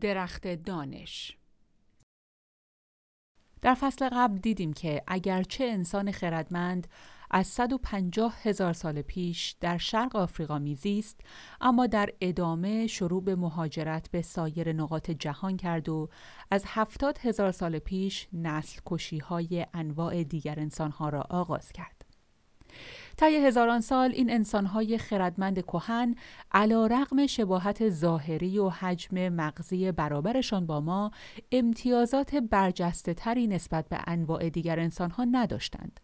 درخت 0.00 0.46
دانش 0.46 1.36
در 3.62 3.74
فصل 3.74 4.08
قبل 4.12 4.38
دیدیم 4.38 4.72
که 4.72 5.02
اگرچه 5.06 5.64
انسان 5.64 6.12
خردمند 6.12 6.86
از 7.30 7.46
150 7.46 8.36
هزار 8.42 8.72
سال 8.72 9.02
پیش 9.02 9.56
در 9.60 9.78
شرق 9.78 10.16
آفریقا 10.16 10.58
میزیست 10.58 11.20
اما 11.60 11.86
در 11.86 12.10
ادامه 12.20 12.86
شروع 12.86 13.24
به 13.24 13.36
مهاجرت 13.36 14.10
به 14.10 14.22
سایر 14.22 14.72
نقاط 14.72 15.10
جهان 15.10 15.56
کرد 15.56 15.88
و 15.88 16.08
از 16.50 16.64
70 16.66 17.18
هزار 17.18 17.52
سال 17.52 17.78
پیش 17.78 18.28
نسل 18.32 18.80
کشی 18.86 19.18
های 19.18 19.66
انواع 19.74 20.24
دیگر 20.24 20.60
انسان 20.60 20.90
ها 20.90 21.08
را 21.08 21.20
آغاز 21.30 21.72
کرد. 21.72 21.93
طی 23.16 23.36
هزاران 23.36 23.80
سال 23.80 24.10
این 24.10 24.30
انسانهای 24.30 24.98
خردمند 24.98 25.62
کهن 25.62 26.14
علا 26.52 26.86
رقم 26.86 27.26
شباهت 27.26 27.90
ظاهری 27.90 28.58
و 28.58 28.68
حجم 28.68 29.28
مغزی 29.28 29.92
برابرشان 29.92 30.66
با 30.66 30.80
ما 30.80 31.10
امتیازات 31.52 32.34
برجسته 32.34 33.14
تری 33.14 33.46
نسبت 33.46 33.88
به 33.88 33.98
انواع 34.06 34.48
دیگر 34.48 34.80
انسانها 34.80 35.24
نداشتند. 35.24 36.00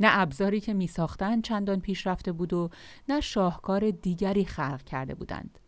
نه 0.00 0.08
ابزاری 0.10 0.60
که 0.60 0.74
می 0.74 0.86
ساختند 0.86 1.44
چندان 1.44 1.80
پیشرفته 1.80 2.32
بود 2.32 2.52
و 2.52 2.70
نه 3.08 3.20
شاهکار 3.20 3.90
دیگری 3.90 4.44
خلق 4.44 4.82
کرده 4.82 5.14
بودند. 5.14 5.58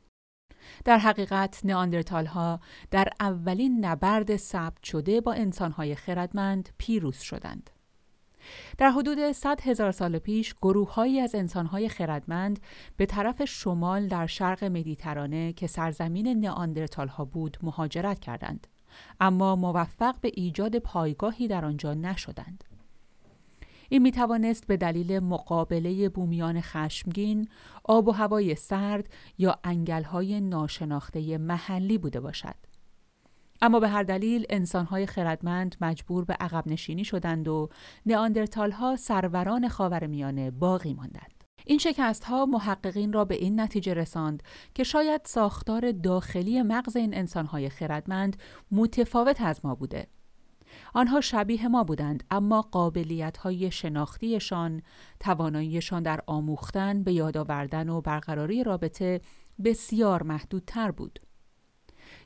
در 0.84 0.98
حقیقت 0.98 1.61
نئاندرتال 1.64 2.27
ها 2.27 2.61
در 2.91 3.09
اولین 3.20 3.84
نبرد 3.84 4.37
ثبت 4.37 4.83
شده 4.83 5.20
با 5.20 5.33
انسانهای 5.33 5.95
خردمند 5.95 6.69
پیروز 6.78 7.19
شدند. 7.19 7.70
در 8.78 8.91
حدود 8.91 9.32
100 9.32 9.60
هزار 9.60 9.92
سال 9.92 10.18
پیش 10.18 10.55
گروههایی 10.62 11.20
از 11.20 11.34
انسانهای 11.34 11.88
خردمند 11.88 12.60
به 12.96 13.06
طرف 13.06 13.45
شمال 13.45 14.09
در 14.09 14.27
شرق 14.27 14.64
مدیترانه 14.64 15.53
که 15.53 15.66
سرزمین 15.66 16.28
نئاندرتال 16.47 17.08
ها 17.08 17.25
بود 17.25 17.56
مهاجرت 17.62 18.19
کردند 18.19 18.66
اما 19.20 19.56
موفق 19.56 20.14
به 20.20 20.30
ایجاد 20.34 20.78
پایگاهی 20.78 21.48
در 21.48 21.64
آنجا 21.64 21.94
نشدند. 21.94 22.64
این 23.88 24.03
می 24.03 24.12
توانست 24.12 24.66
به 24.66 24.77
دلیل 24.77 25.19
مقابله 25.19 26.08
بومیان 26.08 26.60
خشمگین، 26.60 27.48
آب 27.84 28.08
و 28.08 28.12
هوای 28.12 28.55
سرد 28.55 29.08
یا 29.38 29.58
انگلهای 29.64 30.41
ناشناخته 30.41 31.38
محلی 31.38 31.98
بوده 31.98 32.20
باشد. 32.20 32.55
اما 33.62 33.81
به 33.81 33.89
هر 33.89 34.03
دلیل 34.03 34.47
انسانهای 34.51 35.07
خردمند 35.07 35.77
مجبور 35.81 36.25
به 36.25 36.37
عقب 36.41 36.69
نشینی 36.69 37.05
شدند 37.05 37.49
و 37.49 37.69
نئاندرتال 38.07 38.71
ها 38.71 38.97
سروران 38.97 39.69
خاورمیانه 39.69 40.51
باقی 40.51 40.95
ماندند. 40.95 41.45
این 41.69 41.79
شکست 41.79 42.25
ها 42.25 42.47
محققین 42.47 43.12
را 43.12 43.25
به 43.25 43.34
این 43.34 43.61
نتیجه 43.61 43.95
رساند 43.95 44.43
که 44.75 44.84
شاید 44.84 45.21
ساختار 45.25 45.93
داخلی 45.93 46.62
مغز 46.62 46.97
این 46.97 47.17
انسانهای 47.17 47.69
خردمند 47.69 48.37
متفاوت 48.71 49.41
از 49.41 49.65
ما 49.65 49.75
بوده. 49.75 50.07
آنها 50.95 51.21
شبیه 51.21 51.69
ما 51.69 51.84
بودند 51.84 52.25
اما 52.31 52.62
قابلیت 52.62 53.37
های 53.37 53.71
شناختیشان، 53.71 54.83
تواناییشان 55.21 56.03
در 56.03 56.21
آموختن، 56.27 57.03
به 57.03 57.12
یاد 57.12 57.37
آوردن 57.37 57.89
و 57.89 58.01
برقراری 58.01 58.65
رابطه 58.65 59.21
بسیار 59.65 60.23
محدودتر 60.23 60.91
بود. 60.91 61.21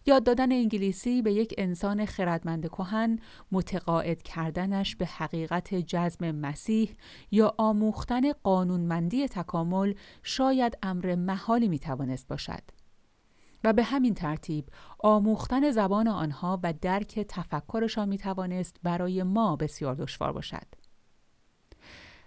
یاد 0.07 0.25
دادن 0.25 0.53
انگلیسی 0.53 1.23
به 1.23 1.33
یک 1.33 1.55
انسان 1.59 2.07
خردمند 2.07 2.69
کهن 2.69 3.19
متقاعد 3.53 4.23
کردنش 4.23 4.97
به 4.97 5.07
حقیقت 5.07 5.75
جزم 5.75 6.31
مسیح 6.31 6.95
یا 7.31 7.55
آموختن 7.59 8.33
قانونمندی 8.33 9.29
تکامل 9.29 9.95
شاید 10.23 10.79
امر 10.83 11.15
محالی 11.15 11.69
می 11.69 11.79
توانست 11.79 12.29
باشد. 12.29 12.63
و 13.65 13.73
به 13.73 13.83
همین 13.83 14.15
ترتیب 14.15 14.65
آموختن 14.99 15.71
زبان 15.71 16.09
آنها 16.09 16.61
و 16.63 16.75
درک 16.81 17.21
تفکرشان 17.29 18.09
می 18.09 18.19
توانست 18.19 18.77
برای 18.83 19.23
ما 19.23 19.57
بسیار 19.57 19.95
دشوار 19.95 20.33
باشد. 20.33 20.80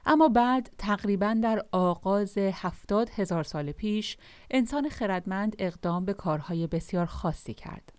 اما 0.06 0.30
بعد 0.30 0.69
تقریبا 0.78 1.38
در 1.44 1.66
آغاز 1.72 2.38
هفتاد 2.38 3.09
هزار 3.09 3.44
سال 3.44 3.72
پیش 3.72 4.18
انسان 4.52 4.90
خردمند 4.90 5.56
اقدام 5.59 6.06
به 6.06 6.14
کارهای 6.14 6.68
بسیار 6.68 7.06
خاصی 7.06 7.53
کرد. 7.53 7.94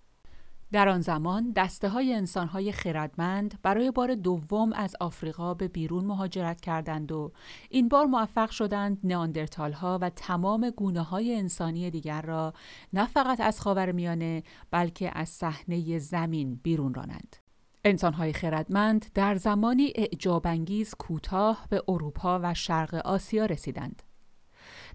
در 0.75 0.88
آن 0.88 1.00
زمان 1.00 1.53
دسته 1.56 1.88
های 1.88 2.14
انسان 2.14 2.48
های 2.48 2.72
خردمند 2.72 3.59
برای 3.62 3.91
بار 3.91 4.14
دوم 4.14 4.72
از 4.72 4.97
آفریقا 5.00 5.54
به 5.54 5.69
بیرون 5.69 6.04
مهاجرت 6.04 6.60
کردند 6.60 7.12
و 7.12 7.32
این 7.70 7.88
بار 7.88 8.06
موفق 8.06 8.50
شدند 8.50 8.98
نئاندرتال 9.04 9.72
ها 9.72 9.98
و 10.03 10.10
تمام 10.10 10.70
گونه 10.70 11.03
های 11.03 11.34
انسانی 11.34 11.91
دیگر 11.91 12.22
را 12.22 12.53
نه 12.93 13.06
فقط 13.06 13.41
از 13.41 13.60
خاورمیانه 13.60 14.43
بلکه 14.70 15.19
از 15.19 15.28
صحنه 15.28 15.98
زمین 15.98 16.54
بیرون 16.62 16.94
رانند. 16.94 17.44
انسانهای 17.84 18.32
خردمند 18.32 19.06
در 19.14 19.36
زمانی 19.36 19.92
اعجابانگیز 19.94 20.94
کوتاه 20.94 21.66
به 21.70 21.82
اروپا 21.88 22.40
و 22.42 22.54
شرق 22.54 22.94
آسیا 22.94 23.46
رسیدند. 23.46 24.02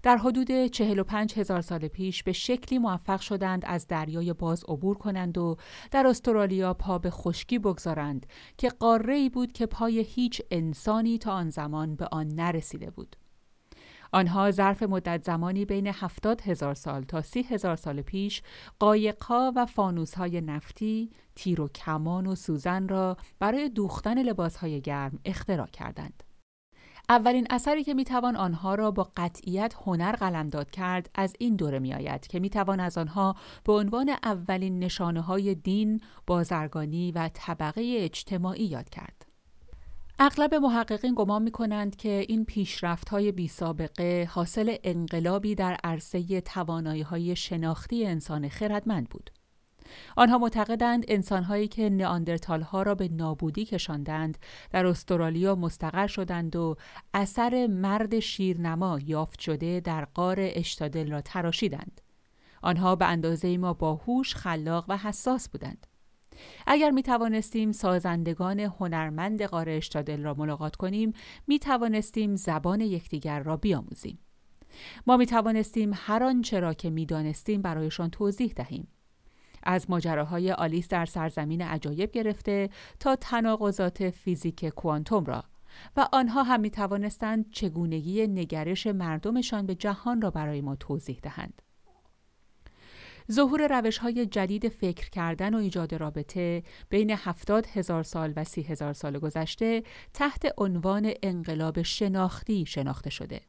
در 0.02 0.16
حدود 0.16 0.66
45 0.66 1.38
هزار 1.38 1.60
سال 1.60 1.88
پیش 1.88 2.22
به 2.22 2.32
شکلی 2.32 2.78
موفق 2.78 3.20
شدند 3.20 3.62
از 3.66 3.86
دریای 3.86 4.32
باز 4.32 4.64
عبور 4.68 4.98
کنند 4.98 5.38
و 5.38 5.56
در 5.90 6.06
استرالیا 6.06 6.74
پا 6.74 6.98
به 6.98 7.10
خشکی 7.10 7.58
بگذارند 7.58 8.26
که 8.58 8.68
قاره 8.68 9.14
ای 9.14 9.28
بود 9.28 9.52
که 9.52 9.66
پای 9.66 10.00
هیچ 10.00 10.42
انسانی 10.50 11.18
تا 11.18 11.32
آن 11.32 11.50
زمان 11.50 11.96
به 11.96 12.08
آن 12.12 12.28
نرسیده 12.28 12.90
بود. 12.90 13.16
آنها 14.12 14.50
ظرف 14.50 14.82
مدت 14.82 15.24
زمانی 15.24 15.64
بین 15.64 15.86
هفتاد 15.86 16.40
هزار 16.40 16.74
سال 16.74 17.02
تا 17.02 17.22
سی 17.22 17.42
هزار 17.42 17.76
سال 17.76 18.02
پیش 18.02 18.42
قایقها 18.78 19.52
و 19.56 19.66
فانوسهای 19.66 20.40
نفتی، 20.40 21.10
تیر 21.34 21.60
و 21.60 21.68
کمان 21.68 22.26
و 22.26 22.34
سوزن 22.34 22.88
را 22.88 23.16
برای 23.38 23.68
دوختن 23.68 24.22
لباسهای 24.22 24.80
گرم 24.80 25.18
اختراع 25.24 25.66
کردند. 25.66 26.22
اولین 27.08 27.46
اثری 27.50 27.84
که 27.84 27.94
می‌توان 27.94 28.36
آنها 28.36 28.74
را 28.74 28.90
با 28.90 29.10
قطعیت 29.16 29.74
هنر 29.84 30.12
قلمداد 30.12 30.70
کرد 30.70 31.10
از 31.14 31.34
این 31.38 31.56
دوره 31.56 31.78
میآید 31.78 32.26
که 32.26 32.40
می‌توان 32.40 32.80
از 32.80 32.98
آنها 32.98 33.36
به 33.64 33.72
عنوان 33.72 34.08
اولین 34.22 34.78
نشانه 34.78 35.20
های 35.20 35.54
دین، 35.54 36.00
بازرگانی 36.26 37.12
و 37.12 37.30
طبقه 37.34 37.96
اجتماعی 37.98 38.64
یاد 38.64 38.88
کرد. 38.88 39.19
اغلب 40.22 40.54
محققین 40.54 41.14
گمان 41.16 41.42
می 41.42 41.50
کنند 41.50 41.96
که 41.96 42.24
این 42.28 42.44
پیشرفت 42.44 43.08
های 43.08 43.32
بی 43.32 43.48
سابقه 43.48 44.28
حاصل 44.30 44.76
انقلابی 44.84 45.54
در 45.54 45.76
عرصه 45.84 46.40
توانایی 46.40 47.02
های 47.02 47.36
شناختی 47.36 48.06
انسان 48.06 48.48
خردمند 48.48 49.08
بود. 49.08 49.30
آنها 50.16 50.38
معتقدند 50.38 51.04
انسانهایی 51.08 51.68
که 51.68 51.90
نئاندرتال 51.90 52.62
ها 52.62 52.82
را 52.82 52.94
به 52.94 53.08
نابودی 53.08 53.64
کشاندند 53.64 54.38
در 54.70 54.86
استرالیا 54.86 55.54
مستقر 55.54 56.06
شدند 56.06 56.56
و 56.56 56.76
اثر 57.14 57.66
مرد 57.66 58.18
شیرنما 58.18 58.98
یافت 59.06 59.40
شده 59.40 59.80
در 59.80 60.04
قار 60.04 60.36
اشتادل 60.40 61.10
را 61.10 61.20
تراشیدند. 61.20 62.00
آنها 62.62 62.96
به 62.96 63.06
اندازه 63.06 63.58
ما 63.58 63.72
باهوش، 63.72 64.34
خلاق 64.34 64.84
و 64.88 64.96
حساس 64.96 65.48
بودند. 65.48 65.86
اگر 66.66 66.90
می 66.90 67.02
توانستیم 67.02 67.72
سازندگان 67.72 68.60
هنرمند 68.60 69.42
قاره 69.42 69.72
اشتادل 69.72 70.22
را 70.22 70.34
ملاقات 70.34 70.76
کنیم 70.76 71.12
می 71.46 71.58
توانستیم 71.58 72.36
زبان 72.36 72.80
یکدیگر 72.80 73.42
را 73.42 73.56
بیاموزیم. 73.56 74.18
ما 75.06 75.16
می 75.16 75.26
توانستیم 75.26 75.90
هر 75.94 76.24
آنچه 76.24 76.60
را 76.60 76.74
که 76.74 76.90
می 76.90 77.06
دانستیم 77.06 77.62
برایشان 77.62 78.10
توضیح 78.10 78.52
دهیم. 78.56 78.88
از 79.62 79.90
ماجراهای 79.90 80.52
آلیس 80.52 80.88
در 80.88 81.06
سرزمین 81.06 81.62
عجایب 81.62 82.10
گرفته 82.10 82.70
تا 83.00 83.16
تناقضات 83.16 84.10
فیزیک 84.10 84.64
کوانتوم 84.64 85.24
را 85.24 85.44
و 85.96 86.08
آنها 86.12 86.42
هم 86.42 86.60
می 86.60 86.70
توانستند 86.70 87.50
چگونگی 87.50 88.26
نگرش 88.26 88.86
مردمشان 88.86 89.66
به 89.66 89.74
جهان 89.74 90.22
را 90.22 90.30
برای 90.30 90.60
ما 90.60 90.76
توضیح 90.76 91.20
دهند. 91.22 91.62
ظهور 93.32 93.80
روش 93.80 93.98
های 93.98 94.26
جدید 94.26 94.68
فکر 94.68 95.10
کردن 95.10 95.54
و 95.54 95.58
ایجاد 95.58 95.94
رابطه 95.94 96.62
بین 96.88 97.10
هفتاد 97.10 97.66
هزار 97.66 98.02
سال 98.02 98.32
و 98.36 98.44
سی 98.44 98.62
هزار 98.62 98.92
سال 98.92 99.18
گذشته 99.18 99.82
تحت 100.14 100.46
عنوان 100.58 101.12
انقلاب 101.22 101.82
شناختی 101.82 102.66
شناخته 102.66 103.10
شده. 103.10 103.40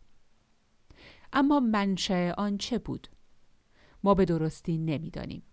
اما 1.33 1.59
منشأ 1.59 2.33
آن 2.37 2.57
چه 2.57 2.77
بود؟ 2.77 3.07
ما 4.03 4.13
به 4.13 4.25
درستی 4.25 4.77
نمی‌دانیم. 4.77 5.43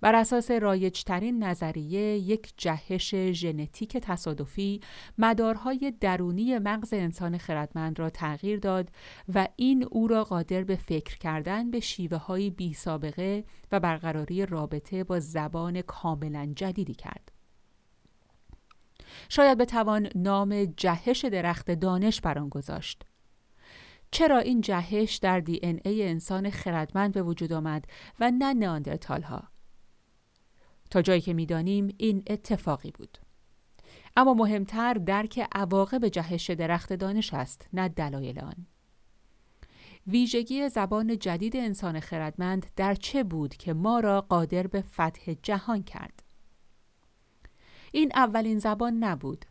بر 0.00 0.14
اساس 0.14 0.50
رایجترین 0.50 1.44
نظریه 1.44 2.16
یک 2.18 2.52
جهش 2.56 3.14
ژنتیک 3.14 3.96
تصادفی 3.96 4.80
مدارهای 5.18 5.92
درونی 6.00 6.58
مغز 6.58 6.92
انسان 6.92 7.38
خردمند 7.38 7.98
را 7.98 8.10
تغییر 8.10 8.58
داد 8.58 8.90
و 9.34 9.48
این 9.56 9.84
او 9.90 10.08
را 10.08 10.24
قادر 10.24 10.64
به 10.64 10.76
فکر 10.76 11.18
کردن 11.18 11.70
به 11.70 11.80
شیوه 11.80 12.16
های 12.16 12.50
بی 12.50 12.74
سابقه 12.74 13.44
و 13.72 13.80
برقراری 13.80 14.46
رابطه 14.46 15.04
با 15.04 15.20
زبان 15.20 15.82
کاملا 15.82 16.52
جدیدی 16.56 16.94
کرد. 16.94 17.32
شاید 19.28 19.58
بتوان 19.58 20.08
نام 20.14 20.64
جهش 20.64 21.24
درخت 21.24 21.70
دانش 21.70 22.20
بر 22.20 22.38
آن 22.38 22.48
گذاشت. 22.48 23.02
چرا 24.10 24.38
این 24.38 24.60
جهش 24.60 25.16
در 25.16 25.40
دی 25.40 25.60
این 25.62 25.80
ای 25.84 26.08
انسان 26.08 26.50
خردمند 26.50 27.12
به 27.14 27.22
وجود 27.22 27.52
آمد 27.52 27.84
و 28.20 28.30
نه 28.30 28.52
ناندرتال 28.54 29.22
ها؟ 29.22 29.42
تا 30.90 31.02
جایی 31.02 31.20
که 31.20 31.34
می‌دانیم 31.34 31.94
این 31.98 32.22
اتفاقی 32.26 32.90
بود. 32.90 33.18
اما 34.16 34.34
مهمتر 34.34 34.94
درک 34.94 35.48
عواقب 35.52 36.08
جهش 36.08 36.50
درخت 36.50 36.92
دانش 36.92 37.34
است 37.34 37.68
نه 37.72 37.88
دلایل 37.88 38.40
آن. 38.40 38.66
ویژگی 40.06 40.68
زبان 40.68 41.18
جدید 41.18 41.56
انسان 41.56 42.00
خردمند 42.00 42.66
در 42.76 42.94
چه 42.94 43.24
بود 43.24 43.56
که 43.56 43.72
ما 43.72 44.00
را 44.00 44.20
قادر 44.20 44.66
به 44.66 44.80
فتح 44.82 45.34
جهان 45.42 45.82
کرد؟ 45.82 46.22
این 47.92 48.12
اولین 48.14 48.58
زبان 48.58 49.04
نبود. 49.04 49.44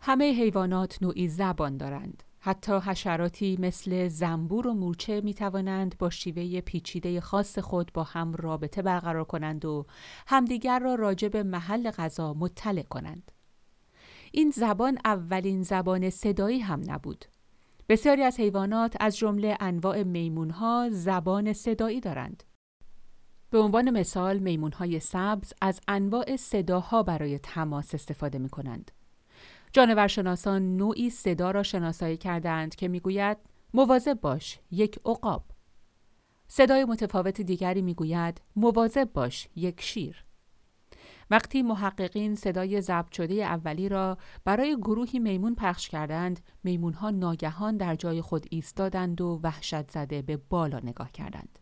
همه 0.00 0.32
حیوانات 0.32 1.02
نوعی 1.02 1.28
زبان 1.28 1.76
دارند. 1.76 2.22
حتی 2.42 2.72
حشراتی 2.72 3.56
مثل 3.60 4.08
زنبور 4.08 4.66
و 4.66 4.74
مورچه 4.74 5.20
می 5.20 5.34
توانند 5.34 5.98
با 5.98 6.10
شیوه 6.10 6.60
پیچیده 6.60 7.20
خاص 7.20 7.58
خود 7.58 7.90
با 7.94 8.02
هم 8.02 8.34
رابطه 8.34 8.82
برقرار 8.82 9.24
کنند 9.24 9.64
و 9.64 9.86
همدیگر 10.26 10.78
را 10.78 10.94
راجع 10.94 11.28
به 11.28 11.42
محل 11.42 11.90
غذا 11.90 12.34
مطلع 12.34 12.82
کنند. 12.82 13.32
این 14.32 14.50
زبان 14.50 14.98
اولین 15.04 15.62
زبان 15.62 16.10
صدایی 16.10 16.58
هم 16.60 16.82
نبود. 16.86 17.24
بسیاری 17.88 18.22
از 18.22 18.40
حیوانات 18.40 18.96
از 19.00 19.16
جمله 19.16 19.56
انواع 19.60 20.02
میمونها 20.02 20.88
زبان 20.92 21.52
صدایی 21.52 22.00
دارند. 22.00 22.42
به 23.50 23.58
عنوان 23.58 23.90
مثال 23.90 24.38
میمونهای 24.38 25.00
سبز 25.00 25.52
از 25.60 25.80
انواع 25.88 26.36
صداها 26.36 27.02
برای 27.02 27.38
تماس 27.38 27.94
استفاده 27.94 28.38
می 28.38 28.48
کنند. 28.48 28.90
جانورشناسان 29.72 30.76
نوعی 30.76 31.10
صدا 31.10 31.50
را 31.50 31.62
شناسایی 31.62 32.16
کردند 32.16 32.74
که 32.74 32.88
می‌گوید 32.88 33.36
مواظب 33.74 34.20
باش 34.20 34.58
یک 34.70 34.98
عقاب. 35.04 35.44
صدای 36.48 36.84
متفاوت 36.84 37.40
دیگری 37.40 37.82
می‌گوید 37.82 38.40
مواظب 38.56 39.12
باش 39.12 39.48
یک 39.56 39.80
شیر. 39.80 40.24
وقتی 41.30 41.62
محققین 41.62 42.34
صدای 42.34 42.80
ضبط 42.80 43.12
شده 43.12 43.34
اولی 43.34 43.88
را 43.88 44.18
برای 44.44 44.76
گروهی 44.76 45.18
میمون 45.18 45.54
پخش 45.54 45.88
کردند، 45.88 46.40
میمونها 46.64 47.10
ناگهان 47.10 47.76
در 47.76 47.94
جای 47.96 48.20
خود 48.20 48.46
ایستادند 48.50 49.20
و 49.20 49.40
وحشت 49.42 49.90
زده 49.90 50.22
به 50.22 50.36
بالا 50.36 50.78
نگاه 50.78 51.12
کردند. 51.12 51.59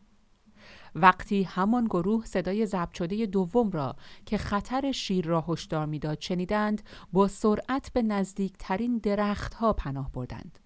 وقتی 0.95 1.43
همان 1.43 1.85
گروه 1.85 2.25
صدای 2.25 2.67
ضبط 2.67 2.95
شده 2.95 3.27
دوم 3.27 3.71
را 3.71 3.97
که 4.27 4.39
خطر 4.39 4.93
شیر 4.93 5.27
را 5.27 5.45
هشدار 5.49 5.87
می‌داد 5.87 6.21
شنیدند 6.21 6.83
با 7.13 7.29
سرعت 7.29 7.93
به 7.93 8.03
نزدیکترین 8.03 8.99
درختها 8.99 9.73
پناه 9.73 10.13
بردند. 10.13 10.59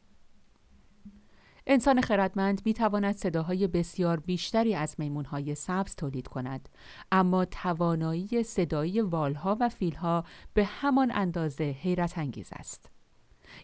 انسان 1.67 2.01
خردمند 2.01 2.63
می 2.65 2.75
تواند 2.75 3.15
صداهای 3.15 3.67
بسیار 3.67 4.21
بیشتری 4.21 4.75
از 4.75 4.95
میمونهای 4.99 5.55
سبز 5.55 5.95
تولید 5.95 6.29
کند 6.29 6.69
اما 7.13 7.45
توانایی 7.45 8.43
صدایی 8.43 9.01
والها 9.01 9.57
و 9.61 9.69
فیلها 9.69 10.25
به 10.55 10.65
همان 10.65 11.13
اندازه 11.15 11.65
حیرت 11.65 12.19
انگیز 12.19 12.49
است. 12.53 12.91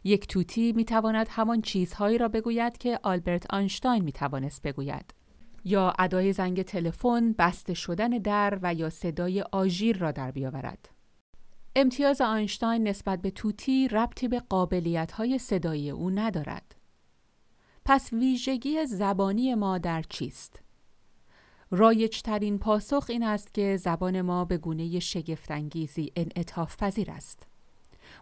یک 0.05 0.27
توتی 0.27 0.73
می 0.73 0.85
تواند 0.85 1.27
همان 1.31 1.63
چیزهایی 1.63 2.19
را 2.19 2.29
بگوید 2.29 2.79
که 2.79 3.01
آلبرت 3.03 3.55
آنشتاین 3.55 4.05
می 4.05 4.13
توانست 4.13 4.63
بگوید. 4.63 5.15
یا 5.69 5.93
ادای 5.99 6.33
زنگ 6.33 6.63
تلفن، 6.63 7.33
بسته 7.39 7.75
شدن 7.75 8.09
در 8.09 8.59
و 8.63 8.75
یا 8.75 8.91
صدای 8.91 9.43
آژیر 9.53 9.99
را 9.99 10.13
در 10.13 10.31
بیاورد. 10.31 10.89
امتیاز 11.77 12.21
آینشتاین 12.21 12.89
نسبت 12.89 13.23
به 13.23 13.31
توتی 13.31 13.89
ربطی 13.89 14.29
به 14.29 14.41
قابلیت 14.41 15.13
های 15.13 15.39
صدایی 15.39 15.91
او 15.91 16.11
ندارد. 16.11 16.75
پس 17.85 18.13
ویژگی 18.13 18.87
زبانی 18.87 19.55
ما 19.55 19.79
در 19.79 20.03
چیست؟ 20.03 20.63
رایجترین 21.71 22.59
پاسخ 22.59 23.07
این 23.09 23.23
است 23.23 23.55
که 23.55 23.77
زبان 23.77 24.21
ما 24.21 24.45
به 24.45 24.59
گونه 24.59 24.99
شگفتانگیزی 24.99 26.13
انعطاف 26.17 26.77
پذیر 26.77 27.11
است. 27.11 27.47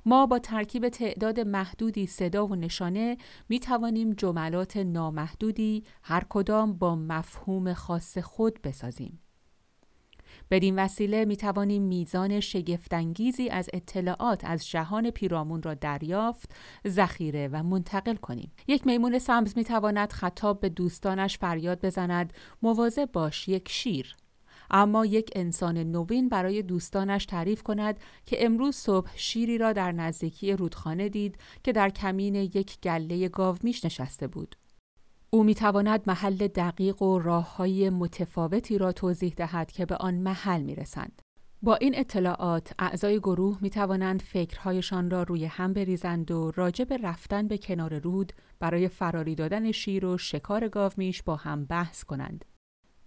ما 0.09 0.27
با 0.27 0.39
ترکیب 0.39 0.89
تعداد 0.89 1.41
محدودی 1.41 2.07
صدا 2.07 2.47
و 2.47 2.55
نشانه 2.55 3.17
می 3.49 3.61
توانیم 3.61 4.13
جملات 4.13 4.77
نامحدودی 4.77 5.85
هر 6.03 6.25
کدام 6.29 6.73
با 6.73 6.97
مفهوم 6.97 7.73
خاص 7.73 8.19
خود 8.19 8.63
بسازیم. 8.63 9.21
بدین 10.51 10.79
وسیله 10.79 11.25
می 11.25 11.37
توانیم 11.37 11.83
میزان 11.83 12.41
شگفتانگیزی 12.41 13.49
از 13.49 13.71
اطلاعات 13.73 14.45
از 14.45 14.69
جهان 14.69 15.11
پیرامون 15.11 15.63
را 15.63 15.75
دریافت، 15.75 16.55
ذخیره 16.89 17.49
و 17.49 17.63
منتقل 17.63 18.17
کنیم. 18.17 18.53
یک 18.69 18.87
میمون 18.87 19.19
سمز 19.19 19.57
می 19.57 19.65
تواند 19.65 20.13
خطاب 20.13 20.61
به 20.61 20.69
دوستانش 20.69 21.39
فریاد 21.39 21.87
بزند 21.87 22.33
مواظب 22.63 23.13
باش 23.13 23.49
یک 23.49 23.69
شیر 23.69 24.17
اما 24.71 25.07
یک 25.07 25.31
انسان 25.35 25.79
نوین 25.79 26.29
برای 26.29 26.63
دوستانش 26.63 27.27
تعریف 27.27 27.63
کند 27.63 28.01
که 28.27 28.45
امروز 28.45 28.77
صبح 28.77 29.11
شیری 29.17 29.59
را 29.59 29.73
در 29.73 29.93
نزدیکی 29.93 30.53
رودخانه 30.53 31.09
دید 31.09 31.39
که 31.65 31.73
در 31.73 31.91
کمین 31.91 32.35
یک 32.35 32.81
گله 32.81 33.29
گاومیش 33.29 33.85
نشسته 33.85 34.27
بود. 34.27 34.57
او 35.31 35.45
می 35.45 35.55
تواند 35.55 36.03
محل 36.07 36.49
دقیق 36.49 37.03
و 37.03 37.19
راه 37.19 37.57
های 37.57 37.91
متفاوتی 37.91 38.79
را 38.79 38.93
توضیح 38.93 39.35
دهد 39.37 39.73
که 39.73 39.87
به 39.87 39.97
آن 39.97 40.15
محل 40.15 40.63
می 40.63 40.75
رسند. 40.75 41.23
با 41.63 41.75
این 41.75 41.99
اطلاعات 41.99 42.73
اعضای 42.79 43.19
گروه 43.19 43.59
می 43.61 43.71
توانند 43.71 44.23
فکرهایشان 44.23 45.11
را 45.11 45.23
روی 45.23 45.45
هم 45.45 45.73
بریزند 45.73 46.31
و 46.31 46.51
راجع 46.57 46.85
به 46.85 46.97
رفتن 46.97 47.49
به 47.49 47.59
کنار 47.59 47.99
رود 47.99 48.33
برای 48.59 48.89
فراری 48.89 49.35
دادن 49.35 49.73
شیر 49.73 50.07
و 50.07 50.19
شکار 50.19 50.69
گاومیش 50.69 51.23
با 51.23 51.37
هم 51.37 51.65
بحث 51.65 52.05
کنند. 52.05 52.45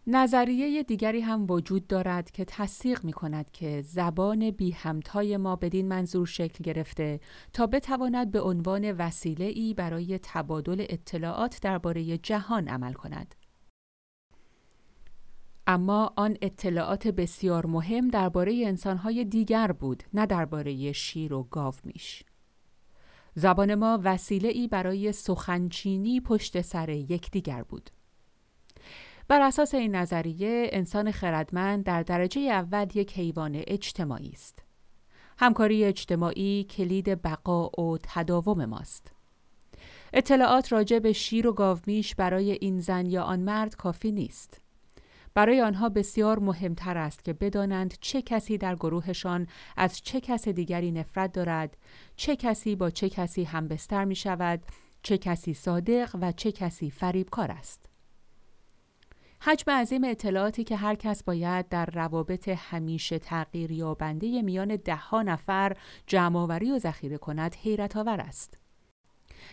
نظریه 0.08 0.84
دیگری 0.84 1.22
هم 1.22 1.46
وجود 1.52 1.88
دارد 1.88 2.32
که 2.32 2.46
تصدیق 2.46 3.04
می 3.04 3.14
کند 3.14 3.52
که 3.52 3.82
زبان 3.82 4.52
بی 4.52 4.72
همتای 4.72 5.38
ما 5.38 5.56
بدین 5.56 5.88
منظور 5.88 6.28
شکل 6.28 6.64
گرفته 6.64 7.20
تا 7.54 7.68
بتواند 7.68 8.32
به 8.32 8.42
عنوان 8.42 8.92
وسیله 8.92 9.46
ای 9.46 9.74
برای 9.74 10.20
تبادل 10.24 10.86
اطلاعات 10.90 11.60
درباره 11.62 12.18
جهان 12.18 12.68
عمل 12.68 12.94
کند. 12.94 13.36
اما 15.68 16.14
آن 16.16 16.38
اطلاعات 16.42 17.08
بسیار 17.08 17.66
مهم 17.66 18.08
درباره 18.08 18.64
انسانهای 18.66 19.26
دیگر 19.26 19.72
بود 19.72 20.04
نه 20.14 20.26
درباره 20.26 20.92
شیر 20.92 21.34
و 21.34 21.44
گاو 21.44 21.74
میش. 21.84 22.24
زبان 23.36 23.76
ما 23.76 24.00
وسیله 24.04 24.48
ای 24.48 24.68
برای 24.68 25.12
سخنچینی 25.12 26.22
پشت 26.22 26.62
سر 26.62 26.90
یکدیگر 26.90 27.64
بود. 27.64 27.90
بر 29.30 29.42
اساس 29.42 29.74
این 29.74 29.96
نظریه 29.96 30.70
انسان 30.72 31.12
خردمند 31.12 31.84
در 31.84 32.04
درجه 32.04 32.42
اول 32.42 32.88
یک 32.94 33.18
حیوان 33.18 33.64
اجتماعی 33.68 34.30
است. 34.30 34.64
همکاری 35.38 35.84
اجتماعی 35.84 36.64
کلید 36.64 37.22
بقا 37.22 37.68
و 37.68 37.98
تداوم 38.04 38.66
ماست. 38.66 39.12
اطلاعات 40.14 40.72
راجع 40.72 41.00
به 41.00 41.14
شیر 41.14 41.48
و 41.48 41.54
گاومیش 41.54 42.16
برای 42.16 42.52
این 42.52 42.80
زن 42.80 43.06
یا 43.06 43.24
آن 43.24 43.40
مرد 43.40 43.76
کافی 43.76 44.12
نیست. 44.12 44.62
برای 45.34 45.62
آنها 45.62 45.90
بسیار 45.90 46.40
مهمتر 46.40 46.98
است 46.98 47.24
که 47.24 47.34
بدانند 47.34 47.94
چه 48.02 48.22
کسی 48.22 48.58
در 48.58 48.76
گروهشان 48.76 49.48
از 49.78 50.02
چه 50.02 50.22
کس 50.22 50.48
دیگری 50.48 50.92
نفرت 50.92 51.32
دارد، 51.32 51.78
چه 52.16 52.36
کسی 52.36 52.76
با 52.76 52.90
چه 52.90 53.10
کسی 53.10 53.44
همبستر 53.44 54.06
می 54.06 54.16
شود، 54.16 54.62
چه 55.04 55.18
کسی 55.18 55.54
صادق 55.54 56.16
و 56.22 56.32
چه 56.32 56.52
کسی 56.52 56.90
فریبکار 56.90 57.52
است. 57.52 57.89
حجم 59.42 59.72
عظیم 59.72 60.04
اطلاعاتی 60.04 60.64
که 60.64 60.76
هر 60.76 60.96
کس 60.96 61.24
باید 61.24 61.70
در 61.70 61.86
روابط 61.86 62.50
همیشه 62.50 63.20
تغییر 63.20 63.72
یابنده 63.72 64.42
میان 64.42 64.76
دهها 64.76 65.22
نفر 65.22 65.78
جمعآوری 66.08 66.72
و 66.72 66.80
ذخیره 66.80 67.18
کند 67.18 67.56
حیرت 67.56 67.98
آور 67.98 68.22
است. 68.22 68.58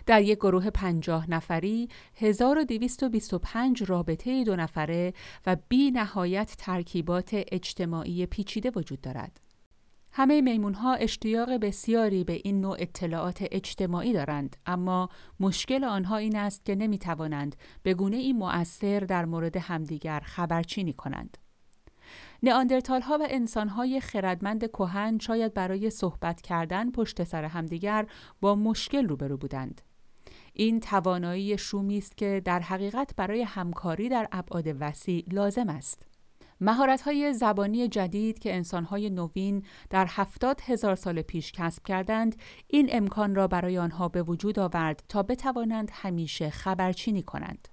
در 0.07 0.23
یک 0.23 0.39
گروه 0.39 0.71
پنجاه 0.71 1.31
نفری 1.31 1.89
1225 2.15 3.83
رابطه 3.83 4.45
دو 4.45 4.57
نفره 4.57 5.13
و 5.47 5.57
بی 5.69 5.91
نهایت 5.91 6.55
ترکیبات 6.59 7.31
اجتماعی 7.33 8.27
پیچیده 8.27 8.71
وجود 8.77 9.01
دارد. 9.01 9.41
همه 10.19 10.41
میمون 10.41 10.75
ها 10.75 10.95
اشتیاق 10.95 11.53
بسیاری 11.53 12.25
به 12.25 12.41
این 12.45 12.61
نوع 12.61 12.77
اطلاعات 12.79 13.45
اجتماعی 13.51 14.13
دارند 14.13 14.57
اما 14.67 15.09
مشکل 15.41 15.85
آنها 15.85 16.17
این 16.17 16.37
است 16.37 16.65
که 16.65 16.75
نمی 16.75 16.99
توانند 16.99 17.57
به 17.83 17.95
گونه 17.95 18.17
ای 18.17 18.33
مؤثر 18.33 19.01
در 19.01 19.25
مورد 19.25 19.57
همدیگر 19.57 20.21
خبرچینی 20.21 20.93
کنند. 20.93 21.39
نئاندرتال 22.43 23.01
ها 23.01 23.19
و 23.19 23.27
انسان 23.31 23.69
های 23.69 24.01
خردمند 24.01 24.71
کهن 24.71 25.19
شاید 25.19 25.55
برای 25.55 25.91
صحبت 25.91 26.41
کردن 26.41 26.91
پشت 26.91 27.25
سر 27.25 27.45
همدیگر 27.45 28.07
با 28.41 28.55
مشکل 28.55 29.09
روبرو 29.09 29.37
بودند. 29.37 29.81
این 30.53 30.81
توانایی 30.81 31.59
شومی 31.59 31.99
است 31.99 32.17
که 32.17 32.43
در 32.45 32.61
حقیقت 32.61 33.17
برای 33.17 33.43
همکاری 33.43 34.09
در 34.09 34.29
ابعاد 34.33 34.77
وسیع 34.81 35.25
لازم 35.33 35.69
است. 35.69 36.16
های 37.05 37.35
زبانی 37.35 37.89
جدید 37.89 38.39
که 38.39 38.55
انسانهای 38.55 39.11
نوین 39.11 39.63
در 39.91 40.07
هفتاد 40.09 40.61
هزار 40.65 40.95
سال 40.95 41.23
پیش 41.23 41.53
کسب 41.53 41.83
کردند 41.83 42.37
این 42.69 42.89
امکان 42.93 43.35
را 43.35 43.49
برای 43.49 43.79
آنها 43.79 44.09
به 44.09 44.23
وجود 44.23 44.59
آورد 44.59 45.03
تا 45.09 45.23
بتوانند 45.23 45.91
همیشه 45.93 46.51
خبرچینی 46.51 47.23
کنند. 47.23 47.69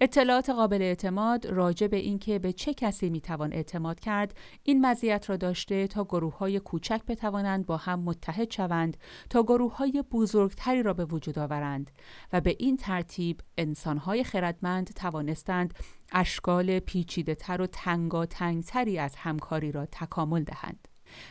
اطلاعات 0.00 0.50
قابل 0.50 0.82
اعتماد 0.82 1.46
راجع 1.46 1.86
به 1.86 1.96
اینکه 1.96 2.38
به 2.38 2.52
چه 2.52 2.74
کسی 2.74 3.10
می‌توان 3.10 3.52
اعتماد 3.52 4.00
کرد 4.00 4.36
این 4.62 4.86
مزیت 4.86 5.30
را 5.30 5.36
داشته 5.36 5.86
تا 5.86 6.04
گروه 6.04 6.38
های 6.38 6.60
کوچک 6.60 7.00
بتوانند 7.08 7.66
با 7.66 7.76
هم 7.76 8.00
متحد 8.00 8.50
شوند 8.50 8.96
تا 9.30 9.42
گروه 9.42 9.76
های 9.76 10.04
بزرگتری 10.12 10.82
را 10.82 10.94
به 10.94 11.04
وجود 11.04 11.38
آورند 11.38 11.90
و 12.32 12.40
به 12.40 12.56
این 12.58 12.76
ترتیب 12.76 13.40
انسان 13.58 13.98
های 13.98 14.24
خردمند 14.24 14.86
توانستند 14.86 15.74
اشکال 16.12 16.78
پیچیده 16.78 17.34
تر 17.34 17.62
و 17.62 17.66
تنگاتنگتری 17.66 18.98
از 18.98 19.16
همکاری 19.16 19.72
را 19.72 19.86
تکامل 19.86 20.42
دهند. 20.42 20.88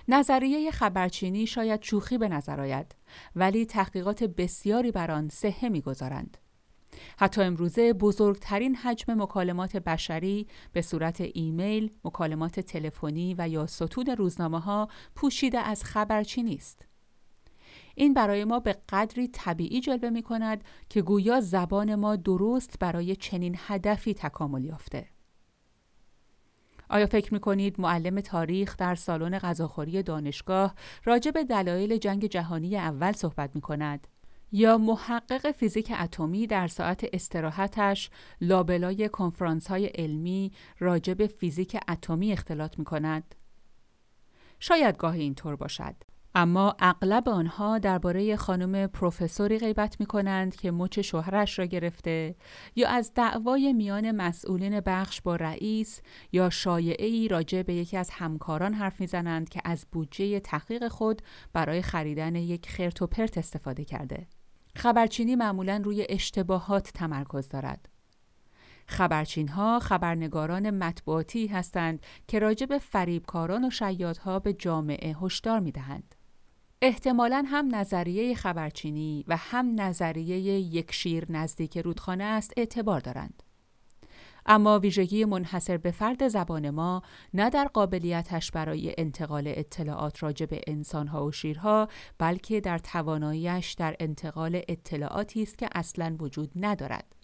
نظریه 0.08 0.72
خبرچینی 0.72 1.48
شاید 1.48 1.84
شوخی 1.84 2.18
به 2.18 2.30
نظر 2.30 2.62
آید 2.62 2.96
ولی 3.36 3.66
تحقیقات 3.66 4.24
بسیاری 4.24 4.92
بر 4.92 5.12
آن 5.12 5.30
صحه 5.30 5.70
می‌گذارند 5.70 6.38
حتی 7.18 7.42
امروزه 7.42 7.94
بزرگترین 7.94 8.76
حجم 8.76 9.22
مکالمات 9.22 9.78
بشری 9.78 10.48
به 10.74 10.82
صورت 10.82 11.22
ایمیل، 11.34 11.92
مکالمات 12.04 12.60
تلفنی 12.60 13.36
و 13.38 13.50
یا 13.50 13.68
ستون 13.68 14.06
روزنامه 14.06 14.60
ها 14.60 14.88
پوشیده 15.16 15.60
از 15.60 15.84
خبرچینی 15.84 16.56
است. 16.56 16.86
این 17.96 18.14
برای 18.14 18.46
ما 18.46 18.60
به 18.60 18.78
قدری 18.90 19.28
طبیعی 19.28 19.80
جلوه 19.80 20.10
می 20.10 20.22
کند 20.22 20.64
که 20.90 21.02
گویا 21.02 21.42
زبان 21.42 21.96
ما 21.96 22.16
درست 22.16 22.80
برای 22.80 23.16
چنین 23.16 23.56
هدفی 23.68 24.14
تکامل 24.14 24.66
یافته. 24.66 25.08
آیا 26.90 27.06
فکر 27.06 27.34
می 27.34 27.40
کنید 27.40 27.82
معلم 27.82 28.22
تاریخ 28.22 28.78
در 28.78 28.96
سالن 28.96 29.40
غذاخوری 29.40 30.04
دانشگاه 30.04 30.76
راجع 31.06 31.32
به 31.32 31.44
دلایل 31.44 31.98
جنگ 31.98 32.26
جهانی 32.26 32.78
اول 32.78 33.12
صحبت 33.12 33.56
می 33.56 33.62
کند؟ 33.62 34.08
یا 34.52 34.78
محقق 34.78 35.52
فیزیک 35.52 35.94
اتمی 36.00 36.48
در 36.48 36.68
ساعت 36.68 37.06
استراحتش 37.14 38.10
لابلای 38.42 39.10
کنفرانس 39.10 39.68
های 39.68 39.86
علمی 39.86 40.52
راجع 40.80 41.14
به 41.14 41.28
فیزیک 41.28 41.78
اتمی 41.90 42.32
اختلاط 42.32 42.80
می 42.80 42.86
کند؟ 42.86 43.36
شاید 44.60 44.98
گاهی 44.98 45.22
اینطور 45.22 45.56
باشد. 45.56 45.96
اما 46.36 46.76
اغلب 46.80 47.30
آنها 47.30 47.78
درباره 47.80 48.36
خانم 48.36 48.88
پروفسوری 48.88 49.60
غیبت 49.60 50.00
می 50.00 50.06
کنند 50.06 50.56
که 50.56 50.72
مچ 50.72 51.00
شوهرش 51.00 51.60
را 51.60 51.66
گرفته 51.66 52.36
یا 52.76 52.90
از 52.90 53.12
دعوای 53.16 53.74
میان 53.74 54.12
مسئولین 54.12 54.80
بخش 54.80 55.22
با 55.22 55.36
رئیس 55.36 56.02
یا 56.32 56.50
شایعه 56.50 57.08
ای 57.08 57.28
راجع 57.28 57.62
به 57.62 57.74
یکی 57.74 57.98
از 57.98 58.10
همکاران 58.10 58.74
حرف 58.74 59.02
می‌زنند 59.02 59.50
که 59.50 59.62
از 59.66 59.86
بودجه 59.92 60.40
تحقیق 60.40 60.88
خود 60.88 61.22
برای 61.54 61.82
خریدن 61.82 62.36
یک 62.36 62.70
خرت 62.70 63.02
و 63.02 63.08
پرت 63.08 63.38
استفاده 63.38 63.86
کرده. 63.86 64.28
خبرچینی 64.76 65.36
معمولا 65.36 65.82
روی 65.84 66.06
اشتباهات 66.10 66.92
تمرکز 66.94 67.50
دارد. 67.50 67.90
خبرچین 68.88 69.48
ها 69.48 69.80
خبرنگاران 69.80 70.70
مطبوعاتی 70.70 71.48
هستند 71.48 72.06
که 72.28 72.40
راجع 72.40 72.66
به 72.66 72.78
فریبکاران 72.78 73.66
و 73.66 73.70
شیادها 73.70 74.40
به 74.40 74.54
جامعه 74.54 75.16
هشدار 75.22 75.60
می 75.60 75.72
دهند. 75.72 76.16
احتمالا 76.86 77.44
هم 77.48 77.76
نظریه 77.76 78.36
خبرچینی 78.36 79.26
و 79.28 79.38
هم 79.38 79.82
نظریه 79.82 80.38
یک 80.60 80.92
شیر 80.92 81.32
نزدیک 81.32 81.78
رودخانه 81.78 82.24
است 82.24 82.54
اعتبار 82.58 83.00
دارند. 83.00 83.44
اما 84.46 84.80
ویژگی 84.80 85.26
منحصر 85.26 85.78
به 85.78 85.92
فرد 85.92 86.28
زبان 86.28 86.70
ما 86.70 87.02
نه 87.34 87.50
در 87.50 87.66
قابلیتش 87.66 88.52
برای 88.52 88.96
انتقال 88.98 89.44
اطلاعات 89.48 90.24
راجع 90.24 90.46
به 90.46 90.62
انسانها 90.68 91.26
و 91.26 91.32
شیرها 91.32 91.88
بلکه 92.18 92.62
در 92.62 92.78
تواناییش 92.78 93.74
در 93.74 93.96
انتقال 94.00 94.62
اطلاعاتی 94.68 95.44
است 95.44 95.58
که 95.58 95.70
اصلا 95.76 96.16
وجود 96.20 96.52
ندارد. 96.56 97.16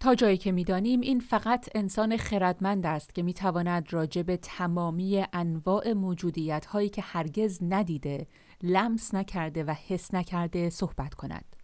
تا 0.00 0.14
جایی 0.14 0.36
که 0.36 0.52
می‌دانیم 0.52 1.00
این 1.00 1.20
فقط 1.20 1.68
انسان 1.74 2.16
خردمند 2.16 2.86
است 2.86 3.14
که 3.14 3.22
می‌تواند 3.22 3.92
راجع 3.92 4.22
به 4.22 4.36
تمامی 4.36 5.24
انواع 5.32 5.92
موجودیت 5.92 6.66
هایی 6.66 6.88
که 6.88 7.02
هرگز 7.02 7.58
ندیده، 7.62 8.26
لمس 8.62 9.14
نکرده 9.14 9.64
و 9.64 9.70
حس 9.70 10.14
نکرده 10.14 10.70
صحبت 10.70 11.14
کند. 11.14 11.56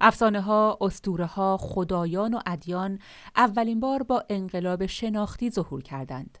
افسانه 0.00 0.40
ها، 0.40 0.78
استوره 0.80 1.26
ها، 1.26 1.56
خدایان 1.56 2.34
و 2.34 2.40
ادیان 2.46 2.98
اولین 3.36 3.80
بار 3.80 4.02
با 4.02 4.24
انقلاب 4.28 4.86
شناختی 4.86 5.50
ظهور 5.50 5.82
کردند. 5.82 6.38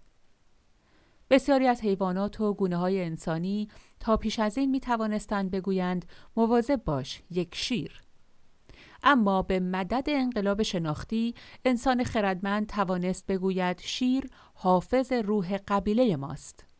بسیاری 1.30 1.66
از 1.66 1.80
حیوانات 1.80 2.40
و 2.40 2.54
گونه 2.54 2.76
های 2.76 3.04
انسانی 3.04 3.68
تا 4.00 4.16
پیش 4.16 4.38
از 4.38 4.58
این 4.58 4.70
می 4.70 4.80
توانستند 4.80 5.50
بگویند 5.50 6.04
مواظب 6.36 6.84
باش 6.84 7.22
یک 7.30 7.54
شیر 7.54 8.02
اما 9.02 9.42
به 9.42 9.60
مدد 9.60 10.04
انقلاب 10.08 10.62
شناختی 10.62 11.34
انسان 11.64 12.04
خردمند 12.04 12.66
توانست 12.66 13.26
بگوید 13.26 13.80
شیر 13.80 14.30
حافظ 14.54 15.12
روح 15.12 15.58
قبیله 15.68 16.16
ماست. 16.16 16.71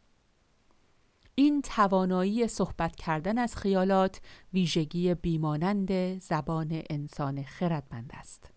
این 1.34 1.62
توانایی 1.62 2.48
صحبت 2.48 2.96
کردن 2.96 3.38
از 3.38 3.56
خیالات 3.56 4.20
ویژگی 4.52 5.14
بیمانند 5.14 6.18
زبان 6.18 6.82
انسان 6.90 7.42
خردمند 7.42 8.10
است. 8.14 8.50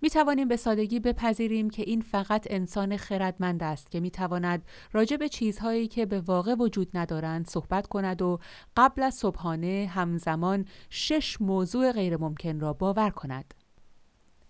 می 0.00 0.10
توانیم 0.10 0.48
به 0.48 0.56
سادگی 0.56 1.00
بپذیریم 1.00 1.70
که 1.70 1.82
این 1.82 2.00
فقط 2.00 2.46
انسان 2.50 2.96
خردمند 2.96 3.62
است 3.62 3.90
که 3.90 4.00
می 4.00 4.10
تواند 4.10 4.64
راجع 4.92 5.16
به 5.16 5.28
چیزهایی 5.28 5.88
که 5.88 6.06
به 6.06 6.20
واقع 6.20 6.54
وجود 6.54 6.90
ندارند 6.94 7.48
صحبت 7.48 7.86
کند 7.86 8.22
و 8.22 8.38
قبل 8.76 9.02
از 9.02 9.14
صبحانه 9.14 9.90
همزمان 9.94 10.66
شش 10.90 11.40
موضوع 11.40 11.92
غیرممکن 11.92 12.60
را 12.60 12.72
باور 12.72 13.10
کند. 13.10 13.54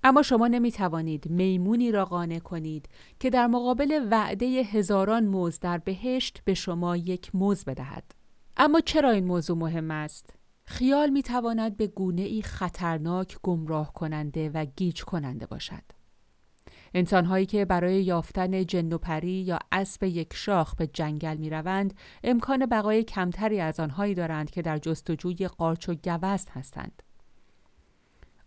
اما 0.06 0.22
شما 0.22 0.48
نمی 0.48 0.72
توانید 0.72 1.30
میمونی 1.30 1.92
را 1.92 2.04
قانع 2.04 2.38
کنید 2.38 2.88
که 3.20 3.30
در 3.30 3.46
مقابل 3.46 4.06
وعده 4.10 4.46
هزاران 4.46 5.24
موز 5.24 5.60
در 5.60 5.78
بهشت 5.78 6.42
به 6.44 6.54
شما 6.54 6.96
یک 6.96 7.34
موز 7.34 7.64
بدهد. 7.64 8.14
اما 8.56 8.80
چرا 8.80 9.10
این 9.10 9.24
موضوع 9.24 9.58
مهم 9.58 9.90
است؟ 9.90 10.34
خیال 10.64 11.10
می 11.10 11.22
تواند 11.22 11.76
به 11.76 11.86
گونه 11.86 12.22
ای 12.22 12.42
خطرناک 12.42 13.36
گمراه 13.42 13.92
کننده 13.92 14.50
و 14.50 14.64
گیج 14.76 15.04
کننده 15.04 15.46
باشد. 15.46 15.82
انسانهایی 16.94 17.46
که 17.46 17.64
برای 17.64 18.02
یافتن 18.02 18.64
جن 18.64 18.92
و 18.92 18.98
پری 18.98 19.32
یا 19.32 19.58
اسب 19.72 20.04
یک 20.04 20.34
شاخ 20.34 20.74
به 20.74 20.86
جنگل 20.86 21.36
می 21.36 21.50
روند، 21.50 21.94
امکان 22.24 22.66
بقای 22.66 23.04
کمتری 23.04 23.60
از 23.60 23.80
آنهایی 23.80 24.14
دارند 24.14 24.50
که 24.50 24.62
در 24.62 24.78
جستجوی 24.78 25.48
قارچ 25.48 25.88
و 25.88 25.94
گوست 25.94 26.50
هستند. 26.50 27.02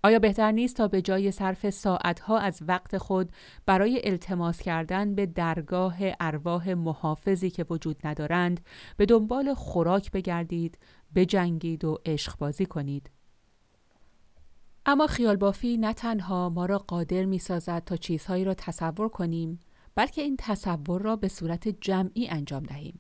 آیا 0.08 0.20
بهتر 0.20 0.52
نیست 0.52 0.76
تا 0.76 0.88
به 0.88 1.02
جای 1.02 1.32
صرف 1.32 1.70
ساعتها 1.70 2.40
از 2.40 2.60
وقت 2.68 2.98
خود 2.98 3.32
برای 3.66 4.02
التماس 4.04 4.62
کردن 4.62 5.16
به 5.16 5.26
درگاه 5.26 5.98
ارواح 6.20 6.74
محافظی 6.74 7.50
که 7.50 7.66
وجود 7.70 8.08
ندارند 8.08 8.60
به 8.98 9.06
دنبال 9.06 9.54
خوراک 9.54 10.12
بگردید، 10.12 10.78
بجنگید 11.16 11.86
و 11.86 11.98
عشق 12.06 12.38
بازی 12.38 12.66
کنید؟ 12.66 13.10
اما 14.86 15.08
خیال 15.08 15.36
بافی 15.36 15.78
نه 15.78 15.94
تنها 15.94 16.50
ما 16.50 16.66
را 16.66 16.78
قادر 16.78 17.26
می 17.26 17.40
سازد 17.40 17.84
تا 17.86 17.96
چیزهایی 17.96 18.44
را 18.44 18.54
تصور 18.54 19.10
کنیم 19.10 19.60
بلکه 19.96 20.22
این 20.22 20.36
تصور 20.40 21.02
را 21.02 21.16
به 21.16 21.28
صورت 21.28 21.68
جمعی 21.68 22.28
انجام 22.30 22.64
دهیم. 22.64 23.00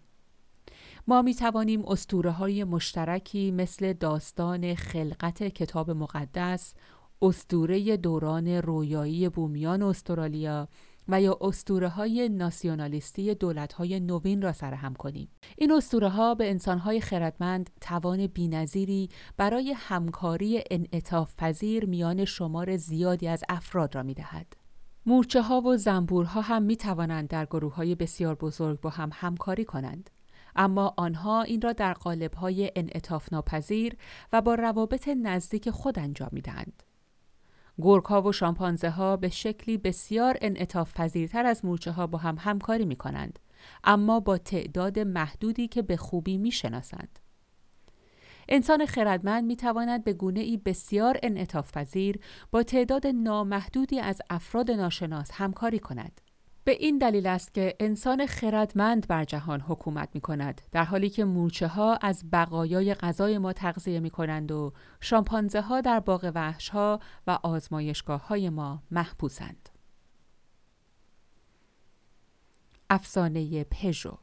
ما 1.10 1.22
می 1.22 1.36
توانیم 1.36 1.86
استوره 1.86 2.32
های 2.32 2.64
مشترکی 2.64 3.52
مثل 3.52 3.94
داستان 3.94 4.76
خلقت 4.76 5.44
کتاب 5.44 5.92
مقدس، 5.92 6.74
استوره 7.22 7.98
دوران 7.98 8.48
رویایی 8.48 9.30
بومیان 9.30 9.82
استرالیا 9.82 10.68
و 11.08 11.22
یا 11.22 11.38
استوره 11.42 11.90
های 11.90 12.30
ناسیونالیستی 12.30 13.36
دولت 13.36 13.74
های 13.74 14.00
نوین 14.00 14.42
را 14.42 14.54
سرهم 14.54 14.94
کنیم. 14.94 15.30
این 15.58 15.72
استوره 15.72 16.10
ها 16.10 16.36
به 16.36 16.50
انسان 16.50 16.78
های 16.78 17.02
خردمند 17.02 17.70
توان 17.82 18.28
بینظیری 18.28 19.10
برای 19.38 19.74
همکاری 19.78 20.64
انعطاف 20.72 21.36
پذیر 21.38 21.86
میان 21.86 22.26
شمار 22.26 22.78
زیادی 22.78 23.28
از 23.28 23.44
افراد 23.50 23.96
را 23.96 24.04
می 24.04 24.14
دهد. 24.14 24.54
مورچه 25.06 25.42
ها 25.42 25.62
و 25.62 25.78
زنبورها 25.78 26.42
هم 26.42 26.64
می 26.64 26.76
توانند 26.78 27.28
در 27.28 27.46
گروه 27.46 27.76
های 27.76 27.96
بسیار 27.96 28.36
بزرگ 28.36 28.82
با 28.82 28.90
هم 28.90 29.10
همکاری 29.14 29.66
کنند. 29.66 30.10
اما 30.56 30.94
آنها 30.98 31.42
این 31.42 31.62
را 31.62 31.74
در 31.74 31.94
قالب 31.94 32.34
های 32.34 32.72
انعطاف 32.76 33.34
ناپذیر 33.34 33.98
و 34.34 34.42
با 34.42 34.56
روابط 34.56 35.08
نزدیک 35.08 35.70
خود 35.70 36.00
انجام 36.00 36.30
می 36.32 36.42
دهند. 36.42 36.84
گرگ 37.82 38.26
و 38.26 38.32
شامپانزه 38.32 38.90
ها 38.90 39.18
به 39.18 39.30
شکلی 39.30 39.78
بسیار 39.78 40.38
انعطاف 40.42 40.94
پذیرتر 40.94 41.46
از 41.46 41.66
مورچه 41.66 41.92
ها 41.92 42.08
با 42.08 42.18
هم 42.18 42.38
همکاری 42.40 42.86
می 42.86 42.96
کنند 42.96 43.40
اما 43.84 44.20
با 44.20 44.38
تعداد 44.38 45.00
محدودی 45.00 45.68
که 45.68 45.82
به 45.82 45.98
خوبی 45.98 46.38
می 46.38 46.52
شناسند. 46.52 47.20
انسان 48.50 48.86
خردمند 48.86 49.44
می 49.44 49.56
تواند 49.56 50.04
به 50.04 50.14
گونه 50.14 50.40
ای 50.40 50.58
بسیار 50.58 51.20
انعطاف 51.24 51.72
پذیر 51.72 52.20
با 52.52 52.64
تعداد 52.64 53.08
نامحدودی 53.08 54.00
از 54.00 54.22
افراد 54.30 54.72
ناشناس 54.72 55.32
همکاری 55.34 55.80
کند. 55.80 56.22
به 56.68 56.74
این 56.74 56.98
دلیل 56.98 57.28
است 57.28 57.54
که 57.54 57.76
انسان 57.80 58.26
خردمند 58.26 59.08
بر 59.08 59.24
جهان 59.24 59.62
حکومت 59.62 60.10
می 60.14 60.22
کند 60.22 60.62
در 60.72 60.84
حالی 60.84 61.10
که 61.10 61.26
مورچه 61.26 61.68
ها 61.68 61.96
از 62.02 62.30
بقایای 62.32 62.94
غذای 62.94 63.38
ما 63.38 63.54
تغذیه 63.54 64.00
می 64.00 64.10
کنند 64.10 64.52
و 64.52 64.74
شامپانزه 65.00 65.62
ها 65.62 65.82
در 65.82 66.00
باغ 66.00 66.32
وحش 66.36 66.70
ها 66.70 67.00
و 67.28 67.40
آزمایشگاه 67.44 68.28
های 68.28 68.50
ما 68.50 68.84
محبوسند. 68.92 69.70
افسانه 72.90 73.64
پژو 73.64 74.18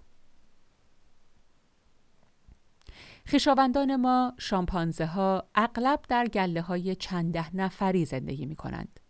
خیشاوندان 3.24 3.96
ما 3.96 4.32
شامپانزه 4.38 5.06
ها 5.06 5.44
اغلب 5.54 6.00
در 6.08 6.26
گله 6.26 6.60
های 6.60 6.94
چند 6.94 7.38
نفری 7.54 8.04
زندگی 8.04 8.46
می 8.46 8.56
کنند. 8.56 9.00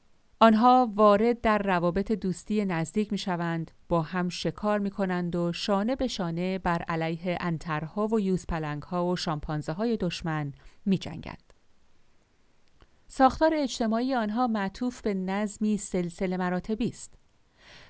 آنها 0.41 0.93
وارد 0.95 1.41
در 1.41 1.59
روابط 1.59 2.13
دوستی 2.13 2.65
نزدیک 2.65 3.13
می 3.13 3.19
شوند، 3.19 3.71
با 3.89 4.03
هم 4.03 4.29
شکار 4.29 4.79
می 4.79 4.91
کنند 4.91 5.37
و 5.37 5.53
شانه 5.53 5.97
به 5.97 6.07
شانه 6.07 6.59
بر 6.59 6.83
علیه 6.83 7.39
انترها 7.41 8.07
و 8.07 8.21
یوزپلنگها 8.21 9.07
و 9.07 9.17
شامپانزه 9.17 9.73
های 9.73 9.97
دشمن 9.97 10.53
می 10.87 10.99
جنگند. 10.99 11.53
ساختار 13.09 13.55
اجتماعی 13.55 14.15
آنها 14.15 14.47
معطوف 14.47 15.01
به 15.01 15.15
نظمی 15.15 15.77
سلسله 15.77 16.37
مراتبی 16.37 16.89
است. 16.89 17.15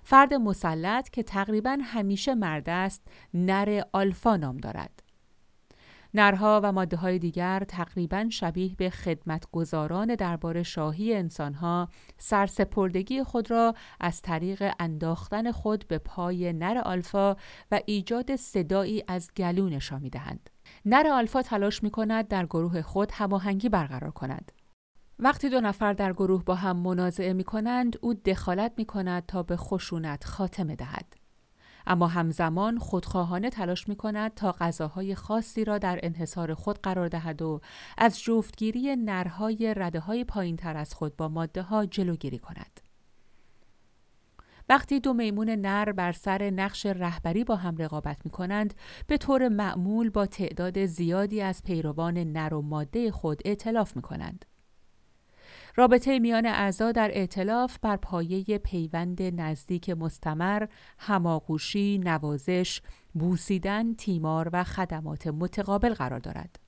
فرد 0.02 0.34
مسلط 0.34 1.10
که 1.10 1.22
تقریبا 1.22 1.78
همیشه 1.82 2.34
مرد 2.34 2.70
است، 2.70 3.02
نر 3.34 3.82
آلفا 3.92 4.36
نام 4.36 4.56
دارد. 4.56 5.03
نرها 6.14 6.60
و 6.64 6.72
ماده 6.72 6.96
های 6.96 7.18
دیگر 7.18 7.64
تقریبا 7.68 8.26
شبیه 8.30 8.74
به 8.74 8.90
خدمتگزاران 8.90 10.14
دربار 10.14 10.62
شاهی 10.62 11.14
انسانها 11.14 11.88
سرسپردگی 12.18 13.22
خود 13.22 13.50
را 13.50 13.74
از 14.00 14.22
طریق 14.22 14.72
انداختن 14.78 15.52
خود 15.52 15.88
به 15.88 15.98
پای 15.98 16.52
نر 16.52 16.78
آلفا 16.78 17.36
و 17.70 17.80
ایجاد 17.86 18.36
صدایی 18.36 19.04
از 19.08 19.30
گلو 19.36 19.68
نشان 19.68 20.02
می 20.02 20.10
دهند. 20.10 20.50
نر 20.84 21.06
آلفا 21.06 21.42
تلاش 21.42 21.82
می 21.82 21.90
کند 21.90 22.28
در 22.28 22.46
گروه 22.46 22.82
خود 22.82 23.10
هماهنگی 23.12 23.68
برقرار 23.68 24.10
کند. 24.10 24.52
وقتی 25.18 25.48
دو 25.48 25.60
نفر 25.60 25.92
در 25.92 26.12
گروه 26.12 26.44
با 26.44 26.54
هم 26.54 26.76
منازعه 26.76 27.32
می 27.32 27.44
کنند، 27.44 27.96
او 28.00 28.14
دخالت 28.14 28.72
می 28.76 28.84
کند 28.84 29.26
تا 29.26 29.42
به 29.42 29.56
خشونت 29.56 30.24
خاتمه 30.24 30.76
دهد. 30.76 31.23
اما 31.86 32.06
همزمان 32.06 32.78
خودخواهانه 32.78 33.50
تلاش 33.50 33.88
می 33.88 33.96
کند 33.96 34.34
تا 34.34 34.52
غذاهای 34.52 35.14
خاصی 35.14 35.64
را 35.64 35.78
در 35.78 36.00
انحصار 36.02 36.54
خود 36.54 36.78
قرار 36.78 37.08
دهد 37.08 37.42
و 37.42 37.60
از 37.98 38.20
جفتگیری 38.20 38.96
نرهای 38.96 39.74
رده 39.76 40.00
های 40.00 40.24
پایین 40.24 40.56
تر 40.56 40.76
از 40.76 40.94
خود 40.94 41.16
با 41.16 41.28
ماده 41.28 41.62
ها 41.62 41.86
جلوگیری 41.86 42.38
کند. 42.38 42.80
وقتی 44.68 45.00
دو 45.00 45.12
میمون 45.12 45.50
نر 45.50 45.92
بر 45.92 46.12
سر 46.12 46.50
نقش 46.50 46.86
رهبری 46.86 47.44
با 47.44 47.56
هم 47.56 47.76
رقابت 47.76 48.16
می 48.24 48.30
کنند، 48.30 48.74
به 49.06 49.16
طور 49.16 49.48
معمول 49.48 50.10
با 50.10 50.26
تعداد 50.26 50.86
زیادی 50.86 51.40
از 51.40 51.62
پیروان 51.62 52.18
نر 52.18 52.54
و 52.54 52.62
ماده 52.62 53.10
خود 53.10 53.42
اعتلاف 53.44 53.96
می 53.96 54.02
کنند. 54.02 54.44
رابطه 55.76 56.18
میان 56.18 56.46
اعضا 56.46 56.92
در 56.92 57.10
ائتلاف 57.14 57.78
بر 57.82 57.96
پایه 57.96 58.58
پیوند 58.58 59.22
نزدیک 59.22 59.90
مستمر، 59.90 60.66
هماغوشی، 60.98 61.98
نوازش، 62.04 62.80
بوسیدن، 63.14 63.94
تیمار 63.94 64.50
و 64.52 64.64
خدمات 64.64 65.26
متقابل 65.26 65.94
قرار 65.94 66.18
دارد. 66.20 66.63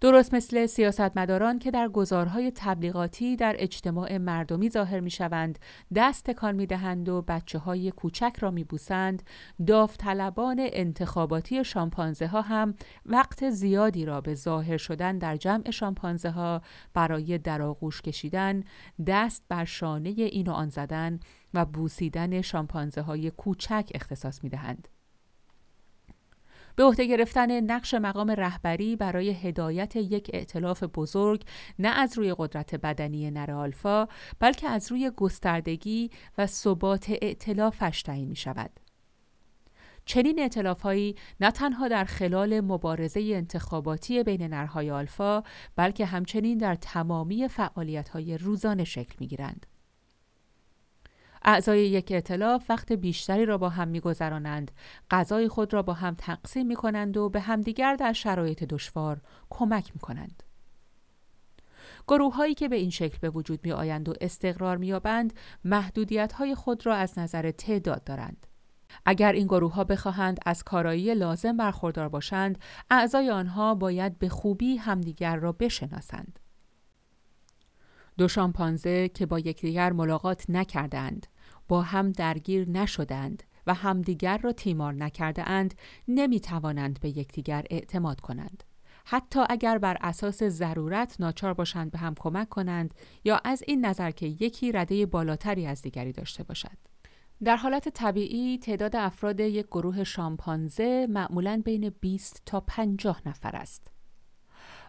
درست 0.00 0.34
مثل 0.34 0.66
سیاستمداران 0.66 1.58
که 1.58 1.70
در 1.70 1.88
گزارهای 1.88 2.52
تبلیغاتی 2.54 3.36
در 3.36 3.56
اجتماع 3.58 4.18
مردمی 4.18 4.70
ظاهر 4.70 5.00
می 5.00 5.10
شوند، 5.10 5.58
دست 5.94 6.24
تکان 6.24 6.54
می 6.54 6.66
دهند 6.66 7.08
و 7.08 7.22
بچه 7.22 7.58
های 7.58 7.90
کوچک 7.90 8.36
را 8.40 8.50
می 8.50 8.64
بوسند، 8.64 9.22
داوطلبان 9.66 10.56
انتخاباتی 10.60 11.64
شامپانزه 11.64 12.26
ها 12.26 12.40
هم 12.40 12.74
وقت 13.06 13.50
زیادی 13.50 14.04
را 14.04 14.20
به 14.20 14.34
ظاهر 14.34 14.76
شدن 14.76 15.18
در 15.18 15.36
جمع 15.36 15.70
شامپانزه 15.70 16.30
ها 16.30 16.62
برای 16.94 17.38
درآغوش 17.38 18.02
کشیدن، 18.02 18.64
دست 19.06 19.44
بر 19.48 19.64
شانه 19.64 20.08
این 20.08 20.48
و 20.48 20.52
آن 20.52 20.68
زدن 20.68 21.20
و 21.54 21.64
بوسیدن 21.64 22.40
شامپانزه 22.40 23.02
های 23.02 23.30
کوچک 23.30 23.90
اختصاص 23.94 24.44
می 24.44 24.50
دهند. 24.50 24.88
به 26.76 26.84
عهده 26.84 27.06
گرفتن 27.06 27.60
نقش 27.60 27.94
مقام 27.94 28.30
رهبری 28.30 28.96
برای 28.96 29.30
هدایت 29.30 29.96
یک 29.96 30.30
ائتلاف 30.34 30.84
بزرگ 30.94 31.42
نه 31.78 31.88
از 31.88 32.18
روی 32.18 32.34
قدرت 32.38 32.74
بدنی 32.74 33.30
نر 33.30 33.50
آلفا 33.50 34.08
بلکه 34.38 34.68
از 34.68 34.90
روی 34.92 35.10
گستردگی 35.16 36.10
و 36.38 36.46
ثبات 36.46 37.10
ائتلافش 37.22 38.02
تعیین 38.02 38.28
می 38.28 38.36
شود. 38.36 38.70
چنین 40.04 40.40
اعتلافهایی 40.40 41.14
نه 41.40 41.50
تنها 41.50 41.88
در 41.88 42.04
خلال 42.04 42.60
مبارزه 42.60 43.20
انتخاباتی 43.20 44.22
بین 44.22 44.42
نرهای 44.42 44.90
آلفا 44.90 45.42
بلکه 45.76 46.06
همچنین 46.06 46.58
در 46.58 46.74
تمامی 46.74 47.48
فعالیت‌های 47.48 48.38
روزانه 48.38 48.84
شکل 48.84 49.14
می‌گیرند. 49.20 49.66
اعضای 51.42 51.80
یک 51.80 52.12
اعتلاف 52.12 52.70
وقت 52.70 52.92
بیشتری 52.92 53.46
را 53.46 53.58
با 53.58 53.68
هم 53.68 53.88
میگذرانند 53.88 54.70
غذای 55.10 55.48
خود 55.48 55.74
را 55.74 55.82
با 55.82 55.92
هم 55.92 56.14
تقسیم 56.18 56.66
می 56.66 56.76
کنند 56.76 57.16
و 57.16 57.28
به 57.28 57.40
همدیگر 57.40 57.96
در 57.96 58.12
شرایط 58.12 58.64
دشوار 58.64 59.20
کمک 59.50 59.90
می 59.94 60.00
کنند. 60.00 60.42
که 62.56 62.68
به 62.68 62.76
این 62.76 62.90
شکل 62.90 63.18
به 63.20 63.30
وجود 63.30 63.60
می 63.64 63.72
آیند 63.72 64.08
و 64.08 64.14
استقرار 64.20 64.76
می 64.76 64.92
آبند 64.92 65.32
محدودیت 65.64 66.32
های 66.32 66.54
خود 66.54 66.86
را 66.86 66.94
از 66.94 67.18
نظر 67.18 67.50
تعداد 67.50 68.04
دارند. 68.04 68.46
اگر 69.06 69.32
این 69.32 69.46
گروه 69.46 69.74
ها 69.74 69.84
بخواهند 69.84 70.38
از 70.46 70.62
کارایی 70.62 71.14
لازم 71.14 71.56
برخوردار 71.56 72.08
باشند، 72.08 72.58
اعضای 72.90 73.30
آنها 73.30 73.74
باید 73.74 74.18
به 74.18 74.28
خوبی 74.28 74.76
همدیگر 74.76 75.36
را 75.36 75.52
بشناسند. 75.52 76.38
دو 78.20 78.28
شامپانزه 78.28 79.08
که 79.08 79.26
با 79.26 79.38
یکدیگر 79.38 79.92
ملاقات 79.92 80.44
نکردند، 80.50 81.26
با 81.68 81.82
هم 81.82 82.12
درگیر 82.12 82.68
نشدند 82.68 83.42
و 83.66 83.74
همدیگر 83.74 84.38
را 84.38 84.52
تیمار 84.52 84.94
نکرده 84.94 85.48
اند، 85.48 85.74
نمی 86.08 86.40
توانند 86.40 87.00
به 87.00 87.08
یکدیگر 87.08 87.64
اعتماد 87.70 88.20
کنند. 88.20 88.64
حتی 89.04 89.40
اگر 89.48 89.78
بر 89.78 89.96
اساس 90.00 90.42
ضرورت 90.42 91.16
ناچار 91.20 91.54
باشند 91.54 91.90
به 91.90 91.98
هم 91.98 92.14
کمک 92.14 92.48
کنند 92.48 92.94
یا 93.24 93.40
از 93.44 93.62
این 93.66 93.86
نظر 93.86 94.10
که 94.10 94.26
یکی 94.26 94.72
رده 94.72 95.06
بالاتری 95.06 95.66
از 95.66 95.82
دیگری 95.82 96.12
داشته 96.12 96.42
باشد. 96.42 96.76
در 97.44 97.56
حالت 97.56 97.88
طبیعی 97.88 98.58
تعداد 98.58 98.96
افراد 98.96 99.40
یک 99.40 99.66
گروه 99.66 100.04
شامپانزه 100.04 101.06
معمولاً 101.10 101.62
بین 101.64 101.90
20 102.00 102.42
تا 102.46 102.60
50 102.60 103.22
نفر 103.26 103.56
است. 103.56 103.99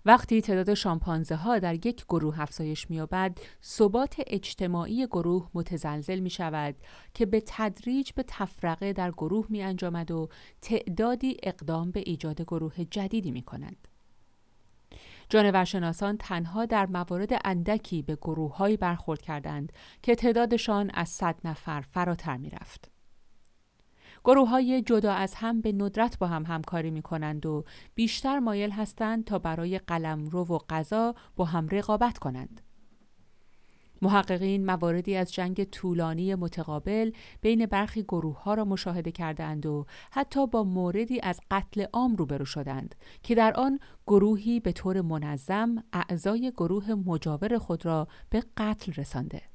وقتی 0.05 0.41
تعداد 0.41 0.73
شامپانزه 0.73 1.35
ها 1.35 1.59
در 1.59 1.73
یک 1.73 2.05
گروه 2.05 2.41
افزایش 2.41 2.89
می‌یابد، 2.89 3.37
ثبات 3.63 4.15
اجتماعی 4.27 5.07
گروه 5.07 5.49
متزلزل 5.53 6.19
می 6.19 6.29
شود 6.29 6.75
که 7.13 7.25
به 7.25 7.43
تدریج 7.45 8.11
به 8.11 8.23
تفرقه 8.27 8.93
در 8.93 9.11
گروه 9.11 9.45
می 9.49 9.63
انجامد 9.63 10.11
و 10.11 10.29
تعدادی 10.61 11.37
اقدام 11.43 11.91
به 11.91 12.03
ایجاد 12.05 12.41
گروه 12.41 12.83
جدیدی 12.83 13.31
می 13.31 13.41
کنند. 13.41 13.87
جانورشناسان 15.29 16.17
تنها 16.17 16.65
در 16.65 16.85
موارد 16.85 17.29
اندکی 17.45 18.01
به 18.01 18.15
گروههایی 18.15 18.77
برخورد 18.77 19.21
کردند 19.21 19.73
که 20.01 20.15
تعدادشان 20.15 20.91
از 20.93 21.09
صد 21.09 21.35
نفر 21.43 21.81
فراتر 21.81 22.37
می 22.37 22.49
رفت. 22.49 22.91
گروه 24.23 24.49
های 24.49 24.81
جدا 24.81 25.13
از 25.13 25.33
هم 25.35 25.61
به 25.61 25.71
ندرت 25.71 26.19
با 26.19 26.27
هم 26.27 26.45
همکاری 26.45 26.91
می 26.91 27.01
کنند 27.01 27.45
و 27.45 27.63
بیشتر 27.95 28.39
مایل 28.39 28.71
هستند 28.71 29.25
تا 29.25 29.39
برای 29.39 29.79
قلمرو 29.79 30.45
و 30.45 30.57
غذا 30.69 31.15
با 31.35 31.45
هم 31.45 31.67
رقابت 31.67 32.17
کنند. 32.17 32.61
محققین 34.01 34.65
مواردی 34.65 35.15
از 35.15 35.33
جنگ 35.33 35.63
طولانی 35.63 36.35
متقابل 36.35 37.11
بین 37.41 37.65
برخی 37.65 38.03
گروه 38.03 38.43
ها 38.43 38.53
را 38.53 38.65
مشاهده 38.65 39.11
کردند 39.11 39.65
و 39.65 39.85
حتی 40.11 40.47
با 40.47 40.63
موردی 40.63 41.19
از 41.23 41.39
قتل 41.51 41.85
عام 41.93 42.15
روبرو 42.15 42.45
شدند 42.45 42.95
که 43.23 43.35
در 43.35 43.53
آن 43.53 43.79
گروهی 44.07 44.59
به 44.59 44.71
طور 44.71 45.01
منظم 45.01 45.83
اعضای 45.93 46.51
گروه 46.57 46.93
مجاور 46.93 47.57
خود 47.57 47.85
را 47.85 48.07
به 48.29 48.43
قتل 48.57 48.93
رسانده. 48.93 49.50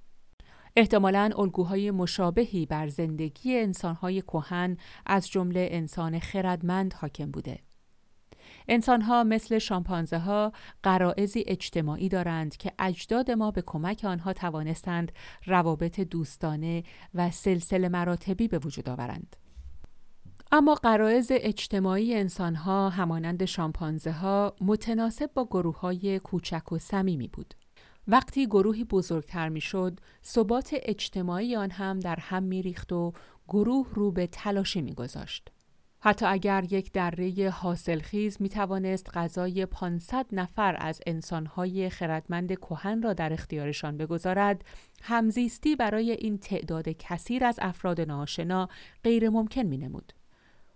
احتمالاً 0.76 1.30
الگوهای 1.38 1.90
مشابهی 1.90 2.66
بر 2.66 2.88
زندگی 2.88 3.56
انسانهای 3.56 4.22
کهن 4.22 4.76
از 5.06 5.28
جمله 5.28 5.68
انسان 5.70 6.18
خردمند 6.18 6.94
حاکم 6.94 7.30
بوده. 7.30 7.58
انسانها 8.68 9.24
مثل 9.24 9.58
شامپانزه 9.58 10.18
ها 10.18 10.52
اجتماعی 11.46 12.08
دارند 12.08 12.56
که 12.56 12.72
اجداد 12.78 13.30
ما 13.30 13.50
به 13.50 13.62
کمک 13.66 14.04
آنها 14.04 14.32
توانستند 14.32 15.12
روابط 15.46 16.00
دوستانه 16.00 16.82
و 17.14 17.30
سلسله 17.30 17.88
مراتبی 17.88 18.48
به 18.48 18.58
وجود 18.58 18.88
آورند. 18.88 19.36
اما 20.52 20.74
قرائز 20.74 21.28
اجتماعی 21.30 22.14
انسانها 22.14 22.88
همانند 22.88 23.44
شامپانزه 23.44 24.12
ها 24.12 24.56
متناسب 24.60 25.30
با 25.34 25.44
گروه 25.44 25.80
های 25.80 26.18
کوچک 26.18 26.72
و 26.72 26.78
صمیمی 26.78 27.28
بود. 27.28 27.54
وقتی 28.08 28.46
گروهی 28.46 28.84
بزرگتر 28.84 29.48
می‌شد، 29.48 30.00
ثبات 30.24 30.76
اجتماعی 30.82 31.56
آن 31.56 31.70
هم 31.70 32.00
در 32.00 32.16
هم 32.20 32.42
میریخت 32.42 32.92
و 32.92 33.12
گروه 33.48 33.86
رو 33.94 34.12
به 34.12 34.26
تلاشی 34.26 34.82
میگذاشت. 34.82 35.50
حتی 36.00 36.26
اگر 36.26 36.64
یک 36.70 36.92
دره 36.92 37.50
حاصلخیز 37.50 38.36
می 38.40 38.48
توانست 38.48 39.10
غذای 39.14 39.66
500 39.66 40.26
نفر 40.32 40.76
از 40.78 41.00
انسانهای 41.06 41.90
خردمند 41.90 42.52
کهن 42.52 43.02
را 43.02 43.12
در 43.12 43.32
اختیارشان 43.32 43.96
بگذارد، 43.96 44.64
همزیستی 45.02 45.76
برای 45.76 46.10
این 46.10 46.38
تعداد 46.38 46.88
کثیر 46.88 47.44
از 47.44 47.58
افراد 47.62 48.00
ناشنا 48.00 48.68
غیر 49.04 49.28
ممکن 49.28 49.62
می 49.62 49.78
نمود. 49.78 50.12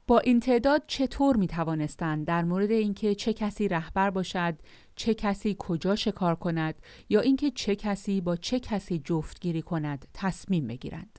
با 0.07 0.19
این 0.19 0.41
تعداد 0.41 0.83
چطور 0.87 1.37
می 1.37 1.47
توانستند 1.47 2.27
در 2.27 2.45
مورد 2.45 2.71
اینکه 2.71 3.15
چه 3.15 3.33
کسی 3.33 3.69
رهبر 3.69 4.11
باشد، 4.11 4.55
چه 5.01 5.15
کسی 5.15 5.57
کجا 5.59 5.97
شکار 5.97 6.35
کند 6.35 6.75
یا 7.09 7.21
اینکه 7.21 7.51
چه 7.51 7.77
کسی 7.77 8.21
با 8.21 8.37
چه 8.37 8.61
کسی 8.61 8.99
جفتگیری 9.05 9.63
کند 9.63 10.07
تصمیم 10.15 10.67
بگیرند. 10.67 11.19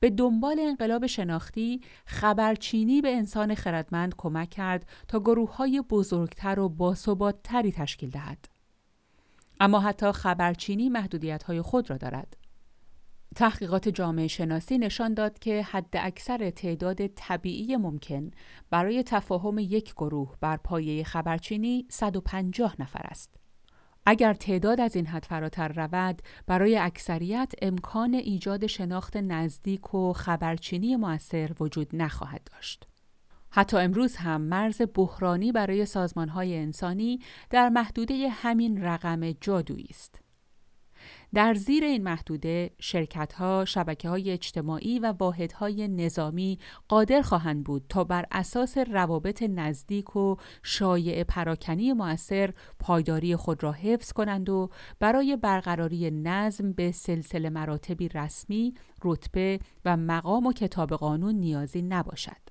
به 0.00 0.10
دنبال 0.10 0.60
انقلاب 0.60 1.06
شناختی 1.06 1.80
خبرچینی 2.06 3.00
به 3.00 3.16
انسان 3.16 3.54
خردمند 3.54 4.14
کمک 4.16 4.50
کرد 4.50 4.88
تا 5.08 5.20
گروه 5.20 5.56
های 5.56 5.80
بزرگتر 5.80 6.60
و 6.60 6.68
باثباتتری 6.68 7.72
تشکیل 7.72 8.10
دهد. 8.10 8.48
اما 9.60 9.80
حتی 9.80 10.12
خبرچینی 10.12 10.88
محدودیت 10.88 11.42
های 11.42 11.62
خود 11.62 11.90
را 11.90 11.96
دارد. 11.96 12.36
تحقیقات 13.36 13.88
جامعه 13.88 14.26
شناسی 14.26 14.78
نشان 14.78 15.14
داد 15.14 15.38
که 15.38 15.62
حد 15.62 15.94
اکثر 15.94 16.50
تعداد 16.50 17.06
طبیعی 17.06 17.76
ممکن 17.76 18.30
برای 18.70 19.02
تفاهم 19.02 19.58
یک 19.58 19.92
گروه 19.92 20.36
بر 20.40 20.56
پایه 20.56 21.04
خبرچینی 21.04 21.86
150 21.90 22.74
نفر 22.78 23.02
است. 23.04 23.36
اگر 24.06 24.34
تعداد 24.34 24.80
از 24.80 24.96
این 24.96 25.06
حد 25.06 25.24
فراتر 25.24 25.68
رود 25.68 26.22
برای 26.46 26.78
اکثریت 26.78 27.52
امکان 27.62 28.14
ایجاد 28.14 28.66
شناخت 28.66 29.16
نزدیک 29.16 29.94
و 29.94 30.12
خبرچینی 30.12 30.96
موثر 30.96 31.50
وجود 31.60 31.88
نخواهد 31.92 32.48
داشت. 32.52 32.88
حتی 33.50 33.76
امروز 33.76 34.16
هم 34.16 34.40
مرز 34.40 34.82
بحرانی 34.94 35.52
برای 35.52 35.86
سازمانهای 35.86 36.56
انسانی 36.56 37.20
در 37.50 37.68
محدوده 37.68 38.28
همین 38.28 38.82
رقم 38.82 39.32
جادویی 39.32 39.86
است. 39.90 40.20
در 41.34 41.54
زیر 41.54 41.84
این 41.84 42.02
محدوده 42.02 42.70
شرکتها، 42.80 43.64
شبکه 43.64 44.08
های 44.08 44.30
اجتماعی 44.30 44.98
و 44.98 45.14
واحدهای 45.18 45.88
نظامی 45.88 46.58
قادر 46.88 47.22
خواهند 47.22 47.64
بود 47.64 47.84
تا 47.88 48.04
بر 48.04 48.26
اساس 48.30 48.78
روابط 48.78 49.42
نزدیک 49.42 50.16
و 50.16 50.36
شایع 50.62 51.24
پراکنی 51.24 51.92
مؤثر 51.92 52.52
پایداری 52.78 53.36
خود 53.36 53.62
را 53.62 53.72
حفظ 53.72 54.12
کنند 54.12 54.48
و 54.50 54.70
برای 55.00 55.36
برقراری 55.36 56.10
نظم 56.10 56.72
به 56.72 56.92
سلسله 56.92 57.50
مراتبی 57.50 58.08
رسمی، 58.08 58.74
رتبه 59.04 59.60
و 59.84 59.96
مقام 59.96 60.46
و 60.46 60.52
کتاب 60.52 60.92
قانون 60.92 61.34
نیازی 61.34 61.82
نباشد. 61.82 62.47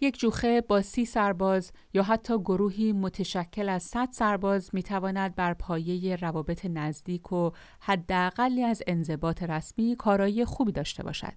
یک 0.00 0.18
جوخه 0.18 0.60
با 0.60 0.82
سی 0.82 1.04
سرباز 1.04 1.72
یا 1.94 2.02
حتی 2.02 2.38
گروهی 2.38 2.92
متشکل 2.92 3.68
از 3.68 3.82
صد 3.82 4.08
سرباز 4.12 4.70
می 4.72 4.82
تواند 4.82 5.34
بر 5.34 5.54
پایه 5.54 6.16
روابط 6.16 6.66
نزدیک 6.66 7.32
و 7.32 7.50
حداقلی 7.80 8.62
از 8.62 8.82
انضباط 8.86 9.42
رسمی 9.42 9.96
کارایی 9.96 10.44
خوبی 10.44 10.72
داشته 10.72 11.02
باشد. 11.02 11.34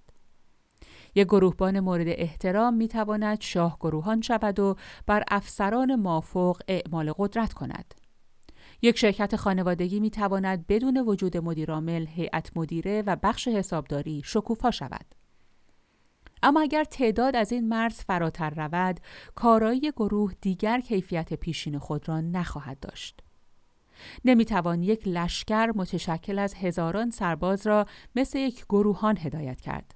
یک 1.16 1.28
گروهبان 1.28 1.80
مورد 1.80 2.08
احترام 2.08 2.74
می 2.74 2.88
تواند 2.88 3.42
شاه 3.42 3.78
گروهان 3.80 4.22
شود 4.22 4.60
و 4.60 4.76
بر 5.08 5.24
افسران 5.28 5.96
مافوق 5.96 6.62
اعمال 6.68 7.14
قدرت 7.18 7.54
کند. 7.54 7.94
یک 8.82 8.98
شرکت 8.98 9.36
خانوادگی 9.36 10.00
می 10.00 10.10
تواند 10.10 10.68
بدون 10.68 10.98
وجود 10.98 11.38
مدیرعامل، 11.38 12.06
هیئت 12.08 12.52
مدیره 12.56 13.04
و 13.06 13.18
بخش 13.24 13.48
حسابداری 13.48 14.22
شکوفا 14.26 14.72
شود. 14.72 15.21
اما 16.44 16.62
اگر 16.62 16.84
تعداد 16.84 17.36
از 17.36 17.52
این 17.52 17.68
مرز 17.68 18.02
فراتر 18.02 18.50
رود، 18.50 19.00
کارایی 19.36 19.92
گروه 19.92 20.34
دیگر 20.42 20.80
کیفیت 20.80 21.34
پیشین 21.34 21.80
خود 21.80 22.10
را 22.10 22.22
نخواهد 22.22 22.80
داشت. 22.80 23.22
نمی‌توان 24.26 24.84
یک 24.84 25.08
لشکر 25.08 25.72
متشکل 25.76 26.40
از 26.40 26.54
هزاران 26.54 27.10
سرباز 27.10 27.68
را 27.68 27.86
مثل 28.16 28.40
یک 28.40 28.66
گروهان 28.70 29.18
هدایت 29.18 29.62
کرد. 29.62 29.96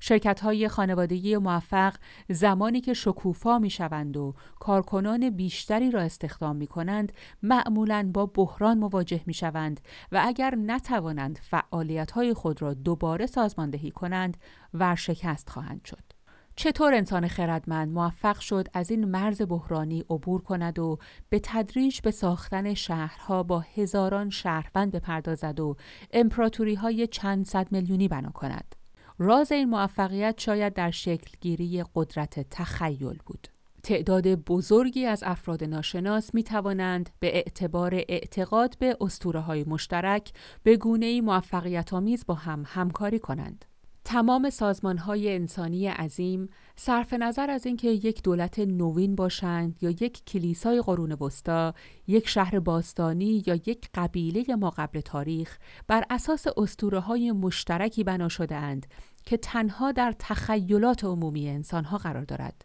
شرکت 0.00 0.40
های 0.40 0.68
خانوادگی 0.68 1.36
موفق 1.36 1.94
زمانی 2.28 2.80
که 2.80 2.94
شکوفا 2.94 3.58
می 3.58 3.70
شوند 3.70 4.16
و 4.16 4.34
کارکنان 4.58 5.30
بیشتری 5.30 5.90
را 5.90 6.00
استخدام 6.00 6.56
می 6.56 6.66
کنند 6.66 7.12
معمولا 7.42 8.10
با 8.14 8.26
بحران 8.26 8.78
مواجه 8.78 9.20
می 9.26 9.34
شوند 9.34 9.80
و 10.12 10.22
اگر 10.24 10.54
نتوانند 10.54 11.38
فعالیت 11.42 12.10
های 12.10 12.34
خود 12.34 12.62
را 12.62 12.74
دوباره 12.74 13.26
سازماندهی 13.26 13.90
کنند 13.90 14.36
ورشکست 14.74 15.50
خواهند 15.50 15.84
شد. 15.84 16.20
چطور 16.56 16.94
انسان 16.94 17.28
خردمند 17.28 17.92
موفق 17.92 18.38
شد 18.38 18.68
از 18.74 18.90
این 18.90 19.04
مرز 19.04 19.42
بحرانی 19.42 20.04
عبور 20.10 20.42
کند 20.42 20.78
و 20.78 20.98
به 21.28 21.40
تدریج 21.42 22.00
به 22.00 22.10
ساختن 22.10 22.74
شهرها 22.74 23.42
با 23.42 23.64
هزاران 23.76 24.30
شهروند 24.30 24.92
بپردازد 24.92 25.60
و 25.60 25.76
امپراتوری 26.10 26.74
های 26.74 27.06
چند 27.06 27.46
صد 27.46 27.72
میلیونی 27.72 28.08
بنا 28.08 28.30
کند؟ 28.30 28.79
راز 29.22 29.52
این 29.52 29.68
موفقیت 29.68 30.34
شاید 30.40 30.74
در 30.74 30.90
شکلگیری 30.90 31.84
قدرت 31.94 32.46
تخیل 32.50 33.18
بود. 33.26 33.48
تعداد 33.82 34.28
بزرگی 34.34 35.06
از 35.06 35.22
افراد 35.26 35.64
ناشناس 35.64 36.34
می 36.34 36.42
توانند 36.42 37.10
به 37.20 37.36
اعتبار 37.36 37.94
اعتقاد 37.94 38.76
به 38.78 38.96
اسطوره 39.00 39.40
های 39.40 39.64
مشترک 39.64 40.32
به 40.62 40.76
گونه 40.76 41.20
موفقیت 41.20 41.94
آمیز 41.94 42.24
با 42.26 42.34
هم 42.34 42.64
همکاری 42.66 43.18
کنند. 43.18 43.64
تمام 44.10 44.50
سازمان 44.50 44.98
های 44.98 45.34
انسانی 45.34 45.86
عظیم 45.86 46.48
صرف 46.76 47.12
نظر 47.12 47.50
از 47.50 47.66
اینکه 47.66 47.88
یک 47.88 48.22
دولت 48.22 48.58
نوین 48.58 49.14
باشند 49.14 49.82
یا 49.82 49.90
یک 49.90 50.24
کلیسای 50.24 50.82
قرون 50.82 51.12
وسطا، 51.12 51.74
یک 52.06 52.28
شهر 52.28 52.60
باستانی 52.60 53.42
یا 53.46 53.54
یک 53.54 53.88
قبیله 53.94 54.56
ما 54.56 54.70
قبل 54.70 55.00
تاریخ 55.00 55.58
بر 55.86 56.04
اساس 56.10 56.46
اسطوره 56.56 57.00
های 57.00 57.32
مشترکی 57.32 58.04
بنا 58.04 58.28
شده 58.28 58.56
اند 58.56 58.86
که 59.24 59.36
تنها 59.36 59.92
در 59.92 60.14
تخیلات 60.18 61.04
عمومی 61.04 61.48
انسانها 61.48 61.98
قرار 61.98 62.24
دارد. 62.24 62.64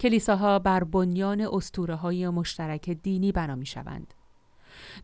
کلیساها 0.00 0.58
بر 0.58 0.84
بنیان 0.84 1.40
اسطوره 1.52 1.94
های 1.94 2.28
مشترک 2.28 2.90
دینی 2.90 3.32
بنا 3.32 3.54
می 3.54 3.66
شوند. 3.66 4.14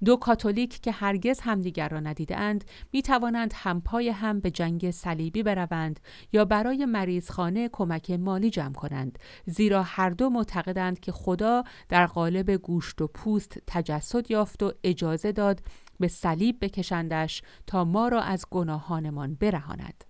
دو 0.04 0.16
کاتولیک 0.16 0.80
که 0.80 0.92
هرگز 0.92 1.40
همدیگر 1.40 1.88
را 1.88 2.00
ندیدند 2.00 2.64
می 2.92 3.02
توانند 3.02 3.52
همپای 3.56 4.08
هم 4.08 4.40
به 4.40 4.50
جنگ 4.50 4.90
صلیبی 4.90 5.42
بروند 5.42 6.00
یا 6.32 6.44
برای 6.44 6.84
مریضخانه 6.84 7.68
کمک 7.68 8.10
مالی 8.10 8.50
جمع 8.50 8.72
کنند 8.72 9.18
زیرا 9.46 9.82
هر 9.82 10.10
دو 10.10 10.30
معتقدند 10.30 11.00
که 11.00 11.12
خدا 11.12 11.64
در 11.88 12.06
قالب 12.06 12.50
گوشت 12.50 13.02
و 13.02 13.06
پوست 13.06 13.58
تجسد 13.66 14.30
یافت 14.30 14.62
و 14.62 14.72
اجازه 14.84 15.32
داد 15.32 15.60
به 16.00 16.08
صلیب 16.08 16.64
بکشندش 16.64 17.42
تا 17.66 17.84
ما 17.84 18.08
را 18.08 18.20
از 18.20 18.44
گناهانمان 18.50 19.34
برهاند. 19.34 20.04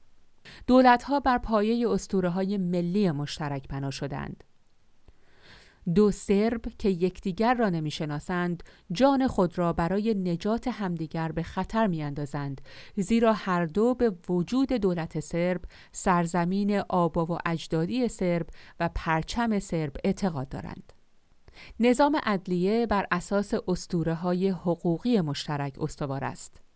دولتها 0.66 1.20
بر 1.20 1.38
پایه 1.38 1.90
اسطوره 1.90 2.28
های 2.28 2.58
ملی 2.58 3.10
مشترک 3.10 3.68
بنا 3.68 3.90
شدند. 3.90 4.44
دو 5.94 6.10
سرب 6.10 6.62
که 6.78 6.88
یکدیگر 6.88 7.54
را 7.54 7.68
نمی‌شناسند 7.68 8.62
جان 8.92 9.26
خود 9.26 9.58
را 9.58 9.72
برای 9.72 10.14
نجات 10.14 10.68
همدیگر 10.68 11.32
به 11.32 11.42
خطر 11.42 11.86
میاندازند. 11.86 12.60
زیرا 12.96 13.32
هر 13.32 13.66
دو 13.66 13.94
به 13.94 14.12
وجود 14.28 14.72
دولت 14.72 15.20
سرب 15.20 15.60
سرزمین 15.92 16.78
آبا 16.88 17.26
و 17.26 17.38
اجدادی 17.46 18.08
سرب 18.08 18.46
و 18.80 18.90
پرچم 18.94 19.58
سرب 19.58 19.96
اعتقاد 20.04 20.48
دارند. 20.48 20.92
نظام 21.80 22.20
عدلیه 22.22 22.86
بر 22.86 23.06
اساس 23.10 23.54
اسطوره 23.68 24.14
های 24.14 24.48
حقوقی 24.48 25.20
مشترک 25.20 25.74
استوار 25.80 26.24
است. 26.24 26.69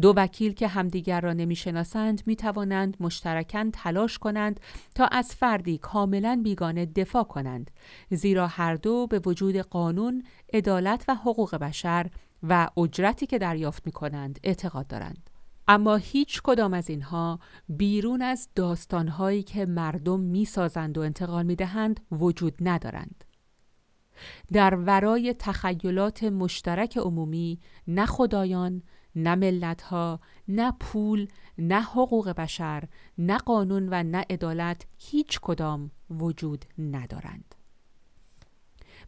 دو 0.00 0.14
وکیل 0.16 0.52
که 0.52 0.68
همدیگر 0.68 1.20
را 1.20 1.32
نمی‌شناسند 1.32 2.22
می 2.26 2.36
توانند 2.36 2.96
مشترکاً 3.00 3.70
تلاش 3.72 4.18
کنند 4.18 4.60
تا 4.94 5.06
از 5.06 5.34
فردی 5.34 5.78
کاملا 5.78 6.40
بیگانه 6.44 6.86
دفاع 6.86 7.24
کنند 7.24 7.70
زیرا 8.10 8.46
هر 8.46 8.74
دو 8.74 9.06
به 9.06 9.20
وجود 9.26 9.56
قانون، 9.56 10.24
عدالت 10.52 11.04
و 11.08 11.14
حقوق 11.14 11.54
بشر 11.54 12.10
و 12.42 12.68
اجرتی 12.76 13.26
که 13.26 13.38
دریافت 13.38 13.86
می 13.86 13.92
کنند 13.92 14.40
اعتقاد 14.42 14.86
دارند. 14.86 15.30
اما 15.68 15.96
هیچ 15.96 16.40
کدام 16.44 16.74
از 16.74 16.90
اینها 16.90 17.38
بیرون 17.68 18.22
از 18.22 18.48
داستانهایی 18.54 19.42
که 19.42 19.66
مردم 19.66 20.20
می‌سازند 20.20 20.98
و 20.98 21.00
انتقال 21.00 21.46
می 21.46 21.56
دهند 21.56 22.00
وجود 22.12 22.54
ندارند. 22.60 23.24
در 24.52 24.74
ورای 24.74 25.34
تخیلات 25.38 26.24
مشترک 26.24 26.98
عمومی 26.98 27.60
نه 27.86 28.06
خدایان 28.06 28.82
نه 29.14 29.34
ملت 29.34 29.82
ها، 29.82 30.20
نه 30.48 30.72
پول، 30.80 31.28
نه 31.58 31.82
حقوق 31.82 32.28
بشر، 32.28 32.84
نه 33.18 33.38
قانون 33.38 33.88
و 33.90 34.02
نه 34.02 34.24
عدالت 34.30 34.86
هیچ 34.98 35.40
کدام 35.40 35.90
وجود 36.10 36.64
ندارند. 36.78 37.54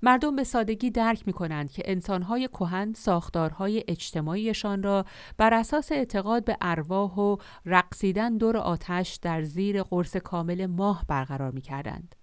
مردم 0.03 0.37
به 0.37 0.45
سادگی 0.45 0.91
درک 0.91 1.27
می 1.27 1.33
کنند 1.33 1.71
که 1.71 1.83
انسانهای 1.87 2.49
کهن 2.49 2.93
ساختارهای 2.93 3.85
اجتماعیشان 3.89 4.83
را 4.83 5.05
بر 5.39 5.55
اساس 5.55 5.93
اعتقاد 5.93 6.45
به 6.45 6.57
ارواح 6.61 7.15
و 7.15 7.37
رقصیدن 7.67 8.37
دور 8.37 8.57
آتش 8.57 9.17
در 9.23 9.43
زیر 9.43 9.83
قرص 9.83 10.17
کامل 10.17 10.67
ماه 10.67 11.05
برقرار 11.09 11.51
می 11.51 11.61
کردند. 11.61 12.15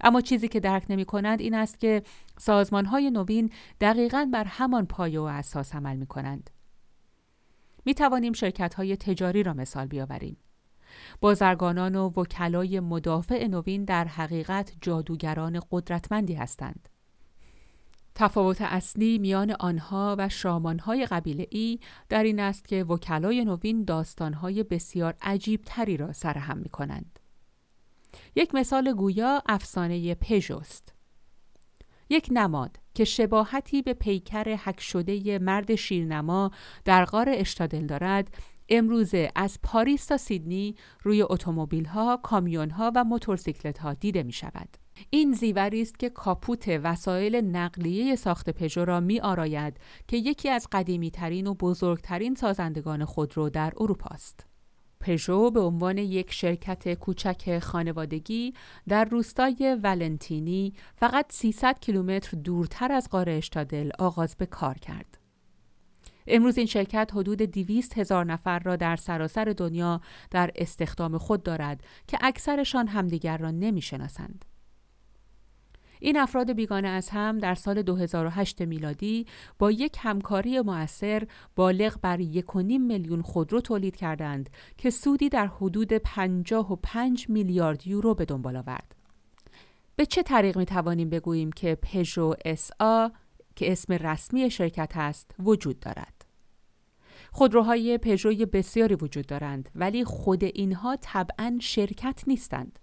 اما 0.00 0.20
چیزی 0.20 0.48
که 0.48 0.60
درک 0.60 0.84
نمی 0.88 1.04
کنند 1.04 1.40
این 1.40 1.54
است 1.54 1.80
که 1.80 2.02
سازمان 2.38 2.86
های 2.86 3.10
نوین 3.10 3.50
دقیقا 3.80 4.28
بر 4.32 4.44
همان 4.44 4.86
پایه 4.86 5.20
و 5.20 5.22
اساس 5.22 5.74
عمل 5.74 5.96
می 5.96 6.06
کنند. 6.06 6.50
می 7.84 7.94
توانیم 7.94 8.32
شرکت 8.32 8.74
های 8.74 8.96
تجاری 8.96 9.42
را 9.42 9.54
مثال 9.54 9.86
بیاوریم. 9.86 10.36
بازرگانان 11.20 11.96
و 11.96 12.08
وکلای 12.08 12.80
مدافع 12.80 13.46
نوین 13.46 13.84
در 13.84 14.04
حقیقت 14.04 14.72
جادوگران 14.80 15.60
قدرتمندی 15.70 16.34
هستند. 16.34 16.88
تفاوت 18.14 18.60
اصلی 18.60 19.18
میان 19.18 19.56
آنها 19.60 20.16
و 20.18 20.28
شامانهای 20.28 21.06
قبیله 21.06 21.46
ای 21.50 21.78
در 22.08 22.22
این 22.22 22.40
است 22.40 22.68
که 22.68 22.84
وکلای 22.84 23.44
نوین 23.44 23.84
داستانهای 23.84 24.62
بسیار 24.62 25.14
عجیب 25.22 25.60
تری 25.66 25.96
را 25.96 26.12
سرهم 26.12 26.58
می 26.58 26.68
کنند. 26.68 27.18
یک 28.36 28.54
مثال 28.54 28.92
گویا 28.92 29.42
افسانه 29.46 30.14
پژوست. 30.14 30.93
یک 32.10 32.28
نماد 32.30 32.76
که 32.94 33.04
شباهتی 33.04 33.82
به 33.82 33.94
پیکر 33.94 34.56
حک 34.56 34.80
شده 34.80 35.38
مرد 35.38 35.74
شیرنما 35.74 36.50
در 36.84 37.04
غار 37.04 37.28
اشتادل 37.28 37.86
دارد 37.86 38.34
امروزه 38.68 39.30
از 39.34 39.58
پاریس 39.62 40.06
تا 40.06 40.16
سیدنی 40.16 40.74
روی 41.02 41.22
اتومبیل 41.22 41.84
ها، 41.84 42.20
کامیون 42.22 42.70
ها 42.70 42.92
و 42.94 43.04
موتورسیکلت 43.04 43.78
ها 43.78 43.94
دیده 43.94 44.22
می 44.22 44.32
شود. 44.32 44.68
این 45.10 45.32
زیوری 45.32 45.82
است 45.82 45.98
که 45.98 46.08
کاپوت 46.08 46.68
وسایل 46.68 47.36
نقلیه 47.36 48.16
ساخت 48.16 48.50
پژو 48.50 48.84
را 48.84 49.00
می 49.00 49.20
آراید 49.20 49.76
که 50.08 50.16
یکی 50.16 50.48
از 50.48 50.68
قدیمی 50.72 51.10
ترین 51.10 51.46
و 51.46 51.54
بزرگترین 51.54 52.34
سازندگان 52.34 53.04
خودرو 53.04 53.50
در 53.50 53.72
اروپا 53.76 54.10
است. 54.10 54.53
پژو 55.04 55.50
به 55.50 55.60
عنوان 55.60 55.98
یک 55.98 56.32
شرکت 56.32 56.94
کوچک 56.94 57.58
خانوادگی 57.58 58.54
در 58.88 59.04
روستای 59.04 59.78
ولنتینی 59.82 60.72
فقط 60.96 61.32
300 61.32 61.78
کیلومتر 61.80 62.36
دورتر 62.36 62.92
از 62.92 63.08
قاره 63.08 63.32
اشتادل 63.32 63.90
آغاز 63.98 64.36
به 64.36 64.46
کار 64.46 64.78
کرد. 64.78 65.18
امروز 66.26 66.58
این 66.58 66.66
شرکت 66.66 67.10
حدود 67.14 67.38
200 67.42 67.98
هزار 67.98 68.24
نفر 68.24 68.58
را 68.58 68.76
در 68.76 68.96
سراسر 68.96 69.44
دنیا 69.44 70.00
در 70.30 70.50
استخدام 70.56 71.18
خود 71.18 71.42
دارد 71.42 71.84
که 72.08 72.18
اکثرشان 72.20 72.88
همدیگر 72.88 73.36
را 73.38 73.50
نمی‌شناسند. 73.50 74.44
این 76.04 76.16
افراد 76.16 76.52
بیگانه 76.52 76.88
از 76.88 77.10
هم 77.10 77.38
در 77.38 77.54
سال 77.54 77.82
2008 77.82 78.62
میلادی 78.62 79.26
با 79.58 79.70
یک 79.70 79.96
همکاری 80.00 80.60
مؤثر 80.60 81.26
بالغ 81.56 81.96
بر 82.02 82.18
1.5 82.18 82.54
میلیون 82.64 83.22
خودرو 83.22 83.60
تولید 83.60 83.96
کردند 83.96 84.50
که 84.78 84.90
سودی 84.90 85.28
در 85.28 85.46
حدود 85.46 85.92
55 85.92 87.30
میلیارد 87.30 87.86
یورو 87.86 88.14
به 88.14 88.24
دنبال 88.24 88.56
آورد. 88.56 88.94
به 89.96 90.06
چه 90.06 90.22
طریق 90.22 90.58
می 90.58 90.66
توانیم 90.66 91.10
بگوییم 91.10 91.52
که 91.52 91.78
پژو 91.82 92.34
اس 92.44 92.70
آ 92.80 93.08
که 93.56 93.72
اسم 93.72 93.92
رسمی 93.92 94.50
شرکت 94.50 94.92
است 94.96 95.34
وجود 95.38 95.80
دارد؟ 95.80 96.24
خودروهای 97.32 97.98
پژوی 97.98 98.46
بسیاری 98.46 98.94
وجود 98.94 99.26
دارند 99.26 99.68
ولی 99.74 100.04
خود 100.04 100.44
اینها 100.44 100.96
طبعا 101.00 101.58
شرکت 101.60 102.22
نیستند. 102.26 102.78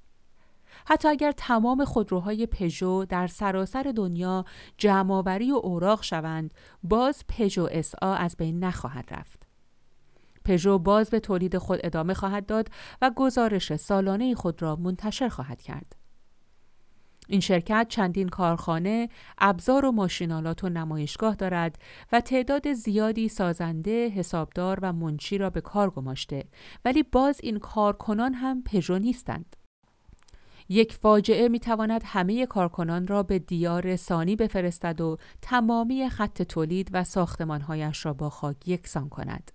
حتی 0.86 1.08
اگر 1.08 1.32
تمام 1.32 1.86
خودروهای 1.86 2.46
پژو 2.46 3.06
در 3.06 3.28
سراسر 3.28 3.94
دنیا 3.96 4.46
جمعآوری 4.78 5.52
و 5.52 5.56
اوراق 5.56 6.04
شوند 6.04 6.54
باز 6.84 7.24
پژو 7.28 7.68
اس 7.72 7.96
آ 8.02 8.14
از 8.14 8.36
بین 8.38 8.64
نخواهد 8.64 9.14
رفت 9.14 9.48
پژو 10.46 10.78
باز 10.78 11.10
به 11.10 11.20
تولید 11.20 11.58
خود 11.58 11.80
ادامه 11.84 12.14
خواهد 12.14 12.46
داد 12.46 12.68
و 13.02 13.12
گزارش 13.16 13.76
سالانه 13.76 14.36
خود 14.36 14.62
را 14.62 14.76
منتشر 14.76 15.30
خواهد 15.30 15.62
کرد 15.62 15.96
این 17.28 17.40
شرکت 17.40 17.86
چندین 17.90 18.30
کارخانه، 18.30 19.10
ابزار 19.38 19.86
و 19.86 19.92
ماشینالات 19.92 20.64
و 20.64 20.70
نمایشگاه 20.70 21.36
دارد 21.36 21.80
و 22.12 22.22
تعداد 22.22 22.74
زیادی 22.74 23.30
سازنده، 23.30 24.10
حسابدار 24.10 24.80
و 24.82 24.94
منشی 24.94 25.38
را 25.38 25.50
به 25.50 25.62
کار 25.62 25.90
گماشته 25.90 26.46
ولی 26.86 27.04
باز 27.04 27.40
این 27.44 27.60
کارکنان 27.60 28.34
هم 28.34 28.64
پژو 28.64 28.98
نیستند. 28.98 29.56
یک 30.72 30.94
فاجعه 30.94 31.48
می 31.48 31.60
تواند 31.60 32.02
همه 32.06 32.46
کارکنان 32.46 33.08
را 33.08 33.24
به 33.24 33.40
دیار 33.40 33.96
ثانی 33.96 34.36
بفرستد 34.36 35.02
و 35.02 35.18
تمامی 35.42 36.10
خط 36.10 36.42
تولید 36.42 36.90
و 36.94 37.04
ساختمانهایش 37.04 38.06
را 38.06 38.14
با 38.14 38.30
خاک 38.30 38.68
یکسان 38.68 39.10
کند. 39.10 39.52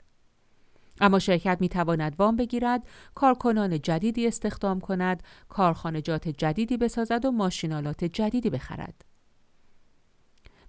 اما 1.00 1.18
شرکت 1.18 1.58
می 1.60 1.68
تواند 1.68 2.16
وام 2.18 2.36
بگیرد، 2.36 2.88
کارکنان 3.14 3.80
جدیدی 3.80 4.26
استخدام 4.26 4.80
کند، 4.80 5.22
کارخانجات 5.48 6.28
جدیدی 6.28 6.76
بسازد 6.76 7.24
و 7.24 7.30
ماشینالات 7.30 8.04
جدیدی 8.04 8.50
بخرد. 8.50 9.04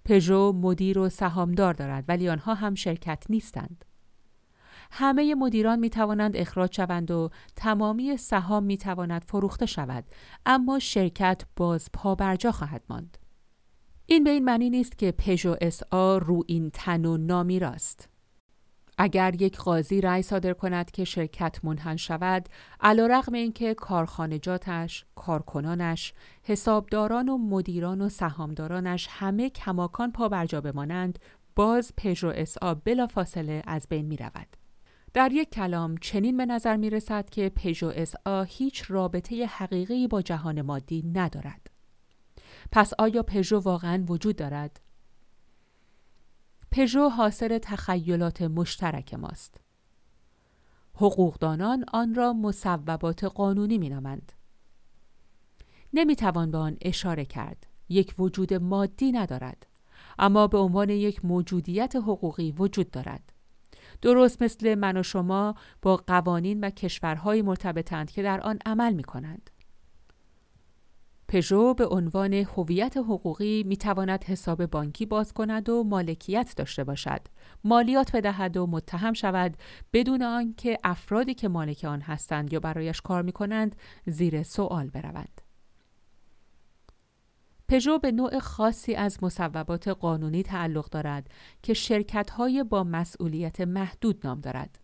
پژو 0.04 0.52
مدیر 0.52 0.98
و 0.98 1.08
سهامدار 1.08 1.74
دارد 1.74 2.04
ولی 2.08 2.28
آنها 2.28 2.54
هم 2.54 2.74
شرکت 2.74 3.24
نیستند. 3.28 3.84
همه 4.90 5.34
مدیران 5.34 5.78
می 5.78 5.90
توانند 5.90 6.36
اخراج 6.36 6.74
شوند 6.74 7.10
و 7.10 7.30
تمامی 7.56 8.16
سهام 8.16 8.64
می 8.64 8.78
تواند 8.78 9.24
فروخته 9.24 9.66
شود. 9.66 10.04
اما 10.46 10.78
شرکت 10.78 11.42
باز 11.56 11.88
پا 11.92 12.14
برجا 12.14 12.52
خواهد 12.52 12.82
ماند. 12.88 13.18
این 14.06 14.24
به 14.24 14.30
این 14.30 14.44
معنی 14.44 14.70
نیست 14.70 14.98
که 14.98 15.12
پژو 15.12 15.56
اس 15.60 15.82
آ 15.90 16.18
رو 16.18 16.44
این 16.46 16.70
تن 16.70 17.04
و 17.04 17.16
نامی 17.16 17.58
راست. 17.58 18.08
اگر 18.98 19.42
یک 19.42 19.58
قاضی 19.58 20.00
رأی 20.00 20.22
صادر 20.22 20.52
کند 20.52 20.90
که 20.90 21.04
شرکت 21.04 21.64
منحل 21.64 21.96
شود 21.96 22.48
علی‌رغم 22.80 23.32
این 23.32 23.52
که 23.52 23.74
کارخانجاتش، 23.74 25.04
کارکنانش، 25.14 26.12
حسابداران 26.42 27.28
و 27.28 27.38
مدیران 27.38 28.00
و 28.00 28.08
سهامدارانش 28.08 29.08
همه 29.10 29.50
کماکان 29.50 30.12
پا 30.12 30.28
برجا 30.28 30.60
بمانند 30.60 31.18
باز 31.56 31.92
پژو 31.96 32.32
اس 32.34 32.58
آ 32.62 32.74
بلافاصله 32.74 33.62
از 33.66 33.86
بین 33.90 34.06
می 34.06 34.16
رود. 34.16 34.57
در 35.18 35.32
یک 35.32 35.50
کلام 35.50 35.96
چنین 35.96 36.36
به 36.36 36.46
نظر 36.46 36.76
می 36.76 36.90
رسد 36.90 37.30
که 37.30 37.48
پژو 37.48 37.92
اس 37.96 38.14
آ 38.24 38.42
هیچ 38.42 38.84
رابطه 38.88 39.46
حقیقی 39.46 40.08
با 40.08 40.22
جهان 40.22 40.62
مادی 40.62 41.02
ندارد. 41.14 41.70
پس 42.72 42.92
آیا 42.98 43.22
پژو 43.22 43.58
واقعا 43.58 44.04
وجود 44.08 44.36
دارد؟ 44.36 44.80
پژو 46.70 47.08
حاصل 47.08 47.58
تخیلات 47.58 48.42
مشترک 48.42 49.14
ماست. 49.14 49.60
حقوقدانان 50.94 51.84
آن 51.92 52.14
را 52.14 52.32
مصوبات 52.32 53.24
قانونی 53.24 53.78
می 53.78 53.88
نامند. 53.88 54.32
نمی 55.92 56.16
توان 56.16 56.50
به 56.50 56.58
آن 56.58 56.76
اشاره 56.80 57.24
کرد. 57.24 57.66
یک 57.88 58.14
وجود 58.18 58.54
مادی 58.54 59.12
ندارد. 59.12 59.66
اما 60.18 60.46
به 60.46 60.58
عنوان 60.58 60.90
یک 60.90 61.24
موجودیت 61.24 61.96
حقوقی 61.96 62.52
وجود 62.52 62.90
دارد. 62.90 63.32
درست 64.02 64.42
مثل 64.42 64.74
من 64.74 64.96
و 64.96 65.02
شما 65.02 65.54
با 65.82 65.96
قوانین 65.96 66.64
و 66.64 66.70
کشورهای 66.70 67.42
مرتبطند 67.42 68.10
که 68.10 68.22
در 68.22 68.40
آن 68.40 68.58
عمل 68.66 68.92
می 68.92 69.04
کنند. 69.04 69.50
پژو 71.28 71.74
به 71.74 71.86
عنوان 71.86 72.34
هویت 72.34 72.96
حقوقی 72.96 73.62
می 73.62 73.76
تواند 73.76 74.24
حساب 74.24 74.66
بانکی 74.66 75.06
باز 75.06 75.32
کند 75.32 75.68
و 75.68 75.84
مالکیت 75.84 76.54
داشته 76.56 76.84
باشد 76.84 77.20
مالیات 77.64 78.16
بدهد 78.16 78.56
و 78.56 78.66
متهم 78.66 79.12
شود 79.12 79.56
بدون 79.92 80.22
آنکه 80.22 80.78
افرادی 80.84 81.34
که 81.34 81.48
مالک 81.48 81.84
آن 81.84 82.00
هستند 82.00 82.52
یا 82.52 82.60
برایش 82.60 83.00
کار 83.00 83.22
می 83.22 83.32
کنند 83.32 83.76
زیر 84.06 84.42
سوال 84.42 84.90
بروند 84.90 85.47
پژو 87.68 87.98
به 87.98 88.12
نوع 88.12 88.38
خاصی 88.38 88.94
از 88.94 89.22
مصوبات 89.22 89.88
قانونی 89.88 90.42
تعلق 90.42 90.88
دارد 90.90 91.30
که 91.62 91.74
شرکت‌های 91.74 92.64
با 92.64 92.84
مسئولیت 92.84 93.60
محدود 93.60 94.26
نام 94.26 94.40
دارد. 94.40 94.78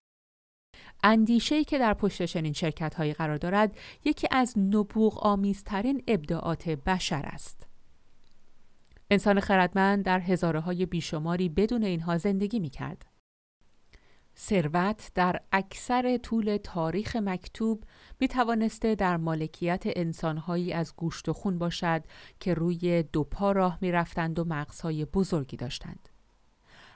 اندیشه‌ای 1.03 1.65
که 1.65 1.79
در 1.79 1.95
پشت 1.95 2.23
چنین 2.23 2.53
شرکت‌هایی 2.53 3.13
قرار 3.13 3.37
دارد 3.37 3.77
یکی 4.05 4.29
از 4.31 4.59
نبوغ 4.59 5.27
آمیزترین 5.27 6.03
ابداعات 6.09 6.69
بشر 6.69 7.23
است. 7.25 7.67
انسان 9.11 9.41
خردمند 9.41 10.05
در 10.05 10.21
هزاره 10.21 10.61
های 10.61 10.87
بیشماری 10.87 11.49
بدون 11.49 11.85
اینها 11.85 12.19
زندگی 12.19 12.59
می 12.59 12.71
کرد. 12.71 13.07
ثروت 14.39 15.11
در 15.15 15.41
اکثر 15.53 16.17
طول 16.17 16.57
تاریخ 16.57 17.17
مکتوب 17.17 17.85
می 18.21 18.29
توانسته 18.29 18.95
در 18.95 19.17
مالکیت 19.17 19.83
انسانهایی 19.87 20.73
از 20.73 20.97
گوشت 20.97 21.29
و 21.29 21.33
خون 21.33 21.59
باشد 21.59 22.05
که 22.41 22.55
روی 22.55 23.03
دو 23.03 23.25
پا 23.25 23.53
راه 23.53 23.79
می 23.81 23.93
رفتند 23.93 24.39
و 24.39 24.45
مغزهای 24.45 25.05
بزرگی 25.05 25.57
داشتند. 25.57 26.09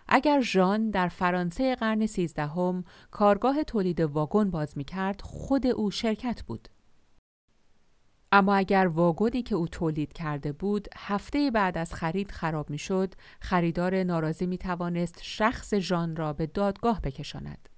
اگر 0.09 0.41
ژان 0.41 0.91
در 0.91 1.09
فرانسه 1.09 1.75
قرن 1.75 2.07
سیزدهم 2.07 2.85
کارگاه 3.11 3.65
تولید 3.65 4.01
واگن 4.01 4.51
باز 4.51 4.79
می 4.79 4.85
کرد 4.85 5.21
خود 5.21 5.67
او 5.67 5.91
شرکت 5.91 6.43
بود. 6.43 6.69
اما 8.33 8.55
اگر 8.55 8.87
واگونی 8.87 9.43
که 9.43 9.55
او 9.55 9.69
تولید 9.69 10.13
کرده 10.13 10.53
بود 10.53 10.89
هفته 10.97 11.51
بعد 11.51 11.79
از 11.79 11.95
خرید 11.95 12.31
خراب 12.31 12.71
می‌شد، 12.71 13.15
خریدار 13.41 14.05
ناراضی 14.05 14.47
می 14.47 14.59
توانست 14.59 15.19
شخص 15.23 15.75
ژان 15.75 16.17
را 16.17 16.33
به 16.33 16.47
دادگاه 16.47 17.01
بکشاند. 17.01 17.69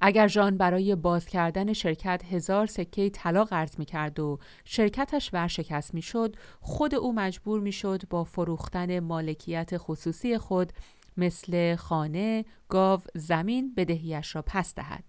اگر 0.00 0.28
ژان 0.28 0.56
برای 0.56 0.94
باز 0.94 1.26
کردن 1.26 1.72
شرکت 1.72 2.22
هزار 2.30 2.66
سکه 2.66 3.10
طلا 3.10 3.44
قرض 3.44 3.78
می 3.78 3.84
کرد 3.84 4.20
و 4.20 4.38
شرکتش 4.64 5.30
ورشکست 5.32 5.94
می 5.94 6.02
شد، 6.02 6.36
خود 6.60 6.94
او 6.94 7.12
مجبور 7.12 7.60
می 7.60 7.72
شد 7.72 8.02
با 8.10 8.24
فروختن 8.24 9.00
مالکیت 9.00 9.70
خصوصی 9.76 10.38
خود 10.38 10.72
مثل 11.16 11.76
خانه، 11.76 12.44
گاو، 12.68 13.00
زمین 13.14 13.74
بدهیش 13.74 14.36
را 14.36 14.42
پس 14.46 14.74
دهد. 14.74 15.04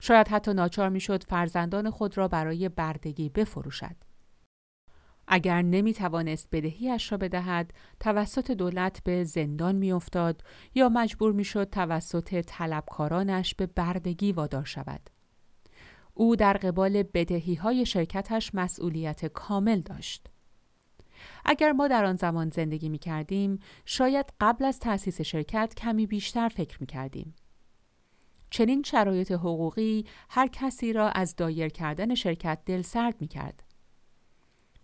شاید 0.00 0.28
حتی 0.28 0.54
ناچار 0.54 0.88
می‌شد 0.88 1.24
فرزندان 1.24 1.90
خود 1.90 2.18
را 2.18 2.28
برای 2.28 2.68
بردگی 2.68 3.28
بفروشد. 3.28 3.96
اگر 5.28 5.62
نمی 5.62 5.92
توانست 5.92 6.48
بدهیش 6.52 7.12
را 7.12 7.18
بدهد 7.18 7.72
توسط 8.00 8.50
دولت 8.50 9.02
به 9.04 9.24
زندان 9.24 9.74
میافتاد 9.74 10.44
یا 10.74 10.88
مجبور 10.88 11.32
می‌شد 11.32 11.70
توسط 11.70 12.40
طلبکارانش 12.40 13.54
به 13.54 13.66
بردگی 13.66 14.32
وادار 14.32 14.64
شود. 14.64 15.10
او 16.14 16.36
در 16.36 16.52
قبال 16.52 17.02
بدهی 17.02 17.54
های 17.54 17.86
شرکتش 17.86 18.54
مسئولیت 18.54 19.26
کامل 19.26 19.80
داشت. 19.80 20.26
اگر 21.44 21.72
ما 21.72 21.88
در 21.88 22.04
آن 22.04 22.16
زمان 22.16 22.50
زندگی 22.50 22.88
می 22.88 22.98
کردیم، 22.98 23.58
شاید 23.84 24.32
قبل 24.40 24.64
از 24.64 24.78
تأسیس 24.78 25.20
شرکت 25.20 25.74
کمی 25.76 26.06
بیشتر 26.06 26.48
فکر 26.48 26.76
می 26.80 26.86
کردیم. 26.86 27.34
چنین 28.50 28.82
شرایط 28.82 29.32
حقوقی 29.32 30.04
هر 30.30 30.46
کسی 30.46 30.92
را 30.92 31.08
از 31.08 31.36
دایر 31.36 31.68
کردن 31.68 32.14
شرکت 32.14 32.58
دل 32.66 32.82
سرد 32.82 33.20
می 33.20 33.28
کرد. 33.28 33.63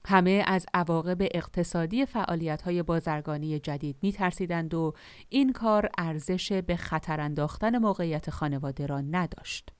همه 0.04 0.44
از 0.46 0.66
عواقب 0.74 1.18
اقتصادی 1.20 2.06
فعالیت 2.06 2.62
های 2.62 2.82
بازرگانی 2.82 3.58
جدید 3.58 3.96
می 4.02 4.12
ترسیدند 4.12 4.74
و 4.74 4.94
این 5.28 5.52
کار 5.52 5.88
ارزش 5.98 6.52
به 6.52 6.76
خطر 6.76 7.20
انداختن 7.20 7.78
موقعیت 7.78 8.30
خانواده 8.30 8.86
را 8.86 9.00
نداشت. 9.00 9.70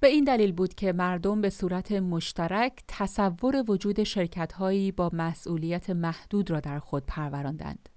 به 0.00 0.08
این 0.08 0.24
دلیل 0.24 0.52
بود 0.52 0.74
که 0.74 0.92
مردم 0.92 1.40
به 1.40 1.50
صورت 1.50 1.92
مشترک 1.92 2.72
تصور 2.88 3.64
وجود 3.68 4.02
شرکت 4.04 4.52
هایی 4.52 4.92
با 4.92 5.10
مسئولیت 5.12 5.90
محدود 5.90 6.50
را 6.50 6.60
در 6.60 6.78
خود 6.78 7.06
پروراندند. 7.06 7.88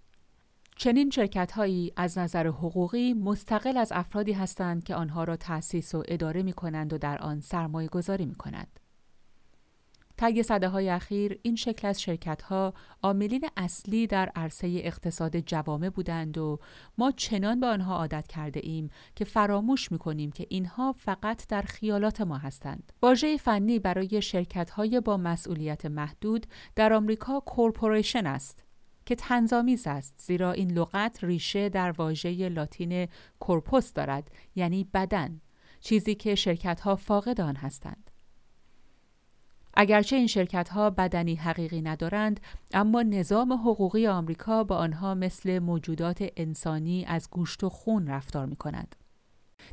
چنین 0.75 1.09
شرکت 1.09 1.51
هایی 1.51 1.93
از 1.95 2.17
نظر 2.17 2.47
حقوقی 2.47 3.13
مستقل 3.13 3.77
از 3.77 3.91
افرادی 3.91 4.33
هستند 4.33 4.83
که 4.83 4.95
آنها 4.95 5.23
را 5.23 5.35
تأسیس 5.35 5.95
و 5.95 6.03
اداره 6.07 6.43
می 6.43 6.53
کنند 6.53 6.93
و 6.93 6.97
در 6.97 7.17
آن 7.17 7.39
سرمایه 7.39 7.87
گذاری 7.87 8.25
می 8.25 8.35
کنند. 8.35 8.79
طی 10.17 10.43
صده 10.43 10.69
های 10.69 10.89
اخیر 10.89 11.39
این 11.41 11.55
شکل 11.55 11.87
از 11.87 12.01
شرکت 12.01 12.41
ها 12.41 12.73
عاملین 13.03 13.49
اصلی 13.57 14.07
در 14.07 14.31
عرصه 14.35 14.67
اقتصاد 14.83 15.39
جوامع 15.39 15.89
بودند 15.89 16.37
و 16.37 16.59
ما 16.97 17.11
چنان 17.11 17.59
به 17.59 17.67
آنها 17.67 17.95
عادت 17.95 18.27
کرده 18.27 18.59
ایم 18.63 18.89
که 19.15 19.25
فراموش 19.25 19.91
می 19.91 19.97
کنیم 19.97 20.31
که 20.31 20.45
اینها 20.49 20.95
فقط 20.97 21.47
در 21.47 21.61
خیالات 21.61 22.21
ما 22.21 22.37
هستند. 22.37 22.93
واژه 23.01 23.37
فنی 23.37 23.79
برای 23.79 24.21
شرکت 24.21 24.69
های 24.69 25.01
با 25.01 25.17
مسئولیت 25.17 25.85
محدود 25.85 26.47
در 26.75 26.93
آمریکا 26.93 27.39
کورپوریشن 27.39 28.25
است 28.25 28.63
که 29.05 29.15
تنظامیز 29.15 29.87
است 29.87 30.13
زیرا 30.17 30.51
این 30.51 30.71
لغت 30.71 31.23
ریشه 31.23 31.69
در 31.69 31.91
واژه 31.91 32.49
لاتین 32.49 33.07
کورپوس 33.39 33.93
دارد 33.93 34.31
یعنی 34.55 34.83
بدن 34.93 35.41
چیزی 35.79 36.15
که 36.15 36.35
شرکت 36.35 36.79
ها 36.79 36.95
فاقد 36.95 37.41
آن 37.41 37.55
هستند 37.55 38.06
اگرچه 39.79 40.15
این 40.15 40.27
شرکت 40.27 40.69
ها 40.69 40.89
بدنی 40.89 41.35
حقیقی 41.35 41.81
ندارند 41.81 42.39
اما 42.73 43.01
نظام 43.01 43.53
حقوقی 43.53 44.07
آمریکا 44.07 44.63
با 44.63 44.77
آنها 44.77 45.15
مثل 45.15 45.59
موجودات 45.59 46.25
انسانی 46.37 47.05
از 47.05 47.29
گوشت 47.31 47.63
و 47.63 47.69
خون 47.69 48.07
رفتار 48.07 48.45
می 48.45 48.55
کند. 48.55 48.95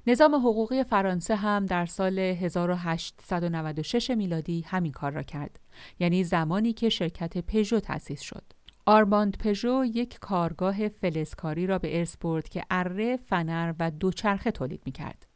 نظام 0.06 0.34
حقوقی 0.34 0.84
فرانسه 0.84 1.36
هم 1.36 1.66
در 1.66 1.86
سال 1.86 2.18
1896 2.18 4.10
میلادی 4.10 4.60
همین 4.60 4.92
کار 4.92 5.12
را 5.12 5.22
کرد 5.22 5.60
یعنی 5.98 6.24
زمانی 6.24 6.72
که 6.72 6.88
شرکت 6.88 7.38
پژو 7.38 7.80
تأسیس 7.80 8.20
شد 8.20 8.44
آرماند 8.86 9.38
پژو 9.38 9.84
یک 9.84 10.18
کارگاه 10.20 10.88
فلزکاری 10.88 11.66
را 11.66 11.78
به 11.78 11.98
ارث 11.98 12.16
برد 12.16 12.48
که 12.48 12.64
اره، 12.70 13.16
فنر 13.16 13.74
و 13.78 13.90
دوچرخه 13.90 14.50
تولید 14.50 14.82
می 14.86 14.92
کرد. 14.92 15.26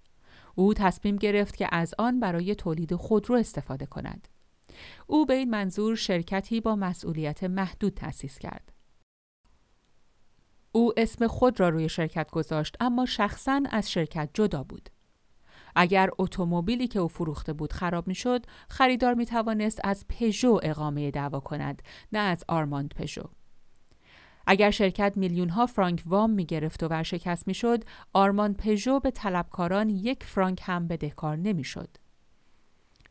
او 0.55 0.75
تصمیم 0.75 1.17
گرفت 1.17 1.57
که 1.57 1.69
از 1.73 1.95
آن 1.99 2.21
برای 2.21 2.55
تولید 2.55 2.95
خودرو 2.95 3.35
استفاده 3.35 3.87
کند. 3.87 4.29
او 5.07 5.27
به 5.27 5.35
این 5.35 5.51
منظور 5.51 5.97
شرکتی 5.97 6.61
با 6.61 6.77
مسئولیت 6.77 7.45
محدود 7.45 7.95
تأسیس 7.95 8.39
کرد. 8.39 8.73
او 10.73 10.93
اسم 10.97 11.27
خود 11.27 11.61
را 11.61 11.69
روی 11.69 11.89
شرکت 11.89 12.31
گذاشت 12.31 12.77
اما 12.81 13.07
شخصا 13.07 13.63
از 13.71 13.91
شرکت 13.91 14.31
جدا 14.35 14.63
بود. 14.63 14.91
اگر 15.77 16.11
اتومبیلی 16.19 16.89
که 16.89 16.99
او 16.99 17.09
فروخته 17.09 17.53
بود 17.53 17.73
خراب 17.73 18.09
می‌شد، 18.09 18.47
خریدار 18.69 19.15
می 19.15 19.27
توانست 19.27 19.81
از 19.85 20.05
پژو 20.09 20.61
اقامه 20.63 21.11
دعوا 21.11 21.41
کند، 21.41 21.83
نه 22.13 22.19
از 22.19 22.45
آرماند 22.49 22.95
پژو. 22.95 23.25
اگر 24.47 24.71
شرکت 24.71 25.13
میلیون 25.17 25.49
ها 25.49 25.67
فرانک 25.67 26.03
وام 26.07 26.31
می 26.31 26.47
گرفت 26.47 26.83
و 26.83 26.89
ورشکست 26.89 27.49
می 27.49 27.55
شد، 27.55 27.85
آرمان 28.13 28.55
پژو 28.55 29.01
به 29.01 29.11
طلبکاران 29.11 29.89
یک 29.89 30.25
فرانک 30.25 30.61
هم 30.63 30.89
بدهکار 30.89 31.37
نمی 31.37 31.65
شد. 31.65 31.97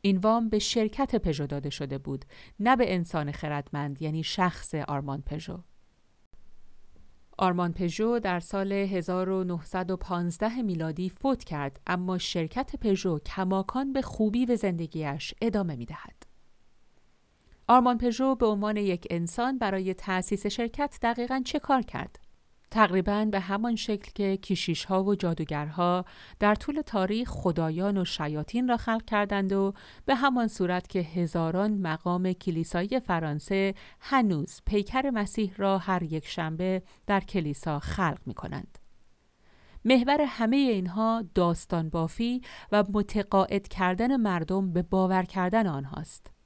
این 0.01 0.17
وام 0.17 0.49
به 0.49 0.59
شرکت 0.59 1.15
پژو 1.15 1.47
داده 1.47 1.69
شده 1.69 1.97
بود 1.97 2.25
نه 2.59 2.75
به 2.75 2.93
انسان 2.93 3.31
خردمند 3.31 4.01
یعنی 4.01 4.23
شخص 4.23 4.75
آرمان 4.75 5.21
پژو. 5.21 5.59
آرمان 7.37 7.73
پژو 7.73 8.19
در 8.19 8.39
سال 8.39 8.71
1915 8.71 10.61
میلادی 10.61 11.09
فوت 11.09 11.43
کرد 11.43 11.79
اما 11.87 12.17
شرکت 12.17 12.75
پژو 12.75 13.19
کماکان 13.19 13.93
به 13.93 14.01
خوبی 14.01 14.45
به 14.45 14.55
زندگیش 14.55 15.33
ادامه 15.41 15.75
می 15.75 15.85
دهد. 15.85 16.23
آرمان 17.67 17.97
پژو 17.97 18.35
به 18.35 18.45
عنوان 18.45 18.77
یک 18.77 19.07
انسان 19.09 19.57
برای 19.57 19.93
تأسیس 19.93 20.47
شرکت 20.47 20.97
دقیقا 21.01 21.41
چه 21.45 21.59
کار 21.59 21.81
کرد؟ 21.81 22.26
تقریبا 22.71 23.25
به 23.25 23.39
همان 23.39 23.75
شکل 23.75 24.11
که 24.15 24.37
کشیش 24.37 24.85
ها 24.85 25.03
و 25.03 25.15
جادوگرها 25.15 26.05
در 26.39 26.55
طول 26.55 26.81
تاریخ 26.81 27.29
خدایان 27.29 27.97
و 27.97 28.05
شیاطین 28.05 28.67
را 28.67 28.77
خلق 28.77 29.05
کردند 29.05 29.53
و 29.53 29.73
به 30.05 30.15
همان 30.15 30.47
صورت 30.47 30.87
که 30.87 30.99
هزاران 30.99 31.77
مقام 31.77 32.33
کلیسایی 32.33 32.99
فرانسه 32.99 33.73
هنوز 33.99 34.61
پیکر 34.65 35.09
مسیح 35.09 35.53
را 35.57 35.77
هر 35.77 36.03
یک 36.03 36.27
شنبه 36.27 36.81
در 37.07 37.19
کلیسا 37.19 37.79
خلق 37.79 38.19
می 38.25 38.33
کنند. 38.33 38.77
محور 39.85 40.21
همه 40.21 40.55
اینها 40.55 41.23
داستان 41.35 41.89
بافی 41.89 42.41
و 42.71 42.83
متقاعد 42.93 43.67
کردن 43.67 44.15
مردم 44.15 44.73
به 44.73 44.81
باور 44.81 45.23
کردن 45.23 45.67
آنهاست. 45.67 46.36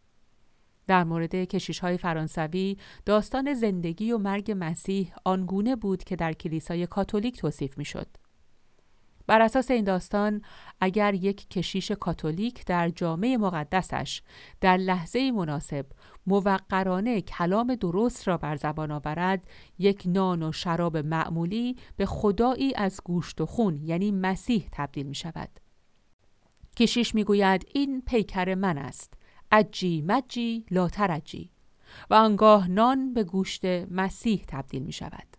در 0.88 1.04
مورد 1.04 1.36
کشیش 1.36 1.80
های 1.80 1.98
فرانسوی 1.98 2.78
داستان 3.06 3.54
زندگی 3.54 4.12
و 4.12 4.18
مرگ 4.18 4.56
مسیح 4.58 5.14
آنگونه 5.26 5.76
بود 5.76 6.04
که 6.04 6.16
در 6.16 6.34
کلیسای 6.34 6.88
کاتولیک 6.88 7.38
توصیف 7.38 7.78
می 7.78 7.86
شد. 7.86 8.08
بر 9.28 9.42
اساس 9.42 9.72
این 9.72 9.84
داستان 9.84 10.42
اگر 10.80 11.14
یک 11.14 11.50
کشیش 11.50 11.92
کاتولیک 11.92 12.66
در 12.66 12.90
جامعه 12.90 13.38
مقدسش 13.38 14.22
در 14.62 14.78
لحظه 14.78 15.32
مناسب 15.32 15.86
موقرانه 16.28 17.22
کلام 17.22 17.76
درست 17.76 18.28
را 18.28 18.38
بر 18.38 18.56
زبان 18.56 18.92
آورد 18.92 19.48
یک 19.80 20.04
نان 20.06 20.44
و 20.44 20.52
شراب 20.52 20.98
معمولی 20.98 21.76
به 21.98 22.06
خدایی 22.06 22.76
از 22.76 23.00
گوشت 23.04 23.42
و 23.42 23.46
خون 23.46 23.82
یعنی 23.84 24.12
مسیح 24.12 24.68
تبدیل 24.72 25.08
می 25.08 25.16
شود. 25.16 25.50
کشیش 26.78 27.16
می 27.16 27.24
گوید 27.24 27.66
این 27.74 28.02
پیکر 28.02 28.56
من 28.56 28.78
است 28.78 29.14
اجی 29.52 30.02
مجی 30.02 30.66
لا 30.72 30.90
ترجی 30.90 31.50
و 32.10 32.14
آنگاه 32.14 32.68
نان 32.68 33.14
به 33.14 33.24
گوشت 33.24 33.66
مسیح 33.92 34.44
تبدیل 34.48 34.84
می 34.84 34.92
شود. 34.92 35.38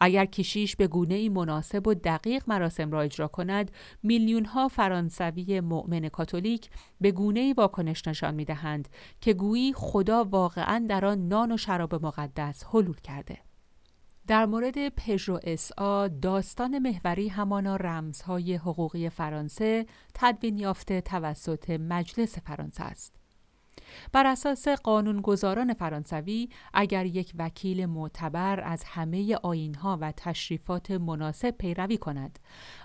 اگر 0.00 0.24
کشیش 0.24 0.76
به 0.76 0.86
گونه 0.86 1.14
ای 1.14 1.28
مناسب 1.28 1.86
و 1.86 1.94
دقیق 1.94 2.44
مراسم 2.46 2.90
را 2.90 3.00
اجرا 3.00 3.28
کند 3.28 3.70
میلیون 4.02 4.44
ها 4.44 4.68
فرانسوی 4.68 5.60
مؤمن 5.60 6.08
کاتولیک 6.08 6.70
به 7.00 7.12
گونه 7.12 7.40
ای 7.40 7.52
واکنش 7.52 8.08
نشان 8.08 8.34
می 8.34 8.44
دهند 8.44 8.88
که 9.20 9.34
گویی 9.34 9.72
خدا 9.72 10.24
واقعا 10.24 10.86
در 10.88 11.06
آن 11.06 11.28
نان 11.28 11.52
و 11.52 11.56
شراب 11.56 12.06
مقدس 12.06 12.64
حلول 12.72 12.96
کرده 12.96 13.38
در 14.30 14.46
مورد 14.46 14.88
پژو 14.88 15.38
اسا 15.44 16.08
داستان 16.08 16.78
محوری 16.78 17.28
همانا 17.28 17.76
رمزهای 17.76 18.54
حقوقی 18.54 19.08
فرانسه 19.08 19.86
تدوین 20.14 20.58
یافته 20.58 21.00
توسط 21.00 21.70
مجلس 21.70 22.38
فرانسه 22.38 22.84
است. 22.84 23.19
بر 24.12 24.26
اساس 24.26 24.68
قانونگذاران 24.68 25.74
فرانسوی 25.74 26.48
اگر 26.74 27.06
یک 27.06 27.32
وکیل 27.38 27.86
معتبر 27.86 28.60
از 28.60 28.84
همه 28.84 29.36
آینها 29.42 29.98
و 30.00 30.12
تشریفات 30.16 30.90
مناسب 30.90 31.50
پیروی 31.50 31.96
کند 31.96 32.38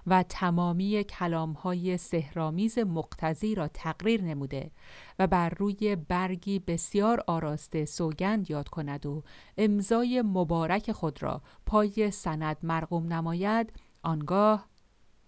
و 0.08 0.24
تمامی 0.24 1.03
کلامهای 1.03 1.97
سهرامیز 1.97 2.80
مقتضی 2.80 3.56
را 3.56 3.68
تقریر 3.68 4.22
نموده 4.22 4.72
و 5.20 5.28
بر 5.28 5.49
روی 5.49 5.95
برگی 5.95 6.60
بسیار 6.60 7.24
آراسته 7.28 7.86
سوگند 7.86 8.51
یاد 8.51 8.70
کند 8.70 9.06
و 9.06 9.24
امضای 9.58 10.22
مبارک 10.22 10.91
خود 10.91 11.24
را 11.24 11.41
پای 11.66 12.12
سند 12.12 12.58
مرقوم 12.64 13.14
نماید 13.14 13.74
آنگاه 14.03 14.68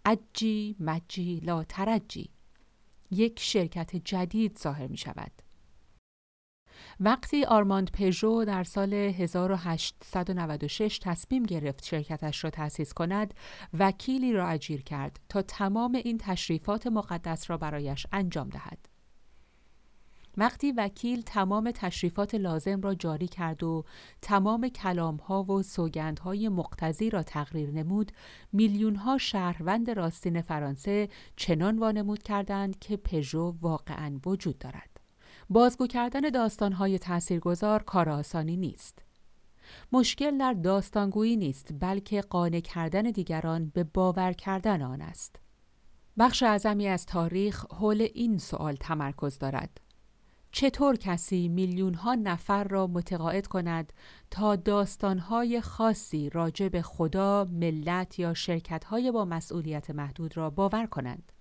اجی 0.05 0.75
مجی 0.79 1.39
لا 1.39 1.63
ترجی 1.63 2.29
یک 3.11 3.39
شرکت 3.39 3.95
جدید 3.95 4.59
ظاهر 4.59 4.87
می 4.87 4.97
شود. 4.97 5.46
وقتی 6.99 7.45
آرماند 7.45 7.91
پژو 7.91 8.45
در 8.45 8.63
سال 8.63 8.93
1896 8.93 10.99
تصمیم 11.03 11.43
گرفت 11.43 11.85
شرکتش 11.85 12.43
را 12.43 12.49
تأسیس 12.49 12.93
کند، 12.93 13.33
وکیلی 13.79 14.33
را 14.33 14.47
اجیر 14.47 14.81
کرد 14.81 15.19
تا 15.29 15.41
تمام 15.41 15.95
این 15.95 16.17
تشریفات 16.17 16.87
مقدس 16.87 17.49
را 17.49 17.57
برایش 17.57 18.07
انجام 18.11 18.49
دهد. 18.49 18.97
وقتی 20.37 20.71
وکیل 20.71 21.21
تمام 21.21 21.71
تشریفات 21.71 22.35
لازم 22.35 22.81
را 22.81 22.95
جاری 22.95 23.27
کرد 23.27 23.63
و 23.63 23.85
تمام 24.21 24.69
کلامها 24.69 25.43
و 25.43 25.63
سوگندهای 25.63 26.49
مقتضی 26.49 27.09
را 27.09 27.23
تقریر 27.23 27.71
نمود 27.71 28.11
میلیونها 28.53 29.17
شهروند 29.17 29.89
راستین 29.89 30.41
فرانسه 30.41 31.09
چنان 31.35 31.79
وانمود 31.79 32.23
کردند 32.23 32.79
که 32.79 32.97
پژو 32.97 33.55
واقعا 33.61 34.19
وجود 34.25 34.59
دارد 34.59 34.96
بازگو 35.49 35.87
کردن 35.87 36.21
داستانهای 36.21 36.99
تاثیرگذار 36.99 37.83
کار 37.83 38.09
آسانی 38.09 38.57
نیست. 38.57 38.99
مشکل 39.91 40.37
در 40.37 40.53
داستانگویی 40.53 41.37
نیست 41.37 41.69
بلکه 41.79 42.21
قانع 42.21 42.59
کردن 42.59 43.01
دیگران 43.01 43.71
به 43.73 43.83
باور 43.83 44.33
کردن 44.33 44.81
آن 44.81 45.01
است. 45.01 45.35
بخش 46.17 46.43
اعظمی 46.43 46.87
از 46.87 47.05
تاریخ 47.05 47.65
حول 47.65 48.07
این 48.13 48.37
سوال 48.37 48.75
تمرکز 48.75 49.39
دارد. 49.39 49.81
چطور 50.51 50.95
کسی 50.95 51.47
میلیون 51.47 51.93
ها 51.93 52.15
نفر 52.15 52.63
را 52.63 52.87
متقاعد 52.87 53.47
کند 53.47 53.93
تا 54.31 54.55
داستانهای 54.55 55.61
خاصی 55.61 56.29
راجع 56.29 56.69
به 56.69 56.81
خدا، 56.81 57.47
ملت 57.51 58.19
یا 58.19 58.33
شرکتهای 58.33 59.11
با 59.11 59.25
مسئولیت 59.25 59.89
محدود 59.89 60.37
را 60.37 60.49
باور 60.49 60.85
کنند؟ 60.85 61.31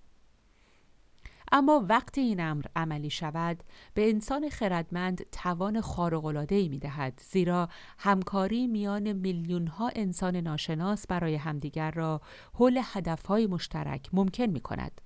اما 1.51 1.85
وقتی 1.89 2.21
این 2.21 2.39
امر 2.39 2.65
عملی 2.75 3.09
شود 3.09 3.63
به 3.93 4.09
انسان 4.09 4.49
خردمند 4.49 5.25
توان 5.31 5.81
خارق‌العاده‌ای 5.81 6.69
می‌دهد 6.69 7.21
زیرا 7.31 7.69
همکاری 7.97 8.67
میان 8.67 9.13
میلیون‌ها 9.13 9.91
انسان 9.95 10.35
ناشناس 10.35 11.07
برای 11.07 11.35
همدیگر 11.35 11.91
را 11.91 12.21
حول 12.53 12.79
هدفهای 12.83 13.47
مشترک 13.47 14.09
ممکن 14.13 14.45
می‌کند. 14.45 15.01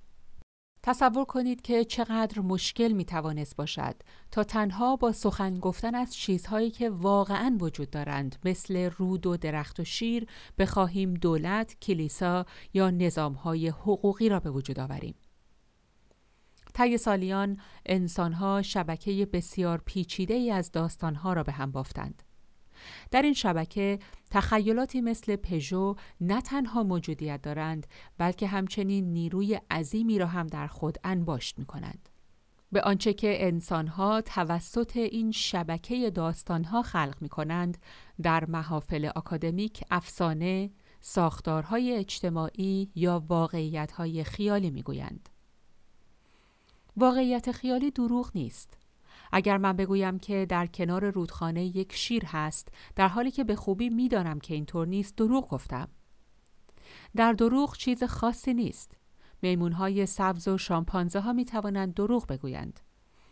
تصور 0.84 1.24
کنید 1.24 1.62
که 1.62 1.84
چقدر 1.84 2.40
مشکل 2.40 2.92
می 2.92 3.04
توانست 3.04 3.56
باشد 3.56 3.94
تا 4.30 4.44
تنها 4.44 4.96
با 4.96 5.12
سخن 5.12 5.58
گفتن 5.58 5.94
از 5.94 6.14
چیزهایی 6.14 6.70
که 6.70 6.90
واقعا 6.90 7.56
وجود 7.60 7.90
دارند 7.90 8.36
مثل 8.44 8.90
رود 8.98 9.26
و 9.26 9.36
درخت 9.36 9.80
و 9.80 9.84
شیر 9.84 10.26
بخواهیم 10.58 11.14
دولت، 11.14 11.76
کلیسا 11.82 12.46
یا 12.74 12.90
نظامهای 12.90 13.68
حقوقی 13.68 14.28
را 14.28 14.40
به 14.40 14.50
وجود 14.50 14.80
آوریم. 14.80 15.14
طی 16.74 16.98
سالیان 16.98 17.60
انسانها 17.86 18.62
شبکه 18.62 19.26
بسیار 19.32 19.82
پیچیده 19.86 20.34
ای 20.34 20.50
از 20.50 20.70
داستانها 20.70 21.32
را 21.32 21.42
به 21.42 21.52
هم 21.52 21.70
بافتند. 21.70 22.22
در 23.10 23.22
این 23.22 23.32
شبکه 23.32 23.98
تخیلاتی 24.30 25.00
مثل 25.00 25.36
پژو 25.36 25.94
نه 26.20 26.40
تنها 26.40 26.82
موجودیت 26.82 27.42
دارند 27.42 27.86
بلکه 28.18 28.46
همچنین 28.46 29.12
نیروی 29.12 29.60
عظیمی 29.70 30.18
را 30.18 30.26
هم 30.26 30.46
در 30.46 30.66
خود 30.66 30.98
انباشت 31.04 31.58
می 31.58 31.64
کنند. 31.64 32.08
به 32.72 32.82
آنچه 32.82 33.12
که 33.12 33.46
انسانها 33.46 34.20
توسط 34.20 34.96
این 34.96 35.32
شبکه 35.32 36.10
داستانها 36.10 36.82
خلق 36.82 37.16
می 37.20 37.28
کنند 37.28 37.78
در 38.22 38.44
محافل 38.44 39.10
اکادمیک 39.16 39.84
افسانه، 39.90 40.70
ساختارهای 41.00 41.96
اجتماعی 41.96 42.90
یا 42.94 43.24
واقعیتهای 43.28 44.24
خیالی 44.24 44.70
می 44.70 44.82
گویند. 44.82 45.28
واقعیت 46.96 47.52
خیالی 47.52 47.90
دروغ 47.90 48.30
نیست. 48.34 48.78
اگر 49.32 49.56
من 49.56 49.72
بگویم 49.72 50.18
که 50.18 50.46
در 50.48 50.66
کنار 50.66 51.10
رودخانه 51.10 51.64
یک 51.64 51.92
شیر 51.92 52.24
هست 52.26 52.68
در 52.96 53.08
حالی 53.08 53.30
که 53.30 53.44
به 53.44 53.56
خوبی 53.56 53.90
می‌دانم 53.90 54.40
که 54.40 54.54
اینطور 54.54 54.86
نیست 54.86 55.16
دروغ 55.16 55.48
گفتم. 55.48 55.88
در 57.16 57.32
دروغ 57.32 57.76
چیز 57.76 58.04
خاصی 58.04 58.54
نیست. 58.54 58.96
میمونهای 59.42 60.06
سبز 60.06 60.48
و 60.48 60.58
شامپانزه 60.58 61.20
ها 61.20 61.32
می 61.32 61.44
توانند 61.44 61.94
دروغ 61.94 62.26
بگویند. 62.26 62.80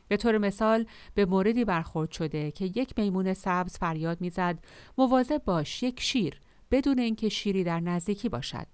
به 0.09 0.17
طور 0.17 0.39
مثال 0.39 0.87
به 1.15 1.25
موردی 1.25 1.65
برخورد 1.65 2.11
شده 2.11 2.51
که 2.51 2.65
یک 2.65 2.99
میمون 2.99 3.35
سبز 3.35 3.79
فریاد 3.79 4.21
می‌زد 4.21 4.65
مواظب 4.99 5.45
باش 5.45 5.83
یک 5.83 6.01
شیر 6.01 6.41
بدون 6.71 6.99
اینکه 6.99 7.29
شیری 7.29 7.65
در 7.65 7.81
نزدیکی 7.81 8.29
باشد. 8.29 8.67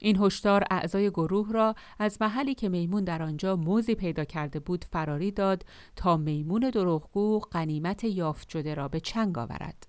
این 0.00 0.16
هشدار 0.20 0.64
اعضای 0.70 1.10
گروه 1.10 1.52
را 1.52 1.74
از 1.98 2.16
محلی 2.20 2.54
که 2.54 2.68
میمون 2.68 3.04
در 3.04 3.22
آنجا 3.22 3.56
موزی 3.56 3.94
پیدا 3.94 4.24
کرده 4.24 4.60
بود 4.60 4.84
فراری 4.84 5.30
داد 5.30 5.64
تا 5.96 6.16
میمون 6.16 6.70
دروغگو 6.70 7.38
قنیمت 7.38 8.04
یافت 8.04 8.48
شده 8.48 8.74
را 8.74 8.88
به 8.88 9.00
چنگ 9.00 9.38
آورد. 9.38 9.86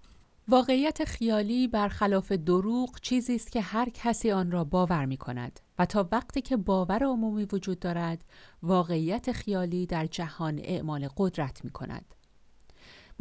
واقعیت 0.48 1.04
خیالی 1.06 1.68
برخلاف 1.68 2.32
دروغ 2.32 3.00
چیزی 3.02 3.36
است 3.36 3.52
که 3.52 3.62
هر 3.62 3.90
کسی 3.90 4.32
آن 4.32 4.52
را 4.52 4.64
باور 4.64 5.06
می 5.06 5.18
کند 5.18 5.60
و 5.80 5.86
تا 5.86 6.08
وقتی 6.12 6.42
که 6.42 6.58
باور 6.58 7.04
عمومی 7.04 7.48
وجود 7.52 7.80
دارد 7.80 8.26
واقعیت 8.64 9.32
خیالی 9.32 9.86
در 9.86 10.06
جهان 10.06 10.60
اعمال 10.64 11.10
قدرت 11.18 11.66
می 11.66 11.70
کند. 11.70 12.06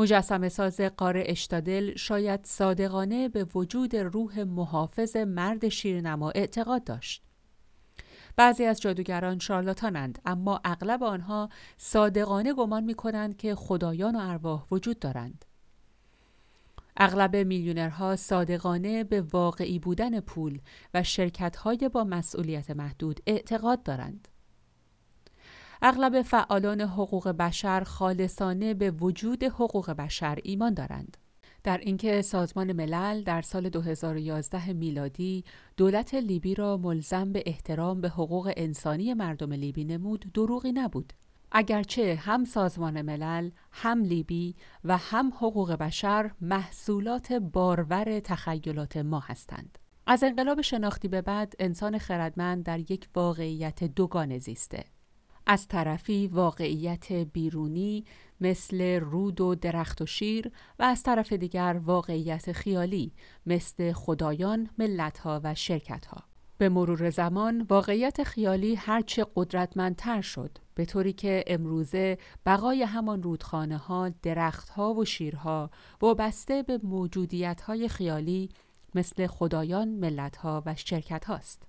مجسم 0.01 0.49
ساز 0.49 0.81
قار 0.81 1.23
اشتادل 1.27 1.97
شاید 1.97 2.41
صادقانه 2.45 3.29
به 3.29 3.47
وجود 3.55 3.97
روح 3.97 4.43
محافظ 4.43 5.17
مرد 5.17 5.69
شیرنما 5.69 6.31
اعتقاد 6.31 6.85
داشت. 6.85 7.23
بعضی 8.37 8.65
از 8.65 8.81
جادوگران 8.81 9.39
شارلاتانند 9.39 10.19
اما 10.25 10.61
اغلب 10.65 11.03
آنها 11.03 11.49
صادقانه 11.77 12.55
گمان 12.55 12.85
می 12.85 12.95
کنند 12.95 13.37
که 13.37 13.55
خدایان 13.55 14.17
و 14.17 14.19
ارواح 14.23 14.65
وجود 14.71 14.99
دارند. 14.99 15.45
اغلب 16.97 17.37
میلیونرها 17.37 18.17
صادقانه 18.17 19.05
به 19.05 19.21
واقعی 19.21 19.79
بودن 19.79 20.21
پول 20.21 20.61
و 20.95 21.03
شرکتهای 21.03 21.91
با 21.93 22.05
مسئولیت 22.05 22.71
محدود 22.71 23.21
اعتقاد 23.27 23.83
دارند. 23.83 24.29
اغلب 25.83 26.23
فعالان 26.23 26.81
حقوق 26.81 27.29
بشر 27.29 27.81
خالصانه 27.85 28.75
به 28.75 28.91
وجود 28.91 29.45
حقوق 29.45 29.91
بشر 29.91 30.39
ایمان 30.43 30.75
دارند. 30.75 31.17
در 31.65 31.79
اینکه 31.79 32.23
سازمان 32.23 32.73
ملل 32.73 33.23
در 33.23 33.43
سال 33.43 33.69
2011 33.69 34.73
میلادی 34.73 35.45
دولت 35.77 36.15
لیبی 36.15 36.55
را 36.55 36.77
ملزم 36.77 37.33
به 37.33 37.43
احترام 37.47 38.01
به 38.01 38.09
حقوق 38.09 38.53
انسانی 38.57 39.15
مردم 39.15 39.53
لیبی 39.53 39.85
نمود 39.85 40.25
دروغی 40.35 40.73
نبود. 40.73 41.13
اگرچه 41.53 42.15
هم 42.15 42.45
سازمان 42.45 43.03
ملل، 43.03 43.51
هم 43.73 44.03
لیبی 44.03 44.57
و 44.85 44.97
هم 44.97 45.33
حقوق 45.37 45.73
بشر 45.73 46.31
محصولات 46.41 47.33
بارور 47.33 48.21
تخیلات 48.21 48.97
ما 48.97 49.21
هستند. 49.21 49.79
از 50.07 50.23
انقلاب 50.23 50.61
شناختی 50.61 51.09
به 51.09 51.23
بعد 51.23 51.55
انسان 51.59 51.99
خردمند 51.99 52.65
در 52.65 52.93
یک 52.93 53.09
واقعیت 53.15 53.85
دوگانه 53.85 54.39
زیسته. 54.39 54.85
از 55.51 55.69
طرفی 55.69 56.27
واقعیت 56.27 57.13
بیرونی 57.13 58.05
مثل 58.41 59.01
رود 59.01 59.41
و 59.41 59.55
درخت 59.55 60.03
و 60.03 60.07
شیر 60.07 60.53
و 60.79 60.83
از 60.83 61.03
طرف 61.03 61.33
دیگر 61.33 61.81
واقعیت 61.85 62.53
خیالی 62.53 63.13
مثل 63.47 63.93
خدایان، 63.93 64.71
ملتها 64.79 65.41
و 65.45 65.55
شرکتها. 65.55 66.25
به 66.59 66.69
مرور 66.69 67.11
زمان 67.11 67.67
واقعیت 67.69 68.23
خیالی 68.23 68.75
هرچه 68.75 69.27
قدرتمندتر 69.37 70.21
شد 70.21 70.59
به 70.75 70.85
طوری 70.85 71.13
که 71.13 71.45
امروزه 71.47 72.19
بقای 72.47 72.83
همان 72.83 73.23
رودخانه 73.23 73.77
ها، 73.77 74.09
درخت 74.09 74.69
ها 74.69 74.95
و 74.95 75.05
شیرها 75.05 75.71
وابسته 76.01 76.63
به 76.63 76.81
موجودیت 76.83 77.61
های 77.61 77.89
خیالی 77.89 78.49
مثل 78.95 79.27
خدایان، 79.27 79.89
ملت 79.89 80.37
ها 80.37 80.63
و 80.67 80.75
شرکت 80.75 81.25
هاست. 81.25 81.63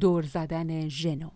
دور 0.00 0.22
زدن 0.22 0.88
ژنو 0.88 1.30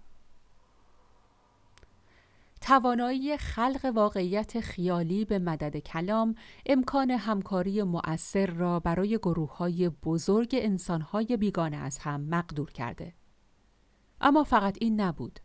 توانایی 2.62 3.36
خلق 3.36 3.92
واقعیت 3.94 4.60
خیالی 4.60 5.24
به 5.24 5.38
مدد 5.38 5.76
کلام 5.76 6.34
امکان 6.66 7.10
همکاری 7.10 7.82
مؤثر 7.82 8.46
را 8.46 8.80
برای 8.80 9.18
گروه 9.18 9.56
های 9.56 9.88
بزرگ 9.88 10.50
انسانهای 10.52 11.36
بیگانه 11.36 11.76
از 11.76 11.98
هم 11.98 12.20
مقدور 12.20 12.70
کرده. 12.72 13.14
اما 14.20 14.44
فقط 14.44 14.78
این 14.80 15.00
نبود. 15.00 15.40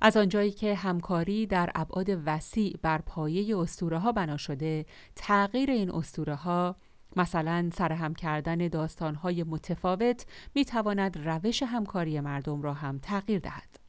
از 0.00 0.16
آنجایی 0.16 0.50
که 0.50 0.74
همکاری 0.74 1.46
در 1.46 1.70
ابعاد 1.74 2.08
وسیع 2.26 2.78
بر 2.82 2.98
پایه 2.98 3.58
اسطوره 3.58 3.98
ها 3.98 4.12
بنا 4.12 4.36
شده 4.36 4.86
تغییر 5.16 5.70
این 5.70 5.90
اسطوره 5.90 6.34
ها 6.34 6.76
مثلا 7.16 7.70
سرهم 7.74 8.14
کردن 8.14 8.68
داستانهای 8.68 9.42
متفاوت 9.42 10.26
می 10.54 10.64
تواند 10.64 11.28
روش 11.28 11.62
همکاری 11.62 12.20
مردم 12.20 12.62
را 12.62 12.74
هم 12.74 12.98
تغییر 12.98 13.38
دهد. 13.38 13.87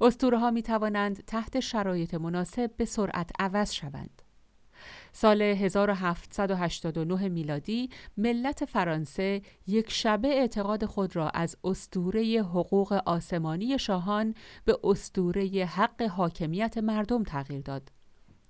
اسطوره 0.00 0.38
ها 0.38 0.50
می 0.50 0.62
توانند 0.62 1.24
تحت 1.26 1.60
شرایط 1.60 2.14
مناسب 2.14 2.70
به 2.76 2.84
سرعت 2.84 3.30
عوض 3.38 3.72
شوند. 3.72 4.22
سال 5.12 5.42
1789 5.42 7.28
میلادی 7.28 7.90
ملت 8.16 8.64
فرانسه 8.64 9.42
یک 9.66 9.90
شبه 9.90 10.28
اعتقاد 10.28 10.84
خود 10.84 11.16
را 11.16 11.28
از 11.28 11.56
استوره 11.64 12.42
حقوق 12.42 12.92
آسمانی 12.92 13.78
شاهان 13.78 14.34
به 14.64 14.78
استوره 14.84 15.64
حق 15.64 16.02
حاکمیت 16.02 16.78
مردم 16.78 17.22
تغییر 17.22 17.60
داد. 17.60 17.99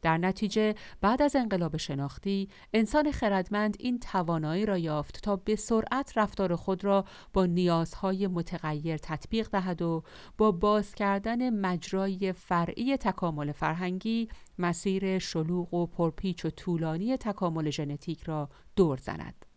در 0.02 0.18
نتیجه 0.18 0.74
بعد 1.00 1.22
از 1.22 1.36
انقلاب 1.36 1.76
شناختی 1.76 2.48
انسان 2.74 3.12
خردمند 3.12 3.76
این 3.78 3.98
توانایی 3.98 4.66
را 4.66 4.78
یافت 4.78 5.20
تا 5.22 5.36
به 5.36 5.56
سرعت 5.56 6.12
رفتار 6.18 6.56
خود 6.56 6.84
را 6.84 7.04
با 7.32 7.46
نیازهای 7.46 8.26
متغیر 8.26 8.96
تطبیق 8.96 9.48
دهد 9.50 9.82
و 9.82 10.02
با 10.38 10.52
باز 10.52 10.94
کردن 10.94 11.50
مجرای 11.50 12.32
فرعی 12.32 12.96
تکامل 12.96 13.52
فرهنگی 13.52 14.28
مسیر 14.58 15.18
شلوغ 15.18 15.74
و 15.74 15.86
پرپیچ 15.86 16.44
و 16.44 16.50
طولانی 16.50 17.16
تکامل 17.16 17.70
ژنتیک 17.70 18.22
را 18.22 18.48
دور 18.76 18.98
زند. 18.98 19.49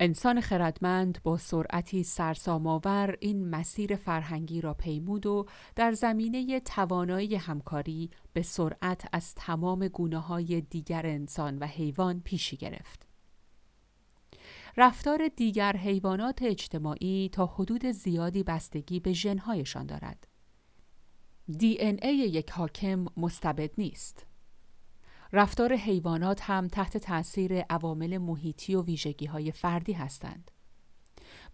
انسان 0.00 0.40
خردمند 0.40 1.22
با 1.22 1.36
سرعتی 1.36 2.02
سرسام‌آور 2.02 3.16
این 3.20 3.48
مسیر 3.48 3.96
فرهنگی 3.96 4.60
را 4.60 4.74
پیمود 4.74 5.26
و 5.26 5.46
در 5.76 5.92
زمینه 5.92 6.60
توانایی 6.60 7.34
همکاری 7.34 8.10
به 8.32 8.42
سرعت 8.42 9.08
از 9.12 9.34
تمام 9.34 9.88
گونه 9.88 10.18
های 10.18 10.60
دیگر 10.60 11.06
انسان 11.06 11.58
و 11.58 11.66
حیوان 11.66 12.20
پیشی 12.20 12.56
گرفت. 12.56 13.06
رفتار 14.76 15.28
دیگر 15.36 15.76
حیوانات 15.76 16.42
اجتماعی 16.42 17.28
تا 17.32 17.46
حدود 17.46 17.86
زیادی 17.86 18.42
بستگی 18.42 19.00
به 19.00 19.12
ژنهایشان 19.12 19.86
دارد. 19.86 20.28
دی 21.58 21.78
ای 21.78 22.16
یک 22.16 22.50
حاکم 22.50 23.06
مستبد 23.16 23.70
نیست. 23.78 24.26
رفتار 25.32 25.74
حیوانات 25.74 26.40
هم 26.42 26.68
تحت 26.68 26.96
تاثیر 26.96 27.60
عوامل 27.60 28.18
محیطی 28.18 28.74
و 28.74 28.82
ویژگی 28.82 29.26
های 29.26 29.52
فردی 29.52 29.92
هستند. 29.92 30.50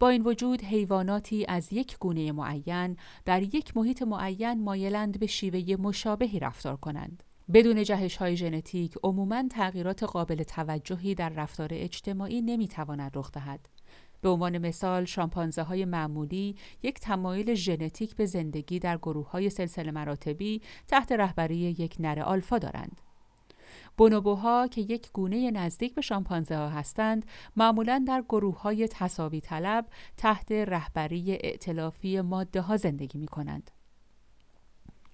با 0.01 0.09
این 0.09 0.23
وجود 0.23 0.63
حیواناتی 0.63 1.47
از 1.49 1.73
یک 1.73 1.99
گونه 1.99 2.33
معین 2.33 2.97
در 3.25 3.43
یک 3.43 3.77
محیط 3.77 4.03
معین 4.03 4.65
مایلند 4.65 5.21
به 5.21 5.27
شیوه 5.27 5.77
مشابهی 5.77 6.39
رفتار 6.39 6.77
کنند. 6.77 7.23
بدون 7.53 7.83
جهش 7.83 8.17
های 8.17 8.37
ژنتیک 8.37 8.95
عموماً 9.03 9.49
تغییرات 9.51 10.03
قابل 10.03 10.43
توجهی 10.43 11.15
در 11.15 11.29
رفتار 11.29 11.69
اجتماعی 11.73 12.43
نمی‌تواند 12.43 13.13
رخ 13.15 13.31
دهد. 13.33 13.69
به 14.21 14.29
عنوان 14.29 14.59
مثال 14.59 15.05
شامپانزه 15.05 15.63
های 15.63 15.85
معمولی 15.85 16.57
یک 16.83 17.01
تمایل 17.01 17.55
ژنتیک 17.55 18.17
به 18.17 18.27
زندگی 18.27 18.79
در 18.79 18.97
گروه 18.97 19.31
های 19.31 19.51
سلسله 19.51 19.91
مراتبی 19.91 20.63
تحت 20.89 21.13
رهبری 21.13 21.57
یک 21.57 21.97
نر 21.99 22.21
آلفا 22.21 22.59
دارند. 22.59 23.01
بونوبوها 23.97 24.69
که 24.69 24.81
یک 24.81 25.13
گونه 25.13 25.51
نزدیک 25.51 25.95
به 25.95 26.01
شامپانزه 26.01 26.57
ها 26.57 26.69
هستند 26.69 27.27
معمولا 27.57 28.05
در 28.09 28.23
گروه 28.29 28.61
های 28.61 28.89
تصاوی 28.89 29.41
طلب 29.41 29.87
تحت 30.17 30.53
رهبری 30.53 31.33
ائتلافی 31.33 32.21
ماده 32.21 32.61
ها 32.61 32.77
زندگی 32.77 33.19
می 33.19 33.27
کنند. 33.27 33.71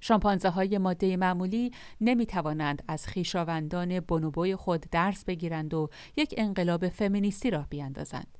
شامپانزه 0.01 0.49
های 0.49 0.79
ماده 0.79 1.17
معمولی 1.17 1.73
نمی 2.01 2.27
توانند 2.27 2.83
از 2.89 3.07
خیشاوندان 3.07 4.01
بونوبوی 4.01 4.57
خود 4.57 4.87
درس 4.91 5.25
بگیرند 5.25 5.75
و 5.75 5.89
یک 6.17 6.35
انقلاب 6.37 6.89
فمینیستی 6.89 7.51
راه 7.51 7.67
بیاندازند. 7.69 8.40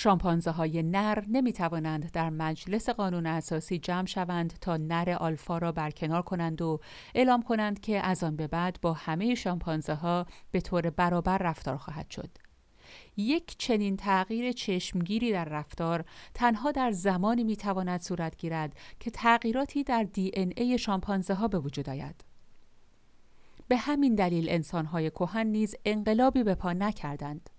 شامپانزه 0.00 0.50
های 0.50 0.82
نر 0.82 1.24
نمی 1.28 1.52
توانند 1.52 2.10
در 2.10 2.30
مجلس 2.30 2.88
قانون 2.88 3.26
اساسی 3.26 3.78
جمع 3.78 4.06
شوند 4.06 4.58
تا 4.60 4.76
نر 4.76 5.16
آلفا 5.20 5.58
را 5.58 5.72
برکنار 5.72 6.22
کنند 6.22 6.62
و 6.62 6.80
اعلام 7.14 7.42
کنند 7.42 7.80
که 7.80 8.00
از 8.00 8.24
آن 8.24 8.36
به 8.36 8.46
بعد 8.46 8.78
با 8.82 8.92
همه 8.92 9.34
شامپانزه 9.34 9.94
ها 9.94 10.26
به 10.50 10.60
طور 10.60 10.90
برابر 10.90 11.38
رفتار 11.38 11.76
خواهد 11.76 12.10
شد. 12.10 12.30
یک 13.16 13.58
چنین 13.58 13.96
تغییر 13.96 14.52
چشمگیری 14.52 15.32
در 15.32 15.44
رفتار 15.44 16.04
تنها 16.34 16.72
در 16.72 16.90
زمانی 16.90 17.44
می 17.44 17.56
تواند 17.56 18.00
صورت 18.00 18.36
گیرد 18.36 18.76
که 19.00 19.10
تغییراتی 19.10 19.84
در 19.84 20.02
دی 20.02 20.30
این 20.34 20.52
ای 20.56 20.78
شامپانزه 20.78 21.34
ها 21.34 21.48
به 21.48 21.58
وجود 21.58 21.90
آید. 21.90 22.24
به 23.68 23.76
همین 23.76 24.14
دلیل 24.14 24.48
انسانهای 24.48 25.10
کهن 25.10 25.46
نیز 25.46 25.74
انقلابی 25.84 26.42
به 26.42 26.54
پا 26.54 26.72
نکردند. 26.72 27.50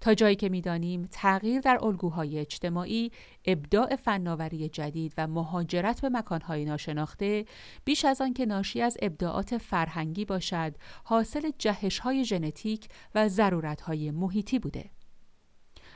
تا 0.00 0.14
جایی 0.14 0.36
که 0.36 0.48
می‌دانیم 0.48 1.08
تغییر 1.10 1.60
در 1.60 1.84
الگوهای 1.84 2.38
اجتماعی، 2.38 3.12
ابداع 3.44 3.96
فناوری 3.96 4.68
جدید 4.68 5.14
و 5.18 5.26
مهاجرت 5.26 6.00
به 6.00 6.08
مکانهای 6.08 6.64
ناشناخته 6.64 7.44
بیش 7.84 8.04
از 8.04 8.20
آن 8.20 8.32
که 8.32 8.46
ناشی 8.46 8.82
از 8.82 8.96
ابداعات 9.02 9.58
فرهنگی 9.58 10.24
باشد، 10.24 10.76
حاصل 11.04 11.50
جهشهای 11.58 12.24
ژنتیک 12.24 12.88
و 13.14 13.28
ضرورتهای 13.28 14.10
محیطی 14.10 14.58
بوده. 14.58 14.90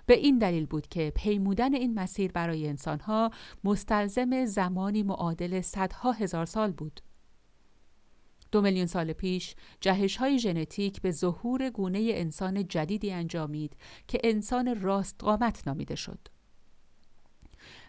به 0.06 0.14
این 0.14 0.38
دلیل 0.38 0.66
بود 0.66 0.88
که 0.88 1.12
پیمودن 1.16 1.74
این 1.74 1.94
مسیر 1.94 2.32
برای 2.32 2.68
انسانها 2.68 3.30
مستلزم 3.64 4.44
زمانی 4.44 5.02
معادل 5.02 5.60
صدها 5.60 6.12
هزار 6.12 6.46
سال 6.46 6.72
بود. 6.72 7.00
دو 8.54 8.60
میلیون 8.60 8.86
سال 8.86 9.12
پیش 9.12 9.54
جهش 9.80 10.16
های 10.16 10.38
ژنتیک 10.38 11.02
به 11.02 11.10
ظهور 11.10 11.70
گونه 11.70 12.10
انسان 12.14 12.68
جدیدی 12.68 13.10
انجامید 13.10 13.76
که 14.08 14.18
انسان 14.24 14.80
راست 14.80 15.16
قامت 15.18 15.62
نامیده 15.66 15.94
شد. 15.94 16.28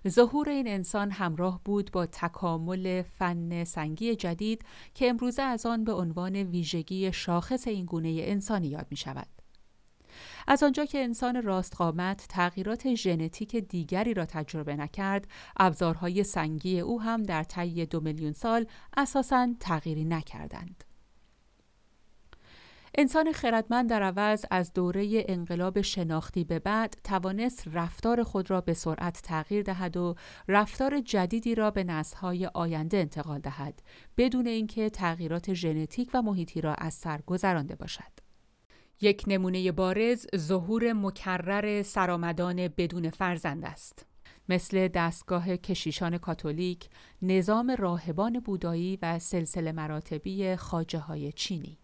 ظهور 0.07 0.49
این 0.49 0.67
انسان 0.67 1.11
همراه 1.11 1.61
بود 1.65 1.91
با 1.91 2.05
تکامل 2.05 3.01
فن 3.01 3.63
سنگی 3.63 4.15
جدید 4.15 4.65
که 4.93 5.09
امروزه 5.09 5.41
از 5.41 5.65
آن 5.65 5.83
به 5.83 5.93
عنوان 5.93 6.35
ویژگی 6.35 7.13
شاخص 7.13 7.67
این 7.67 7.85
گونه 7.85 8.09
انسانی 8.09 8.67
یاد 8.67 8.87
می 8.89 8.97
شود. 8.97 9.34
از 10.47 10.63
آنجا 10.63 10.85
که 10.85 11.03
انسان 11.03 11.41
راستقامت 11.41 12.25
تغییرات 12.29 12.95
ژنتیک 12.95 13.55
دیگری 13.55 14.13
را 14.13 14.25
تجربه 14.25 14.75
نکرد، 14.75 15.27
ابزارهای 15.57 16.23
سنگی 16.23 16.79
او 16.79 17.01
هم 17.01 17.23
در 17.23 17.43
طی 17.43 17.85
دو 17.85 17.99
میلیون 17.99 18.33
سال 18.33 18.65
اساساً 18.97 19.47
تغییری 19.59 20.05
نکردند. 20.05 20.83
انسان 22.97 23.31
خردمند 23.31 23.89
در 23.89 24.03
عوض 24.03 24.45
از 24.51 24.73
دوره 24.73 25.25
انقلاب 25.27 25.81
شناختی 25.81 26.43
به 26.43 26.59
بعد 26.59 26.97
توانست 27.03 27.63
رفتار 27.73 28.23
خود 28.23 28.51
را 28.51 28.61
به 28.61 28.73
سرعت 28.73 29.21
تغییر 29.21 29.63
دهد 29.63 29.97
و 29.97 30.15
رفتار 30.47 30.99
جدیدی 30.99 31.55
را 31.55 31.71
به 31.71 31.83
نسل‌های 31.83 32.45
آینده 32.45 32.97
انتقال 32.97 33.39
دهد 33.39 33.81
بدون 34.17 34.47
اینکه 34.47 34.89
تغییرات 34.89 35.53
ژنتیک 35.53 36.09
و 36.13 36.21
محیطی 36.21 36.61
را 36.61 36.73
از 36.73 36.93
سر 36.93 37.21
گذرانده 37.21 37.75
باشد. 37.75 38.14
یک 39.01 39.23
نمونه 39.27 39.71
بارز 39.71 40.25
ظهور 40.35 40.93
مکرر 40.93 41.83
سرآمدان 41.83 42.67
بدون 42.67 43.09
فرزند 43.09 43.65
است. 43.65 44.05
مثل 44.49 44.87
دستگاه 44.87 45.57
کشیشان 45.57 46.17
کاتولیک، 46.17 46.89
نظام 47.21 47.75
راهبان 47.77 48.39
بودایی 48.39 48.99
و 49.01 49.19
سلسله 49.19 49.71
مراتبی 49.71 50.55
خاجه 50.55 50.99
های 50.99 51.31
چینی. 51.31 51.77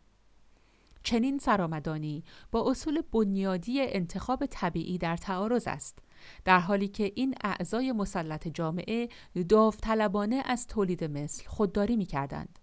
چنین 1.04 1.38
سرآمدانی 1.38 2.24
با 2.52 2.72
اصول 2.72 3.02
بنیادی 3.12 3.82
انتخاب 3.82 4.46
طبیعی 4.46 4.98
در 4.98 5.18
تعارض 5.18 5.68
است 5.68 6.00
در 6.46 6.60
حالی 6.60 6.88
که 6.88 7.12
این 7.16 7.36
اعضای 7.44 7.92
مسلط 7.92 8.48
جامعه 8.48 9.10
داوطلبانه 9.50 10.44
از 10.46 10.68
تولید 10.68 11.04
مثل 11.04 11.46
خودداری 11.48 11.96
می 11.96 12.06
کردند. 12.06 12.60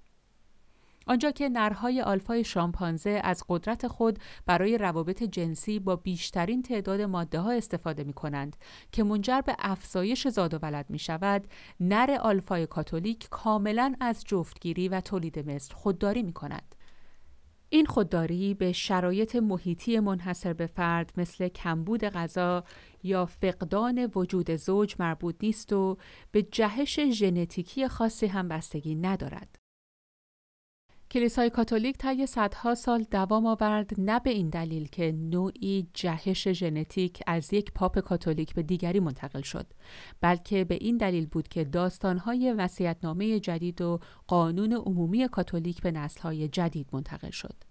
آنجا 1.09 1.31
که 1.31 1.49
نرهای 1.49 2.01
آلفای 2.01 2.45
شامپانزه 2.45 3.21
از 3.25 3.45
قدرت 3.49 3.87
خود 3.87 4.19
برای 4.47 4.79
روابط 4.79 5.23
جنسی 5.23 5.79
با 5.79 5.97
بیشترین 5.97 6.63
تعداد 6.63 7.01
ماده 7.01 7.41
ها 7.41 7.51
استفاده 7.51 8.05
می 8.05 8.13
کنند 8.13 8.57
که 8.93 9.03
منجر 9.05 9.41
به 9.41 9.57
افزایش 9.59 10.29
زاد 10.29 10.55
و 10.55 10.59
ولد 10.63 10.87
می 10.89 10.99
شود 10.99 11.49
نر 11.81 12.19
آلفای 12.21 12.67
کاتولیک 12.67 13.29
کاملا 13.31 13.95
از 14.01 14.25
جفتگیری 14.25 14.89
و 14.89 15.01
تولید 15.01 15.51
مثل 15.51 15.75
خودداری 15.75 16.23
می 16.23 16.33
کند. 16.33 16.75
این 17.71 17.87
خودداری 17.87 18.55
به 18.55 18.73
شرایط 18.73 19.37
محیطی 19.37 20.01
منحصر 20.01 20.53
به 20.53 20.67
فرد 20.67 21.13
مثل 21.17 21.49
کمبود 21.49 22.05
غذا 22.05 22.65
یا 23.03 23.27
فقدان 23.27 24.11
وجود 24.15 24.57
زوج 24.57 24.95
مربوط 24.99 25.37
نیست 25.43 25.73
و 25.73 25.99
به 26.33 26.43
جهش 26.43 27.01
ژنتیکی 27.01 27.89
خاصی 27.89 28.27
هم 28.27 28.49
بستگی 28.49 28.95
ندارد. 28.95 29.58
کلیسای 31.11 31.51
کاتولیک 31.51 31.99
طی 31.99 32.27
صدها 32.27 32.75
سال 32.75 33.03
دوام 33.11 33.47
آورد 33.47 33.91
نه 33.99 34.21
به 34.21 34.31
این 34.31 34.49
دلیل 34.49 34.89
که 34.89 35.13
نوعی 35.13 35.89
جهش 35.95 36.49
ژنتیک 36.49 37.23
از 37.27 37.53
یک 37.53 37.73
پاپ 37.73 37.99
کاتولیک 37.99 38.55
به 38.55 38.63
دیگری 38.63 39.01
منتقل 39.01 39.43
شد 39.43 39.67
بلکه 40.21 40.65
به 40.65 40.75
این 40.75 40.97
دلیل 40.97 41.27
بود 41.27 41.49
که 41.49 41.65
داستانهای 41.65 42.53
وصیت‌نامه 42.53 43.41
جدید 43.41 43.81
و 43.81 44.01
قانون 44.27 44.73
عمومی 44.73 45.29
کاتولیک 45.29 45.83
به 45.83 45.91
نسل‌های 45.91 46.49
جدید 46.49 46.89
منتقل 46.93 47.31
شد. 47.31 47.68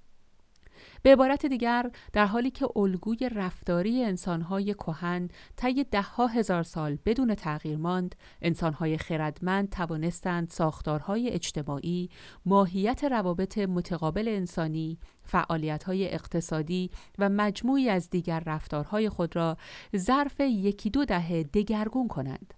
به 1.03 1.11
عبارت 1.11 1.45
دیگر 1.45 1.91
در 2.13 2.25
حالی 2.25 2.51
که 2.51 2.67
الگوی 2.75 3.29
رفتاری 3.29 4.03
انسانهای 4.03 4.73
کهن 4.73 5.29
طی 5.55 5.83
دهها 5.83 6.27
هزار 6.27 6.63
سال 6.63 6.97
بدون 7.05 7.35
تغییر 7.35 7.77
ماند 7.77 8.15
انسانهای 8.41 8.97
خردمند 8.97 9.69
توانستند 9.69 10.49
ساختارهای 10.49 11.29
اجتماعی 11.29 12.09
ماهیت 12.45 13.03
روابط 13.03 13.57
متقابل 13.57 14.27
انسانی 14.27 14.99
فعالیت‌های 15.23 16.13
اقتصادی 16.13 16.91
و 17.19 17.29
مجموعی 17.29 17.89
از 17.89 18.09
دیگر 18.09 18.43
رفتارهای 18.45 19.09
خود 19.09 19.35
را 19.35 19.57
ظرف 19.95 20.39
یکی 20.39 20.89
دو 20.89 21.05
دهه 21.05 21.43
دگرگون 21.43 22.07
کنند. 22.07 22.53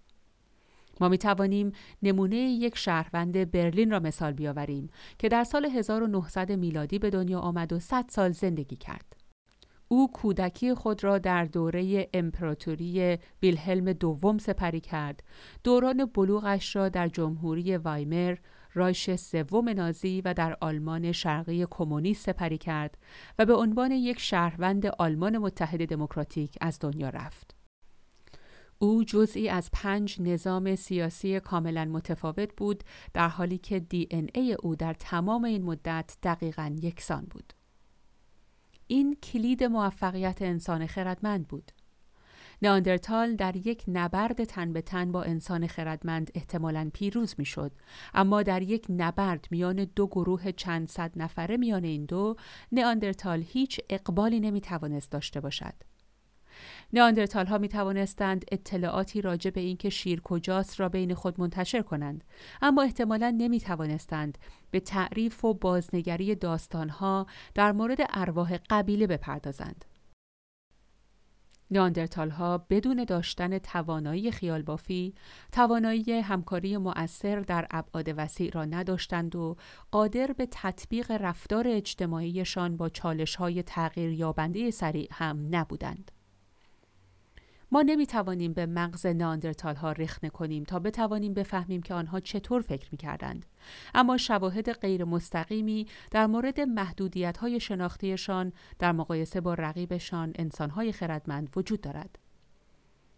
ما 1.00 1.10
می 1.10 1.18
توانیم 1.18 1.72
نمونه 2.04 2.38
یک 2.38 2.78
شهروند 2.78 3.52
برلین 3.52 3.91
را 3.91 4.00
مثال 4.00 4.34
بیاوریم 4.34 4.89
که 5.18 5.30
در 5.30 5.43
سال 5.43 5.66
1900 5.66 6.52
میلادی 6.52 7.00
به 7.00 7.10
دنیا 7.10 7.39
آمد 7.39 7.74
و 7.74 7.80
100 7.80 8.06
سال 8.10 8.32
زندگی 8.32 8.76
کرد. 8.76 9.16
او 9.91 10.12
کودکی 10.12 10.74
خود 10.74 11.04
را 11.04 11.18
در 11.18 11.45
دوره 11.45 12.10
امپراتوری 12.14 13.18
ویلهلم 13.41 13.93
دوم 13.93 14.38
سپری 14.38 14.80
کرد. 14.80 15.24
دوران 15.64 16.06
بلوغش 16.06 16.76
را 16.76 16.89
در 16.89 17.08
جمهوری 17.08 17.78
وایمر، 17.78 18.36
رایش 18.74 19.16
سوم 19.16 19.70
نازی 19.70 20.22
و 20.26 20.34
در 20.34 20.58
آلمان 20.62 21.12
شرقی 21.12 21.68
کمونیست 21.70 22.26
سپری 22.26 22.58
کرد 22.58 22.97
و 23.39 23.45
به 23.45 23.56
عنوان 23.56 23.91
یک 23.91 24.20
شهروند 24.20 24.86
آلمان 24.86 25.38
متحد 25.38 25.89
دموکراتیک 25.89 26.58
از 26.62 26.80
دنیا 26.80 27.10
رفت. 27.10 27.59
او 28.80 29.03
جزئی 29.03 29.49
از 29.49 29.69
پنج 29.73 30.21
نظام 30.21 30.75
سیاسی 30.75 31.39
کاملا 31.39 31.86
متفاوت 31.86 32.55
بود 32.57 32.84
در 33.13 33.27
حالی 33.27 33.57
که 33.57 33.80
دی 33.80 34.07
ان 34.11 34.30
ای 34.34 34.53
او 34.53 34.75
در 34.75 34.93
تمام 34.93 35.43
این 35.43 35.63
مدت 35.63 36.17
دقیقا 36.23 36.75
یکسان 36.82 37.25
بود. 37.30 37.53
این 38.88 39.15
کلید 39.15 39.63
موفقیت 39.63 40.41
انسان 40.41 40.88
خردمند 40.88 41.47
بود. 41.47 41.71
ناندرتال 42.61 43.36
در 43.36 43.55
یک 43.55 43.84
نبرد 43.88 44.43
تن 44.43 44.73
به 44.73 44.82
تن 44.82 45.11
با 45.11 45.23
انسان 45.23 45.67
خردمند 45.67 46.32
احتمالاً 46.36 46.89
پیروز 46.93 47.36
می‌شد 47.38 47.71
اما 48.13 48.43
در 48.43 48.61
یک 48.61 48.86
نبرد 48.89 49.47
میان 49.51 49.88
دو 49.95 50.07
گروه 50.07 50.51
چند 50.51 50.88
صد 50.88 51.11
نفره 51.15 51.57
میان 51.57 51.84
این 51.84 52.05
دو 52.05 52.36
ناندرتال 52.71 53.43
هیچ 53.47 53.80
اقبالی 53.89 54.39
نمی 54.39 54.61
توانست 54.61 55.11
داشته 55.11 55.39
باشد 55.39 55.73
ناندرتال 56.93 57.45
ها 57.45 57.57
می 57.57 57.68
توانستند 57.68 58.45
اطلاعاتی 58.51 59.22
راجع 59.22 59.51
به 59.51 59.62
اینکه 59.62 59.89
شیر 59.89 60.22
کجاست 60.22 60.80
را 60.80 60.89
بین 60.89 61.14
خود 61.14 61.39
منتشر 61.39 61.82
کنند 61.82 62.24
اما 62.62 62.82
احتمالا 62.82 63.36
نمی 63.38 63.60
توانستند 63.60 64.38
به 64.72 64.80
تعریف 64.80 65.45
و 65.45 65.53
بازنگری 65.53 66.36
داستان 66.36 66.89
ها 66.89 67.28
در 67.53 67.72
مورد 67.72 67.97
ارواح 68.10 68.57
قبیله 68.70 69.07
بپردازند 69.07 69.86
ناندرتال 71.72 72.30
ها 72.30 72.57
بدون 72.57 73.03
داشتن 73.03 73.57
توانایی 73.57 74.32
خیال 74.32 74.62
بافی، 74.62 75.14
توانایی 75.51 76.12
همکاری 76.12 76.78
مؤثر 76.78 77.39
در 77.39 77.68
ابعاد 77.72 78.14
وسیع 78.18 78.51
را 78.51 78.66
نداشتند 78.66 79.36
و 79.36 79.57
قادر 79.91 80.28
به 80.38 80.47
تطبیق 80.51 81.12
رفتار 81.12 81.68
اجتماعیشان 81.68 82.78
با 82.78 82.89
چالش 82.89 83.36
های 83.36 83.64
تغییر 83.64 84.12
یابنده 84.12 84.72
سریع 84.72 85.07
هم 85.12 85.47
نبودند. 85.51 86.12
ما 87.72 87.82
نمی 87.82 88.05
توانیم 88.05 88.53
به 88.53 88.65
مغز 88.65 89.05
ناندرتال 89.05 89.76
ها 89.76 89.91
رخنه 89.91 90.30
کنیم 90.30 90.63
تا 90.63 90.80
بتوانیم 90.80 91.34
بفهمیم 91.34 91.82
که 91.82 91.93
آنها 91.93 92.20
چطور 92.20 92.61
فکر 92.61 92.88
می 92.91 92.97
کردند. 92.97 93.45
اما 93.95 94.17
شواهد 94.17 94.72
غیر 94.72 95.03
مستقیمی 95.03 95.88
در 96.11 96.28
مورد 96.28 96.59
محدودیت 96.59 97.38
های 97.38 97.59
شناختیشان 97.59 98.53
در 98.80 98.91
مقایسه 98.91 99.41
با 99.41 99.53
رقیبشان 99.53 100.34
انسان 100.36 100.70
های 100.70 100.91
خردمند 100.91 101.49
وجود 101.55 101.82
دارد. 101.82 102.28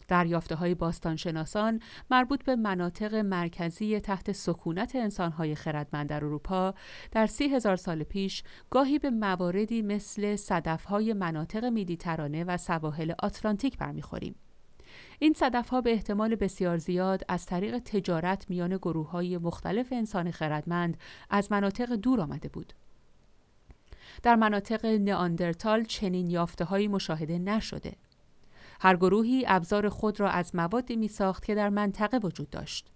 دریافته 0.08 0.56
های 0.56 0.76
باستانشناسان 0.76 1.80
مربوط 2.12 2.44
به 2.44 2.56
مناطق 2.56 3.16
مرکزی 3.16 4.00
تحت 4.00 4.32
سکونت 4.32 4.96
انسانهای 4.96 5.56
خردمند 5.56 6.10
در 6.10 6.26
اروپا 6.26 6.74
در 7.12 7.28
سی 7.28 7.46
هزار 7.46 7.76
سال 7.76 8.04
پیش 8.04 8.44
گاهی 8.70 9.00
به 9.00 9.10
مواردی 9.10 9.82
مثل 9.82 10.38
های 10.88 11.14
مناطق 11.14 11.66
میدیترانه 11.66 12.44
و 12.44 12.58
سواحل 12.58 13.14
آتلانتیک 13.20 13.78
برمیخوریم. 13.78 14.36
این 15.20 15.34
صدف 15.34 15.70
ها 15.70 15.82
به 15.82 15.92
احتمال 15.92 16.36
بسیار 16.36 16.78
زیاد 16.78 17.24
از 17.28 17.46
طریق 17.46 17.80
تجارت 17.80 18.50
میان 18.50 18.78
گروه 18.78 19.10
های 19.10 19.38
مختلف 19.38 19.88
انسان 19.92 20.32
خردمند 20.32 20.98
از 21.30 21.52
مناطق 21.52 21.96
دور 21.96 22.22
آمده 22.22 22.50
بود. 22.50 22.74
در 24.24 24.36
مناطق 24.36 24.86
نئاندرتال 24.86 25.84
چنین 25.84 26.30
یافته 26.30 26.66
مشاهده 26.88 27.40
نشده. 27.40 27.94
هر 28.84 28.96
گروهی 28.96 29.44
ابزار 29.48 29.90
خود 29.90 30.20
را 30.20 30.30
از 30.30 30.56
موادی 30.56 30.96
می 30.96 31.08
ساخت 31.08 31.46
که 31.46 31.56
در 31.56 31.70
منطقه 31.70 32.18
وجود 32.18 32.50
داشت. 32.50 32.92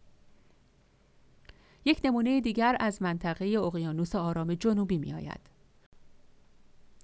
یک 1.86 2.02
نمونه 2.04 2.42
دیگر 2.42 2.78
از 2.80 3.02
منطقه 3.02 3.46
اقیانوس 3.46 4.16
آرام 4.16 4.54
جنوبی 4.54 4.98
می 4.98 5.14
آید. 5.14 5.40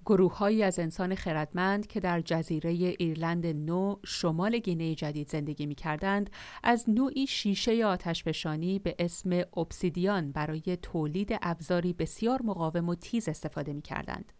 گروههایی 0.05 0.63
از 0.63 0.79
انسان 0.79 1.15
خردمند 1.15 1.87
که 1.87 1.99
در 1.99 2.21
جزیره 2.21 2.69
ایرلند 2.69 3.47
نو 3.47 3.95
شمال 4.05 4.57
گینه 4.57 4.95
جدید 4.95 5.29
زندگی 5.29 5.65
می 5.65 5.75
کردند 5.75 6.29
از 6.63 6.89
نوعی 6.89 7.27
شیشه 7.27 7.85
آتشفشانی 7.85 8.79
به 8.79 8.95
اسم 8.99 9.41
obsidian 9.41 10.23
برای 10.33 10.77
تولید 10.81 11.37
ابزاری 11.41 11.93
بسیار 11.93 12.41
مقاوم 12.41 12.89
و 12.89 12.95
تیز 12.95 13.29
استفاده 13.29 13.73
می 13.73 13.81
کردند. 13.81 14.33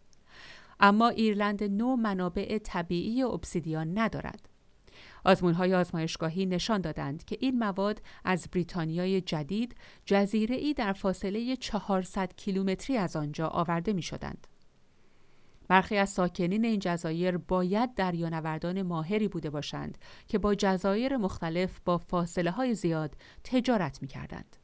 اما 0.80 1.08
ایرلند 1.08 1.64
نو 1.64 1.96
منابع 1.96 2.58
طبیعی 2.58 3.24
obsidian 3.24 3.86
ندارد. 3.94 4.48
آزمون 5.24 5.54
های 5.54 5.74
آزمایشگاهی 5.74 6.46
نشان 6.46 6.80
دادند 6.80 7.24
که 7.24 7.36
این 7.40 7.58
مواد 7.58 8.02
از 8.24 8.48
بریتانیای 8.52 9.20
جدید 9.20 9.74
جزیره 10.06 10.56
ای 10.56 10.74
در 10.74 10.92
فاصله 10.92 11.56
400 11.56 12.32
کیلومتری 12.36 12.96
از 12.96 13.16
آنجا 13.16 13.48
آورده 13.48 13.92
می 13.92 14.02
شدند. 14.02 14.46
برخی 15.68 15.96
از 15.96 16.10
ساکنین 16.10 16.64
این 16.64 16.78
جزایر 16.78 17.36
باید 17.36 17.94
دریانوردان 17.94 18.82
ماهری 18.82 19.28
بوده 19.28 19.50
باشند 19.50 19.98
که 20.28 20.38
با 20.38 20.54
جزایر 20.54 21.16
مختلف 21.16 21.80
با 21.84 21.98
فاصله 21.98 22.50
های 22.50 22.74
زیاد 22.74 23.16
تجارت 23.44 24.02
می 24.02 24.08
کردند. 24.08 24.56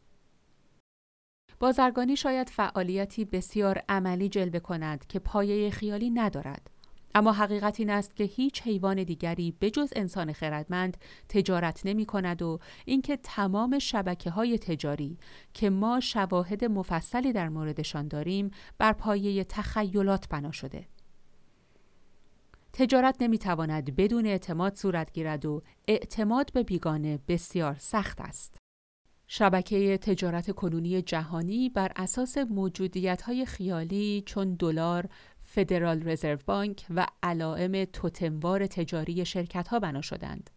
بازرگانی 1.61 2.17
شاید 2.17 2.51
فعالیتی 2.51 3.25
بسیار 3.25 3.83
عملی 3.89 4.29
جلوه 4.29 4.59
کند 4.59 5.07
که 5.07 5.19
پایه 5.19 5.71
خیالی 5.71 6.11
ندارد. 6.11 6.71
اما 7.15 7.33
حقیقت 7.33 7.81
این 7.81 7.91
است 7.91 8.17
که 8.17 8.25
هیچ 8.25 8.63
حیوان 8.63 9.03
دیگری 9.03 9.55
بجز 9.61 9.93
انسان 9.97 10.33
خردمند 10.33 10.97
تجارت 11.29 11.87
نمی 11.87 12.07
کند 12.07 12.43
و 12.43 12.59
اینکه 12.85 13.17
تمام 13.17 13.79
شبکه 13.79 14.31
های 14.31 14.59
تجاری 14.59 15.19
که 15.55 15.71
ما 15.71 16.01
شواهد 16.01 16.65
مفصلی 16.65 17.33
در 17.33 17.49
موردشان 17.49 18.09
داریم 18.09 18.51
بر 18.79 18.93
پایه 18.93 19.45
تخیلات 19.45 20.29
بنا 20.29 20.53
شده. 20.53 20.87
تجارت 22.73 23.17
نمی 23.23 23.39
تواند 23.39 23.97
بدون 23.97 24.27
اعتماد 24.27 24.75
صورت 24.75 25.13
گیرد 25.13 25.47
و 25.47 25.63
اعتماد 25.89 26.53
به 26.53 26.63
بیگانه 26.63 27.19
بسیار 27.29 27.77
سخت 27.79 28.21
است. 28.21 28.68
شبکه 29.31 29.99
تجارت 29.99 30.51
کنونی 30.51 31.03
جهانی 31.03 31.69
بر 31.69 31.93
اساس 31.97 32.39
موجودیت 32.39 33.23
های 33.23 33.47
خیالی 33.47 34.23
چون 34.27 34.55
دلار، 34.55 35.09
فدرال 35.45 36.09
رزرو 36.09 36.39
بانک 36.47 36.87
و 36.91 37.07
علائم 37.23 37.85
توتموار 37.85 38.67
تجاری 38.67 39.25
شرکت 39.25 39.69
ها 39.69 39.79
بنا 39.79 40.01
شدند. 40.01 40.51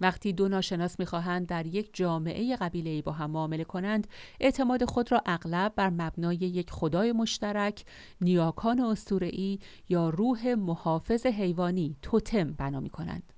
وقتی 0.00 0.32
دو 0.32 0.48
ناشناس 0.48 1.00
می‌خواهند 1.00 1.46
در 1.46 1.66
یک 1.66 1.90
جامعه 1.92 2.56
قبیله 2.56 3.02
با 3.02 3.12
هم 3.12 3.30
معامله 3.30 3.64
کنند 3.64 4.06
اعتماد 4.40 4.84
خود 4.84 5.12
را 5.12 5.22
اغلب 5.26 5.72
بر 5.76 5.90
مبنای 5.90 6.36
یک 6.36 6.70
خدای 6.70 7.12
مشترک 7.12 7.84
نیاکان 8.20 8.80
اسطوره‌ای 8.80 9.58
یا 9.88 10.10
روح 10.10 10.54
محافظ 10.54 11.26
حیوانی 11.26 11.96
توتم 12.02 12.52
بنا 12.52 12.80
می 12.80 12.90
کنند. 12.90 13.32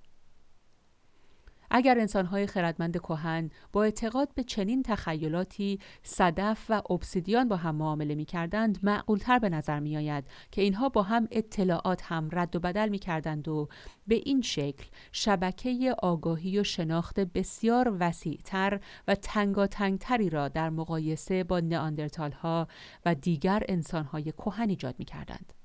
اگر 1.76 1.98
انسانهای 1.98 2.46
خردمند 2.46 2.96
کهن 2.96 3.50
با 3.72 3.84
اعتقاد 3.84 4.28
به 4.34 4.42
چنین 4.44 4.82
تخیلاتی 4.82 5.80
صدف 6.02 6.66
و 6.68 6.82
obsidian 6.88 7.48
با 7.48 7.56
هم 7.56 7.74
معامله 7.74 8.14
می 8.14 8.24
کردند 8.24 8.78
معقولتر 8.82 9.38
به 9.38 9.48
نظر 9.48 9.80
می 9.80 9.96
آید 9.96 10.24
که 10.50 10.62
اینها 10.62 10.88
با 10.88 11.02
هم 11.02 11.28
اطلاعات 11.30 12.02
هم 12.04 12.28
رد 12.32 12.56
و 12.56 12.60
بدل 12.60 12.88
می 12.88 12.98
کردند 12.98 13.48
و 13.48 13.68
به 14.06 14.14
این 14.14 14.42
شکل 14.42 14.84
شبکه 15.12 15.94
آگاهی 16.02 16.58
و 16.58 16.64
شناخت 16.64 17.20
بسیار 17.20 17.96
وسیعتر 18.00 18.80
و 19.08 19.14
تنگاتنگتری 19.14 20.30
را 20.30 20.48
در 20.48 20.70
مقایسه 20.70 21.44
با 21.44 21.60
نئاندرتال 21.60 22.32
ها 22.32 22.68
و 23.06 23.14
دیگر 23.14 23.62
انسانهای 23.68 24.32
کهن 24.32 24.68
ایجاد 24.68 24.94
می 24.98 25.04
کردند. 25.04 25.63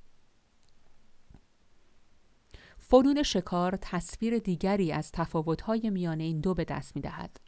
فنون 2.91 3.23
شکار 3.23 3.77
تصویر 3.81 4.37
دیگری 4.37 4.91
از 4.91 5.11
تفاوت‌های 5.11 5.89
میان 5.89 6.19
این 6.19 6.39
دو 6.39 6.53
به 6.53 6.63
دست 6.63 6.95
می‌دهد. 6.95 7.39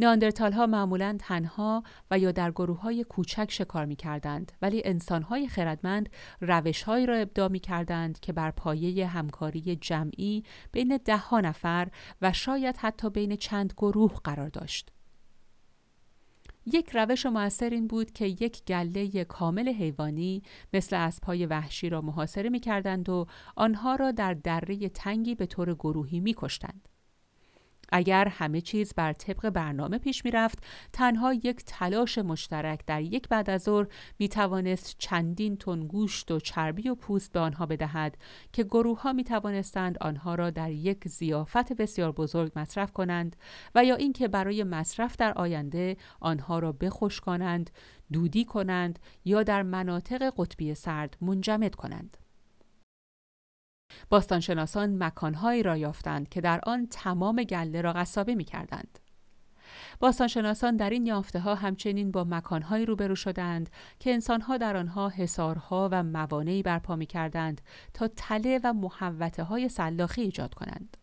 ناندرتال 0.00 0.52
ها 0.52 0.66
معمولا 0.66 1.16
تنها 1.20 1.82
و 2.10 2.18
یا 2.18 2.32
در 2.32 2.50
گروه 2.50 2.80
های 2.80 3.04
کوچک 3.04 3.50
شکار 3.50 3.84
می 3.84 3.96
کردند 3.96 4.52
ولی 4.62 4.82
انسان 4.84 5.22
های 5.22 5.48
خردمند 5.48 6.08
روش 6.40 6.82
های 6.82 7.06
را 7.06 7.16
ابدا 7.16 7.48
می 7.48 7.60
کردند 7.60 8.20
که 8.20 8.32
بر 8.32 8.50
پایه 8.50 9.06
همکاری 9.06 9.76
جمعی 9.76 10.44
بین 10.72 11.00
ده 11.04 11.16
ها 11.16 11.40
نفر 11.40 11.88
و 12.22 12.32
شاید 12.32 12.76
حتی 12.76 13.10
بین 13.10 13.36
چند 13.36 13.72
گروه 13.76 14.14
قرار 14.24 14.48
داشت. 14.48 14.95
یک 16.72 16.90
روش 16.94 17.26
موثر 17.26 17.70
این 17.70 17.86
بود 17.86 18.10
که 18.10 18.26
یک 18.26 18.64
گله 18.64 19.24
کامل 19.24 19.68
حیوانی 19.68 20.42
مثل 20.72 20.96
اسبهای 20.96 21.46
وحشی 21.46 21.88
را 21.88 22.00
محاصره 22.00 22.50
می 22.50 22.60
کردند 22.60 23.08
و 23.08 23.26
آنها 23.56 23.94
را 23.94 24.10
در 24.10 24.34
دره 24.34 24.88
تنگی 24.88 25.34
به 25.34 25.46
طور 25.46 25.74
گروهی 25.74 26.20
می 26.20 26.34
کشتند. 26.36 26.88
اگر 27.92 28.28
همه 28.28 28.60
چیز 28.60 28.94
بر 28.94 29.12
طبق 29.12 29.50
برنامه 29.50 29.98
پیش 29.98 30.24
می 30.24 30.30
رفت، 30.30 30.58
تنها 30.92 31.34
یک 31.34 31.62
تلاش 31.66 32.18
مشترک 32.18 32.86
در 32.86 33.02
یک 33.02 33.28
بعد 33.28 33.50
از 33.50 33.62
ظهر 33.62 33.86
می 34.18 34.28
توانست 34.28 34.94
چندین 34.98 35.56
تن 35.56 35.86
گوشت 35.86 36.30
و 36.30 36.40
چربی 36.40 36.88
و 36.88 36.94
پوست 36.94 37.32
به 37.32 37.40
آنها 37.40 37.66
بدهد 37.66 38.18
که 38.52 38.64
گروه 38.64 39.02
ها 39.02 39.12
می 39.12 39.24
توانستند 39.24 39.98
آنها 40.00 40.34
را 40.34 40.50
در 40.50 40.70
یک 40.70 41.08
زیافت 41.08 41.72
بسیار 41.72 42.12
بزرگ 42.12 42.52
مصرف 42.56 42.92
کنند 42.92 43.36
و 43.74 43.84
یا 43.84 43.94
اینکه 43.94 44.28
برای 44.28 44.64
مصرف 44.64 45.16
در 45.16 45.32
آینده 45.32 45.96
آنها 46.20 46.58
را 46.58 46.72
بخشکانند، 46.72 47.70
دودی 48.12 48.44
کنند 48.44 48.98
یا 49.24 49.42
در 49.42 49.62
مناطق 49.62 50.32
قطبی 50.36 50.74
سرد 50.74 51.16
منجمد 51.20 51.74
کنند. 51.74 52.16
باستانشناسان 54.10 55.02
مکانهایی 55.02 55.62
را 55.62 55.76
یافتند 55.76 56.28
که 56.28 56.40
در 56.40 56.60
آن 56.66 56.86
تمام 56.90 57.42
گله 57.42 57.80
را 57.80 57.92
قصابه 57.92 58.34
می 58.34 58.44
کردند. 58.44 58.98
باستانشناسان 60.00 60.76
در 60.76 60.90
این 60.90 61.06
یافته 61.06 61.40
ها 61.40 61.54
همچنین 61.54 62.10
با 62.10 62.24
مکانهایی 62.24 62.86
روبرو 62.86 63.14
شدند 63.14 63.70
که 63.98 64.12
انسانها 64.12 64.56
در 64.56 64.76
آنها 64.76 65.08
حسارها 65.08 65.88
و 65.92 66.02
موانعی 66.02 66.62
برپا 66.62 66.96
می 66.96 67.06
کردند 67.06 67.60
تا 67.94 68.08
تله 68.08 68.60
و 68.64 68.72
محوته 68.72 69.42
های 69.42 69.68
سلاخی 69.68 70.22
ایجاد 70.22 70.54
کنند. 70.54 70.96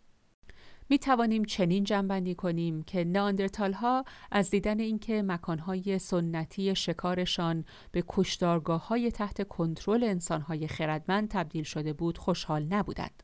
می 0.89 0.99
توانیم 0.99 1.45
چنین 1.45 1.83
جنبندی 1.83 2.35
کنیم 2.35 2.83
که 2.83 3.03
ناندرتال 3.03 3.73
ها 3.73 4.05
از 4.31 4.49
دیدن 4.49 4.79
اینکه 4.79 5.21
مکانهای 5.21 5.99
سنتی 5.99 6.75
شکارشان 6.75 7.65
به 7.91 8.03
کشدارگاه 8.07 8.87
های 8.87 9.11
تحت 9.11 9.47
کنترل 9.47 10.03
انسانهای 10.03 10.67
خردمند 10.67 11.29
تبدیل 11.29 11.63
شده 11.63 11.93
بود 11.93 12.17
خوشحال 12.17 12.63
نبودند. 12.63 13.23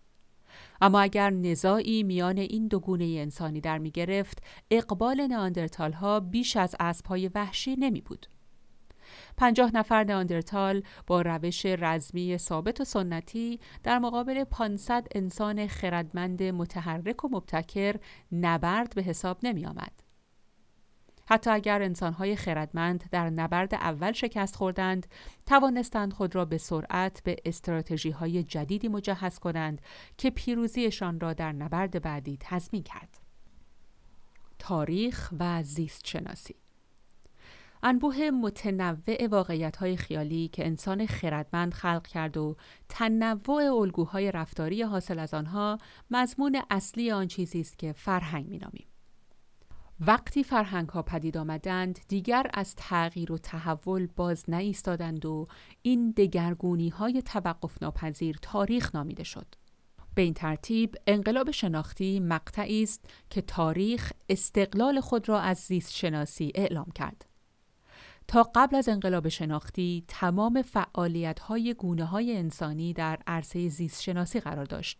اما 0.81 0.99
اگر 0.99 1.29
نزاعی 1.29 2.03
میان 2.03 2.37
این 2.37 2.67
دو 2.67 2.79
گونه 2.79 3.05
انسانی 3.05 3.61
در 3.61 3.77
می 3.77 3.91
گرفت، 3.91 4.43
اقبال 4.71 5.27
ناندرتال 5.27 5.91
ها 5.91 6.19
بیش 6.19 6.57
از 6.57 6.75
اسبهای 6.79 7.27
وحشی 7.27 7.75
نمی 7.75 8.01
بود. 8.01 8.25
پنجاه 9.39 9.75
نفر 9.75 10.03
ناندرتال 10.03 10.83
با 11.07 11.21
روش 11.21 11.65
رزمی 11.65 12.37
ثابت 12.37 12.81
و 12.81 12.83
سنتی 12.83 13.59
در 13.83 13.99
مقابل 13.99 14.43
500 14.43 15.07
انسان 15.15 15.67
خردمند 15.67 16.43
متحرک 16.43 17.25
و 17.25 17.29
مبتکر 17.31 17.95
نبرد 18.31 18.95
به 18.95 19.01
حساب 19.01 19.37
نمی 19.43 19.65
آمد. 19.65 19.91
حتی 21.29 21.49
اگر 21.49 21.81
انسانهای 21.81 22.35
خردمند 22.35 23.03
در 23.11 23.29
نبرد 23.29 23.75
اول 23.75 24.11
شکست 24.11 24.55
خوردند، 24.55 25.07
توانستند 25.45 26.13
خود 26.13 26.35
را 26.35 26.45
به 26.45 26.57
سرعت 26.57 27.23
به 27.23 27.35
استراتژی 27.45 28.11
های 28.11 28.43
جدیدی 28.43 28.87
مجهز 28.87 29.39
کنند 29.39 29.81
که 30.17 30.29
پیروزیشان 30.29 31.19
را 31.19 31.33
در 31.33 31.51
نبرد 31.51 32.01
بعدی 32.01 32.37
تضمین 32.39 32.83
کرد. 32.83 33.17
تاریخ 34.59 35.33
و 35.39 35.63
زیست 35.63 36.07
شناسی 36.07 36.55
انبوه 37.83 38.29
متنوع 38.29 39.27
واقعیت 39.27 39.77
های 39.77 39.97
خیالی 39.97 40.47
که 40.47 40.65
انسان 40.65 41.05
خردمند 41.05 41.73
خلق 41.73 42.07
کرد 42.07 42.37
و 42.37 42.55
تنوع 42.89 43.73
الگوهای 43.73 44.31
رفتاری 44.31 44.81
حاصل 44.81 45.19
از 45.19 45.33
آنها 45.33 45.77
مضمون 46.11 46.61
اصلی 46.69 47.11
آن 47.11 47.27
چیزی 47.27 47.59
است 47.59 47.79
که 47.79 47.93
فرهنگ 47.93 48.49
مینامیم. 48.49 48.85
وقتی 49.99 50.43
فرهنگ 50.43 50.89
ها 50.89 51.01
پدید 51.01 51.37
آمدند 51.37 51.99
دیگر 52.07 52.49
از 52.53 52.75
تغییر 52.75 53.31
و 53.31 53.37
تحول 53.37 54.07
باز 54.15 54.49
نایستادند 54.49 55.25
و 55.25 55.47
این 55.81 56.11
دگرگونی 56.11 56.89
های 56.89 57.21
توقف 57.21 57.83
ناپذیر 57.83 58.37
تاریخ 58.41 58.95
نامیده 58.95 59.23
شد. 59.23 59.55
به 60.15 60.21
این 60.21 60.33
ترتیب 60.33 60.95
انقلاب 61.07 61.51
شناختی 61.51 62.19
مقطعی 62.19 62.83
است 62.83 63.09
که 63.29 63.41
تاریخ 63.41 64.13
استقلال 64.29 64.99
خود 64.99 65.29
را 65.29 65.39
از 65.39 65.57
زیست 65.57 65.93
شناسی 65.93 66.51
اعلام 66.55 66.91
کرد. 66.95 67.28
تا 68.29 68.51
قبل 68.55 68.75
از 68.75 68.89
انقلاب 68.89 69.29
شناختی 69.29 70.03
تمام 70.07 70.61
فعالیت 70.61 71.39
های 71.39 71.73
گونه 71.73 72.05
های 72.05 72.37
انسانی 72.37 72.93
در 72.93 73.19
عرصه 73.27 73.69
زیست 73.69 74.01
شناسی 74.01 74.39
قرار 74.39 74.65
داشت 74.65 74.99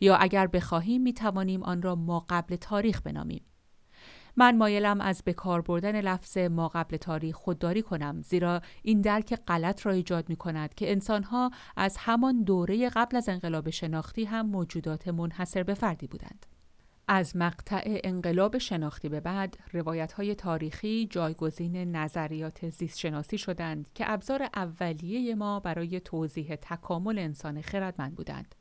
یا 0.00 0.16
اگر 0.16 0.46
بخواهیم 0.46 1.02
می 1.02 1.12
توانیم 1.12 1.62
آن 1.62 1.82
را 1.82 1.94
ما 1.94 2.26
قبل 2.28 2.56
تاریخ 2.56 3.02
بنامیم. 3.02 3.44
من 4.36 4.56
مایلم 4.56 5.00
از 5.00 5.22
بکار 5.26 5.60
بردن 5.60 6.00
لفظ 6.00 6.38
ما 6.38 6.68
قبل 6.68 6.96
تاریخ 6.96 7.36
خودداری 7.36 7.82
کنم 7.82 8.22
زیرا 8.22 8.60
این 8.82 9.00
درک 9.00 9.34
غلط 9.34 9.86
را 9.86 9.92
ایجاد 9.92 10.28
می 10.28 10.36
کند 10.36 10.74
که 10.74 10.92
انسانها 10.92 11.50
از 11.76 11.96
همان 11.98 12.42
دوره 12.42 12.88
قبل 12.88 13.16
از 13.16 13.28
انقلاب 13.28 13.70
شناختی 13.70 14.24
هم 14.24 14.46
موجودات 14.46 15.08
منحصر 15.08 15.62
به 15.62 15.74
فردی 15.74 16.06
بودند. 16.06 16.46
از 17.08 17.36
مقطع 17.36 17.82
انقلاب 18.04 18.58
شناختی 18.58 19.08
به 19.08 19.20
بعد 19.20 19.56
روایت 19.72 20.12
های 20.12 20.34
تاریخی 20.34 21.06
جایگزین 21.10 21.96
نظریات 21.96 22.68
زیست 22.68 22.98
شناسی 22.98 23.38
شدند 23.38 23.88
که 23.94 24.04
ابزار 24.10 24.42
اولیه 24.54 25.34
ما 25.34 25.60
برای 25.60 26.00
توضیح 26.00 26.54
تکامل 26.54 27.18
انسان 27.18 27.62
خردمند 27.62 28.14
بودند. 28.14 28.54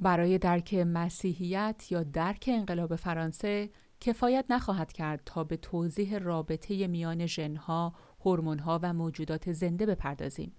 برای 0.00 0.38
درک 0.38 0.74
مسیحیت 0.74 1.86
یا 1.90 2.02
درک 2.02 2.44
انقلاب 2.52 2.96
فرانسه 2.96 3.70
کفایت 4.00 4.44
نخواهد 4.50 4.92
کرد 4.92 5.22
تا 5.26 5.44
به 5.44 5.56
توضیح 5.56 6.18
رابطه 6.18 6.86
میان 6.86 7.26
ژنها، 7.26 7.94
هورمون‌ها 8.24 8.80
و 8.82 8.92
موجودات 8.92 9.52
زنده 9.52 9.86
بپردازیم 9.86 10.52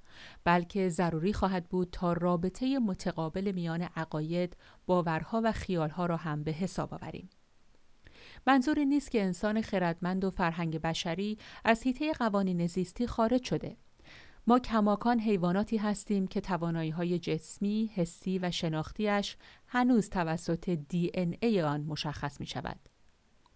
بلکه 0.43 0.89
ضروری 0.89 1.33
خواهد 1.33 1.69
بود 1.69 1.89
تا 1.91 2.13
رابطه 2.13 2.79
متقابل 2.79 3.51
میان 3.51 3.81
عقاید، 3.81 4.57
باورها 4.85 5.41
و 5.43 5.51
خیالها 5.51 6.05
را 6.05 6.17
هم 6.17 6.43
به 6.43 6.51
حساب 6.51 6.93
آوریم. 6.93 7.29
منظور 8.47 8.79
نیست 8.79 9.11
که 9.11 9.23
انسان 9.23 9.61
خردمند 9.61 10.23
و 10.23 10.29
فرهنگ 10.29 10.81
بشری 10.81 11.37
از 11.65 11.83
حیطه 11.83 12.13
قوانین 12.13 12.67
زیستی 12.67 13.07
خارج 13.07 13.43
شده. 13.43 13.77
ما 14.47 14.59
کماکان 14.59 15.19
حیواناتی 15.19 15.77
هستیم 15.77 16.27
که 16.27 16.41
توانایی 16.41 16.89
های 16.89 17.19
جسمی، 17.19 17.91
حسی 17.95 18.39
و 18.39 18.51
شناختیش 18.51 19.37
هنوز 19.67 20.09
توسط 20.09 20.69
دی 20.69 21.11
ای 21.41 21.61
آن 21.61 21.81
مشخص 21.81 22.39
می 22.39 22.45
شود. 22.45 22.90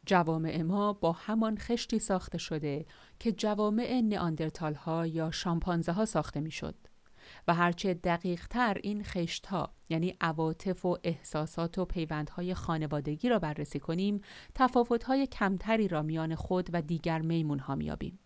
جوامع 0.06 0.62
ما 0.62 0.94
با 0.94 1.12
همان 1.12 1.58
خشتی 1.58 2.00
ساخته 2.00 2.38
شده 2.38 2.86
که 3.20 3.32
جوامع 3.32 4.02
نئاندرتال 4.04 4.74
ها 4.74 5.08
یا 5.08 5.32
شامپانزه 5.32 5.92
ها 5.92 6.06
ساخته 6.06 6.40
می 6.40 6.52
شد. 6.52 6.76
و 7.48 7.54
هرچه 7.54 7.94
دقیق 7.94 8.48
تر 8.48 8.78
این 8.84 9.04
خشت 9.04 9.46
ها 9.46 9.74
یعنی 9.90 10.16
عواطف 10.22 10.86
و 10.86 10.98
احساسات 11.04 11.78
و 11.78 11.86
پیوندهای 11.86 12.54
خانوادگی 12.54 13.30
را 13.30 13.40
بررسی 13.40 13.80
کنیم 13.80 14.22
تفاوت 14.56 15.04
های 15.04 15.28
کمتری 15.28 15.88
را 15.88 16.02
میان 16.02 16.36
خود 16.36 16.70
و 16.74 16.82
دیگر 16.82 17.22
میمون 17.22 17.60
ها 17.60 17.76
میابیم. 17.76 18.20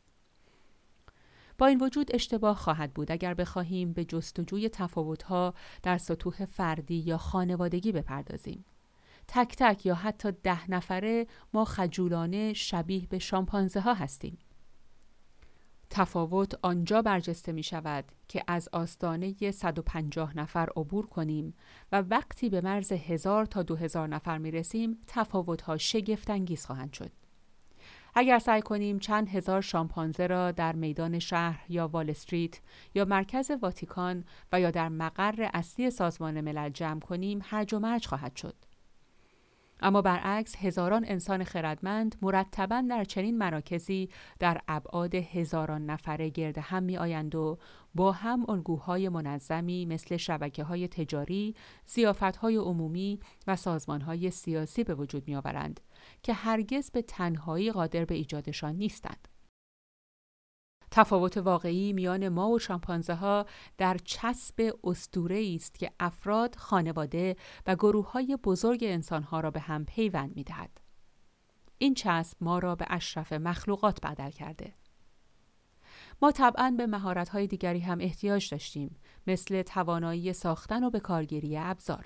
با 1.57 1.65
این 1.65 1.82
وجود 1.82 2.15
اشتباه 2.15 2.57
خواهد 2.57 2.93
بود 2.93 3.11
اگر 3.11 3.34
بخواهیم 3.34 3.93
به 3.93 4.05
جستجوی 4.05 4.69
تفاوت 4.69 5.23
ها 5.23 5.53
در 5.84 5.97
سطوح 5.97 6.45
فردی 6.45 6.95
یا 6.95 7.17
خانوادگی 7.17 7.91
بپردازیم. 7.91 8.65
تک 9.32 9.55
تک 9.57 9.86
یا 9.86 9.95
حتی 9.95 10.32
ده 10.32 10.71
نفره 10.71 11.27
ما 11.53 11.65
خجولانه 11.65 12.53
شبیه 12.53 13.07
به 13.07 13.19
شامپانزه 13.19 13.80
ها 13.80 13.93
هستیم. 13.93 14.38
تفاوت 15.89 16.59
آنجا 16.61 17.01
برجسته 17.01 17.51
می 17.51 17.63
شود 17.63 18.05
که 18.27 18.43
از 18.47 18.69
آستانه 18.73 19.51
150 19.51 20.38
نفر 20.38 20.69
عبور 20.75 21.05
کنیم 21.07 21.53
و 21.91 22.01
وقتی 22.01 22.49
به 22.49 22.61
مرز 22.61 22.91
هزار 22.91 23.45
تا 23.45 23.63
دو 23.63 23.75
هزار 23.75 24.07
نفر 24.07 24.38
می 24.38 24.51
رسیم 24.51 24.97
تفاوت 25.07 25.61
ها 25.61 25.77
شگفت 25.77 26.30
انگیز 26.30 26.65
خواهند 26.65 26.93
شد. 26.93 27.11
اگر 28.15 28.39
سعی 28.39 28.61
کنیم 28.61 28.99
چند 28.99 29.30
هزار 29.30 29.61
شامپانزه 29.61 30.27
را 30.27 30.51
در 30.51 30.75
میدان 30.75 31.19
شهر 31.19 31.65
یا 31.69 31.88
وال 31.88 32.09
استریت 32.09 32.59
یا 32.95 33.05
مرکز 33.05 33.51
واتیکان 33.61 34.23
و 34.51 34.59
یا 34.59 34.71
در 34.71 34.89
مقر 34.89 35.49
اصلی 35.53 35.89
سازمان 35.89 36.41
ملل 36.41 36.69
جمع 36.69 36.99
کنیم 36.99 37.39
هرج 37.43 37.73
و 37.73 37.80
مرج 37.80 38.07
خواهد 38.07 38.36
شد. 38.36 38.68
اما 39.82 40.01
برعکس 40.01 40.55
هزاران 40.55 41.05
انسان 41.07 41.43
خردمند 41.43 42.15
مرتبا 42.21 42.84
در 42.89 43.03
چنین 43.03 43.38
مراکزی 43.38 44.09
در 44.39 44.61
ابعاد 44.67 45.15
هزاران 45.15 45.86
نفره 45.86 46.30
گرد 46.30 46.57
هم 46.57 46.84
می 46.84 46.97
آیند 46.97 47.36
و 47.36 47.57
با 47.95 48.11
هم 48.11 48.49
الگوهای 48.49 49.09
منظمی 49.09 49.86
مثل 49.86 50.17
شبکه 50.17 50.63
های 50.63 50.88
تجاری، 50.88 51.55
سیافت 51.86 52.36
های 52.36 52.55
عمومی 52.55 53.19
و 53.47 53.55
سازمان 53.55 54.01
های 54.01 54.32
سیاسی 54.32 54.84
به 54.84 54.95
وجود 54.95 55.27
می 55.27 55.36
آورند 55.36 55.80
که 56.23 56.34
هرگز 56.34 56.91
به 56.91 57.01
تنهایی 57.01 57.71
قادر 57.71 58.05
به 58.05 58.15
ایجادشان 58.15 58.75
نیستند. 58.75 59.27
تفاوت 60.91 61.37
واقعی 61.37 61.93
میان 61.93 62.29
ما 62.29 62.49
و 62.49 62.59
شامپانزه 62.59 63.13
ها 63.13 63.45
در 63.77 63.97
چسب 63.97 64.73
استوره 64.83 65.51
است 65.55 65.79
که 65.79 65.91
افراد، 65.99 66.55
خانواده 66.55 67.35
و 67.67 67.75
گروه 67.75 68.11
های 68.11 68.37
بزرگ 68.43 68.83
انسان 68.83 69.23
ها 69.23 69.39
را 69.39 69.51
به 69.51 69.59
هم 69.59 69.85
پیوند 69.85 70.35
می 70.35 70.43
دهد. 70.43 70.81
این 71.77 71.93
چسب 71.93 72.37
ما 72.41 72.59
را 72.59 72.75
به 72.75 72.85
اشرف 72.89 73.33
مخلوقات 73.33 74.01
بدل 74.01 74.29
کرده. 74.29 74.73
ما 76.21 76.31
طبعا 76.31 76.75
به 76.77 76.87
مهارت 76.87 77.29
های 77.29 77.47
دیگری 77.47 77.79
هم 77.79 77.97
احتیاج 78.01 78.49
داشتیم 78.51 78.95
مثل 79.27 79.61
توانایی 79.61 80.33
ساختن 80.33 80.83
و 80.83 80.89
به 80.89 80.99
کارگیری 80.99 81.57
ابزار. 81.57 82.05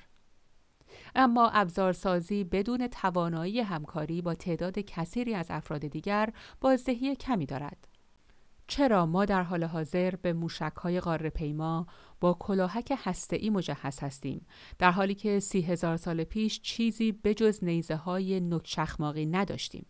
اما 1.16 1.50
ابزارسازی 1.50 2.44
بدون 2.44 2.88
توانایی 2.88 3.62
همکاری 3.62 4.22
با 4.22 4.36
تعداد 4.36 4.80
کثیری 4.80 5.36
از 5.36 5.48
افراد 5.50 5.88
دیگر 5.88 6.34
بازدهی 6.62 7.16
کمی 7.16 7.46
دارد. 7.46 7.93
چرا 8.68 9.06
ما 9.06 9.26
در 9.26 9.44
حال 9.44 9.64
حاضر 9.64 10.16
به 10.16 10.34
موشک 10.34 10.74
های 10.82 11.00
قاره 11.00 11.30
پیما 11.30 11.88
با 12.20 12.34
کلاهک 12.34 12.94
ای 13.32 13.50
مجهز 13.50 14.00
هستیم 14.00 14.46
در 14.80 14.92
حالی 14.92 15.16
که 15.16 15.40
سی 15.40 15.62
هزار 15.62 15.98
سال 15.98 16.24
پیش 16.24 16.62
چیزی 16.62 17.12
بجز 17.12 17.64
نیزه 17.64 17.96
های 17.96 18.40
نکچخماقی 18.40 19.26
نداشتیم 19.26 19.86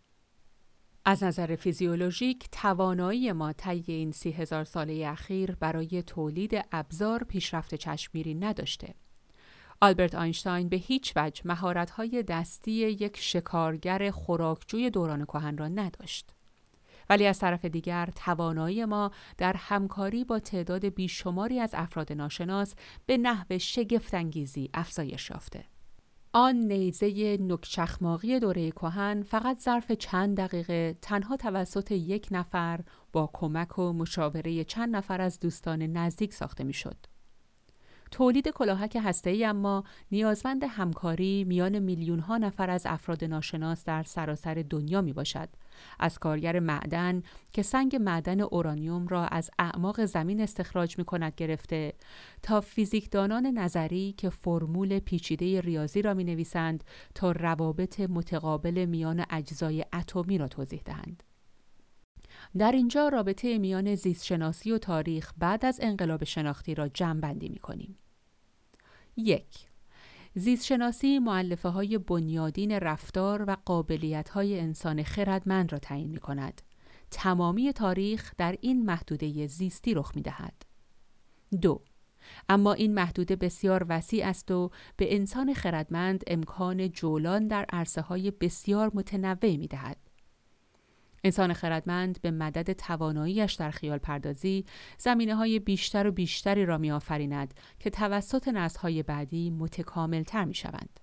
از 1.04 1.22
نظر 1.22 1.56
فیزیولوژیک 1.56 2.48
توانایی 2.52 3.32
ما 3.32 3.52
طی 3.52 3.84
این 3.86 4.12
سی 4.12 4.30
هزار 4.30 4.64
ساله 4.64 5.06
اخیر 5.08 5.54
برای 5.54 6.02
تولید 6.02 6.64
ابزار 6.72 7.24
پیشرفت 7.24 7.74
چشمگیری 7.74 8.34
نداشته 8.34 8.94
آلبرت 9.80 10.14
آینشتاین 10.14 10.68
به 10.68 10.76
هیچ 10.76 11.12
وجه 11.16 11.42
مهارت‌های 11.44 12.22
دستی 12.22 12.72
یک 12.72 13.16
شکارگر 13.16 14.10
خوراکجوی 14.10 14.90
دوران 14.90 15.24
کهن 15.24 15.58
را 15.58 15.68
نداشت. 15.68 16.33
ولی 17.10 17.26
از 17.26 17.38
طرف 17.38 17.64
دیگر 17.64 18.08
توانایی 18.24 18.84
ما 18.84 19.10
در 19.38 19.52
همکاری 19.56 20.24
با 20.24 20.38
تعداد 20.38 20.84
بیشماری 20.84 21.60
از 21.60 21.70
افراد 21.74 22.12
ناشناس 22.12 22.74
به 23.06 23.16
نحو 23.16 23.58
شگفتانگیزی 23.58 24.70
افزایش 24.74 25.30
یافته. 25.30 25.64
آن 26.36 26.56
نیزه 26.56 27.38
نکچخماقی 27.40 28.40
دوره 28.40 28.70
کهن 28.70 29.22
فقط 29.22 29.60
ظرف 29.60 29.92
چند 29.92 30.36
دقیقه 30.36 30.96
تنها 31.02 31.36
توسط 31.36 31.90
یک 31.90 32.28
نفر 32.30 32.80
با 33.12 33.30
کمک 33.32 33.78
و 33.78 33.92
مشاوره 33.92 34.64
چند 34.64 34.96
نفر 34.96 35.20
از 35.20 35.40
دوستان 35.40 35.82
نزدیک 35.82 36.34
ساخته 36.34 36.64
می‌شد. 36.64 36.96
تولید 38.14 38.48
کلاهک 38.48 38.98
هسته‌ای 39.04 39.44
اما 39.44 39.84
نیازمند 40.10 40.64
همکاری 40.64 41.44
میان 41.44 41.78
میلیون 41.78 42.18
ها 42.18 42.36
نفر 42.38 42.70
از 42.70 42.86
افراد 42.86 43.24
ناشناس 43.24 43.84
در 43.84 44.02
سراسر 44.02 44.64
دنیا 44.70 45.00
می 45.00 45.12
باشد. 45.12 45.48
از 45.98 46.18
کارگر 46.18 46.60
معدن 46.60 47.22
که 47.52 47.62
سنگ 47.62 47.96
معدن 47.96 48.40
اورانیوم 48.40 49.08
را 49.08 49.26
از 49.26 49.50
اعماق 49.58 50.04
زمین 50.04 50.40
استخراج 50.40 50.98
می 50.98 51.04
کند 51.04 51.32
گرفته 51.36 51.92
تا 52.42 52.60
فیزیکدانان 52.60 53.46
نظری 53.46 54.14
که 54.18 54.30
فرمول 54.30 54.98
پیچیده 54.98 55.60
ریاضی 55.60 56.02
را 56.02 56.14
می 56.14 56.24
نویسند 56.24 56.84
تا 57.14 57.32
روابط 57.32 58.00
متقابل 58.00 58.84
میان 58.84 59.24
اجزای 59.30 59.84
اتمی 59.92 60.38
را 60.38 60.48
توضیح 60.48 60.82
دهند. 60.84 61.22
در 62.58 62.72
اینجا 62.72 63.08
رابطه 63.08 63.58
میان 63.58 63.94
زیستشناسی 63.94 64.72
و 64.72 64.78
تاریخ 64.78 65.32
بعد 65.38 65.64
از 65.64 65.80
انقلاب 65.82 66.24
شناختی 66.24 66.74
را 66.74 66.88
جمع 66.88 67.20
بندی 67.20 67.48
می 67.48 67.58
کنیم. 67.58 67.98
یک 69.16 69.68
زیستشناسی 70.34 71.18
معلفه 71.18 71.68
های 71.68 71.98
بنیادین 71.98 72.72
رفتار 72.72 73.44
و 73.48 73.56
قابلیت 73.64 74.28
های 74.28 74.60
انسان 74.60 75.02
خردمند 75.02 75.72
را 75.72 75.78
تعیین 75.78 76.10
می 76.10 76.18
کند. 76.18 76.62
تمامی 77.10 77.72
تاریخ 77.72 78.34
در 78.38 78.56
این 78.60 78.84
محدوده 78.84 79.46
زیستی 79.46 79.94
رخ 79.94 80.12
می 80.16 80.22
دهد. 80.22 80.62
دو 81.62 81.82
اما 82.48 82.72
این 82.72 82.94
محدوده 82.94 83.36
بسیار 83.36 83.86
وسیع 83.88 84.26
است 84.26 84.50
و 84.50 84.70
به 84.96 85.14
انسان 85.14 85.54
خردمند 85.54 86.24
امکان 86.26 86.90
جولان 86.90 87.48
در 87.48 87.66
عرصه 87.72 88.00
های 88.00 88.30
بسیار 88.30 88.90
متنوع 88.94 89.56
می 89.56 89.66
دهد. 89.66 89.96
انسان 91.24 91.52
خردمند 91.52 92.20
به 92.20 92.30
مدد 92.30 92.72
تواناییش 92.72 93.52
در 93.52 93.70
خیال 93.70 93.98
پردازی 93.98 94.64
زمینه 94.98 95.34
های 95.34 95.58
بیشتر 95.58 96.06
و 96.06 96.12
بیشتری 96.12 96.66
را 96.66 96.78
می 96.78 96.90
آفریند 96.90 97.54
که 97.78 97.90
توسط 97.90 98.48
های 98.80 99.02
بعدی 99.02 99.50
متکامل 99.50 100.22
تر 100.22 100.44
می 100.44 100.54
شوند. 100.54 101.00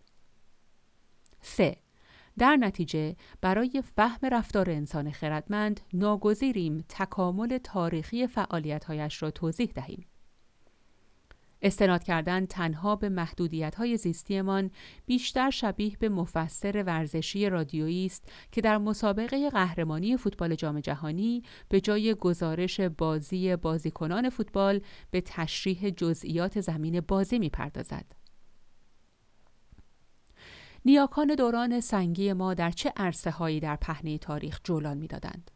3. 1.41 1.78
در 2.38 2.55
نتیجه 2.55 3.15
برای 3.41 3.84
فهم 3.95 4.28
رفتار 4.28 4.69
انسان 4.69 5.11
خردمند 5.11 5.82
ناگزیریم 5.93 6.86
تکامل 6.89 7.57
تاریخی 7.57 8.28
فعالیتهایش 8.28 9.24
را 9.24 9.32
توضیح 9.32 9.72
دهیم. 9.76 10.05
استناد 11.62 12.03
کردن 12.03 12.45
تنها 12.45 12.95
به 12.95 13.09
محدودیت 13.09 13.76
های 13.76 13.97
زیستیمان 13.97 14.72
بیشتر 15.05 15.49
شبیه 15.49 15.97
به 15.99 16.09
مفسر 16.09 16.84
ورزشی 16.88 17.49
رادیویی 17.49 18.05
است 18.05 18.32
که 18.51 18.62
در 18.62 18.78
مسابقه 18.78 19.49
قهرمانی 19.49 20.18
فوتبال 20.18 20.55
جام 20.55 20.80
جهانی 20.80 21.43
به 21.70 21.82
جای 21.82 22.14
گزارش 22.14 22.80
بازی 22.80 23.55
بازیکنان 23.55 24.30
فوتبال 24.30 24.82
به 25.12 25.22
تشریح 25.22 25.89
جزئیات 25.89 26.62
زمین 26.62 26.99
بازی 26.99 27.39
می‌پردازد. 27.39 28.05
نیاکان 30.86 31.36
دوران 31.36 31.80
سنگی 31.80 32.34
ما 32.34 32.53
در 32.53 32.72
چه 32.72 32.93
عرصه 32.97 33.32
هایی 33.32 33.59
در 33.59 33.76
پهنه 33.76 34.18
تاریخ 34.18 34.59
جولان 34.64 34.97
می‌دادند؟ 34.97 35.51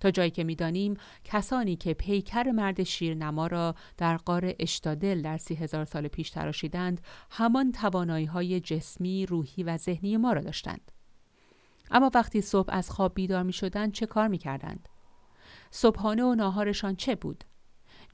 تا 0.00 0.10
جایی 0.10 0.30
که 0.30 0.44
می‌دانیم 0.44 0.96
کسانی 1.24 1.76
که 1.76 1.94
پیکر 1.94 2.50
مرد 2.50 2.82
شیرنما 2.82 3.46
را 3.46 3.74
در 3.96 4.16
قار 4.16 4.54
اشتادل 4.58 5.22
در 5.22 5.36
سی 5.36 5.54
هزار 5.54 5.84
سال 5.84 6.08
پیش 6.08 6.30
تراشیدند 6.30 7.00
همان 7.30 7.72
توانایی 7.72 8.26
های 8.26 8.60
جسمی، 8.60 9.26
روحی 9.26 9.62
و 9.62 9.76
ذهنی 9.76 10.16
ما 10.16 10.32
را 10.32 10.42
داشتند. 10.42 10.92
اما 11.90 12.10
وقتی 12.14 12.40
صبح 12.40 12.68
از 12.74 12.90
خواب 12.90 13.14
بیدار 13.14 13.42
می 13.42 13.52
شدند 13.52 13.92
چه 13.92 14.06
کار 14.06 14.28
می 14.28 14.38
کردند؟ 14.38 14.88
صبحانه 15.70 16.24
و 16.24 16.34
ناهارشان 16.34 16.96
چه 16.96 17.14
بود؟ 17.14 17.44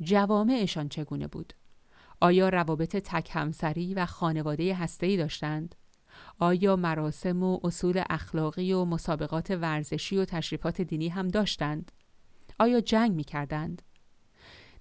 جوامعشان 0.01 0.89
چگونه 0.89 1.26
بود؟ 1.26 1.53
آیا 2.20 2.49
روابط 2.49 2.97
تک 2.97 3.30
همسری 3.32 3.95
و 3.95 4.07
خانواده 4.07 4.74
هسته‌ای 4.74 5.16
داشتند؟ 5.16 5.74
آیا 6.39 6.76
مراسم 6.76 7.43
و 7.43 7.61
اصول 7.64 8.03
اخلاقی 8.11 8.72
و 8.72 8.84
مسابقات 8.84 9.51
ورزشی 9.51 10.16
و 10.16 10.24
تشریفات 10.24 10.80
دینی 10.80 11.09
هم 11.09 11.28
داشتند؟ 11.28 11.93
آیا 12.59 12.80
جنگ 12.80 13.12
می 13.12 13.24
کردند؟ 13.24 13.82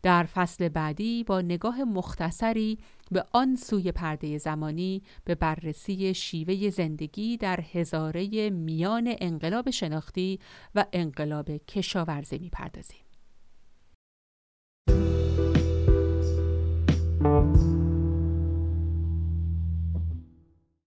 در 0.05 0.23
فصل 0.23 0.69
بعدی 0.69 1.23
با 1.23 1.41
نگاه 1.41 1.83
مختصری 1.83 2.79
به 3.11 3.25
آن 3.31 3.55
سوی 3.55 3.91
پرده 3.91 4.37
زمانی 4.37 5.03
به 5.23 5.35
بررسی 5.35 6.13
شیوه 6.13 6.69
زندگی 6.69 7.37
در 7.37 7.59
هزاره 7.61 8.49
میان 8.49 9.15
انقلاب 9.21 9.69
شناختی 9.69 10.39
و 10.75 10.85
انقلاب 10.93 11.57
کشاورزی 11.57 12.37
می 12.37 12.49
پردازیم. 12.49 13.05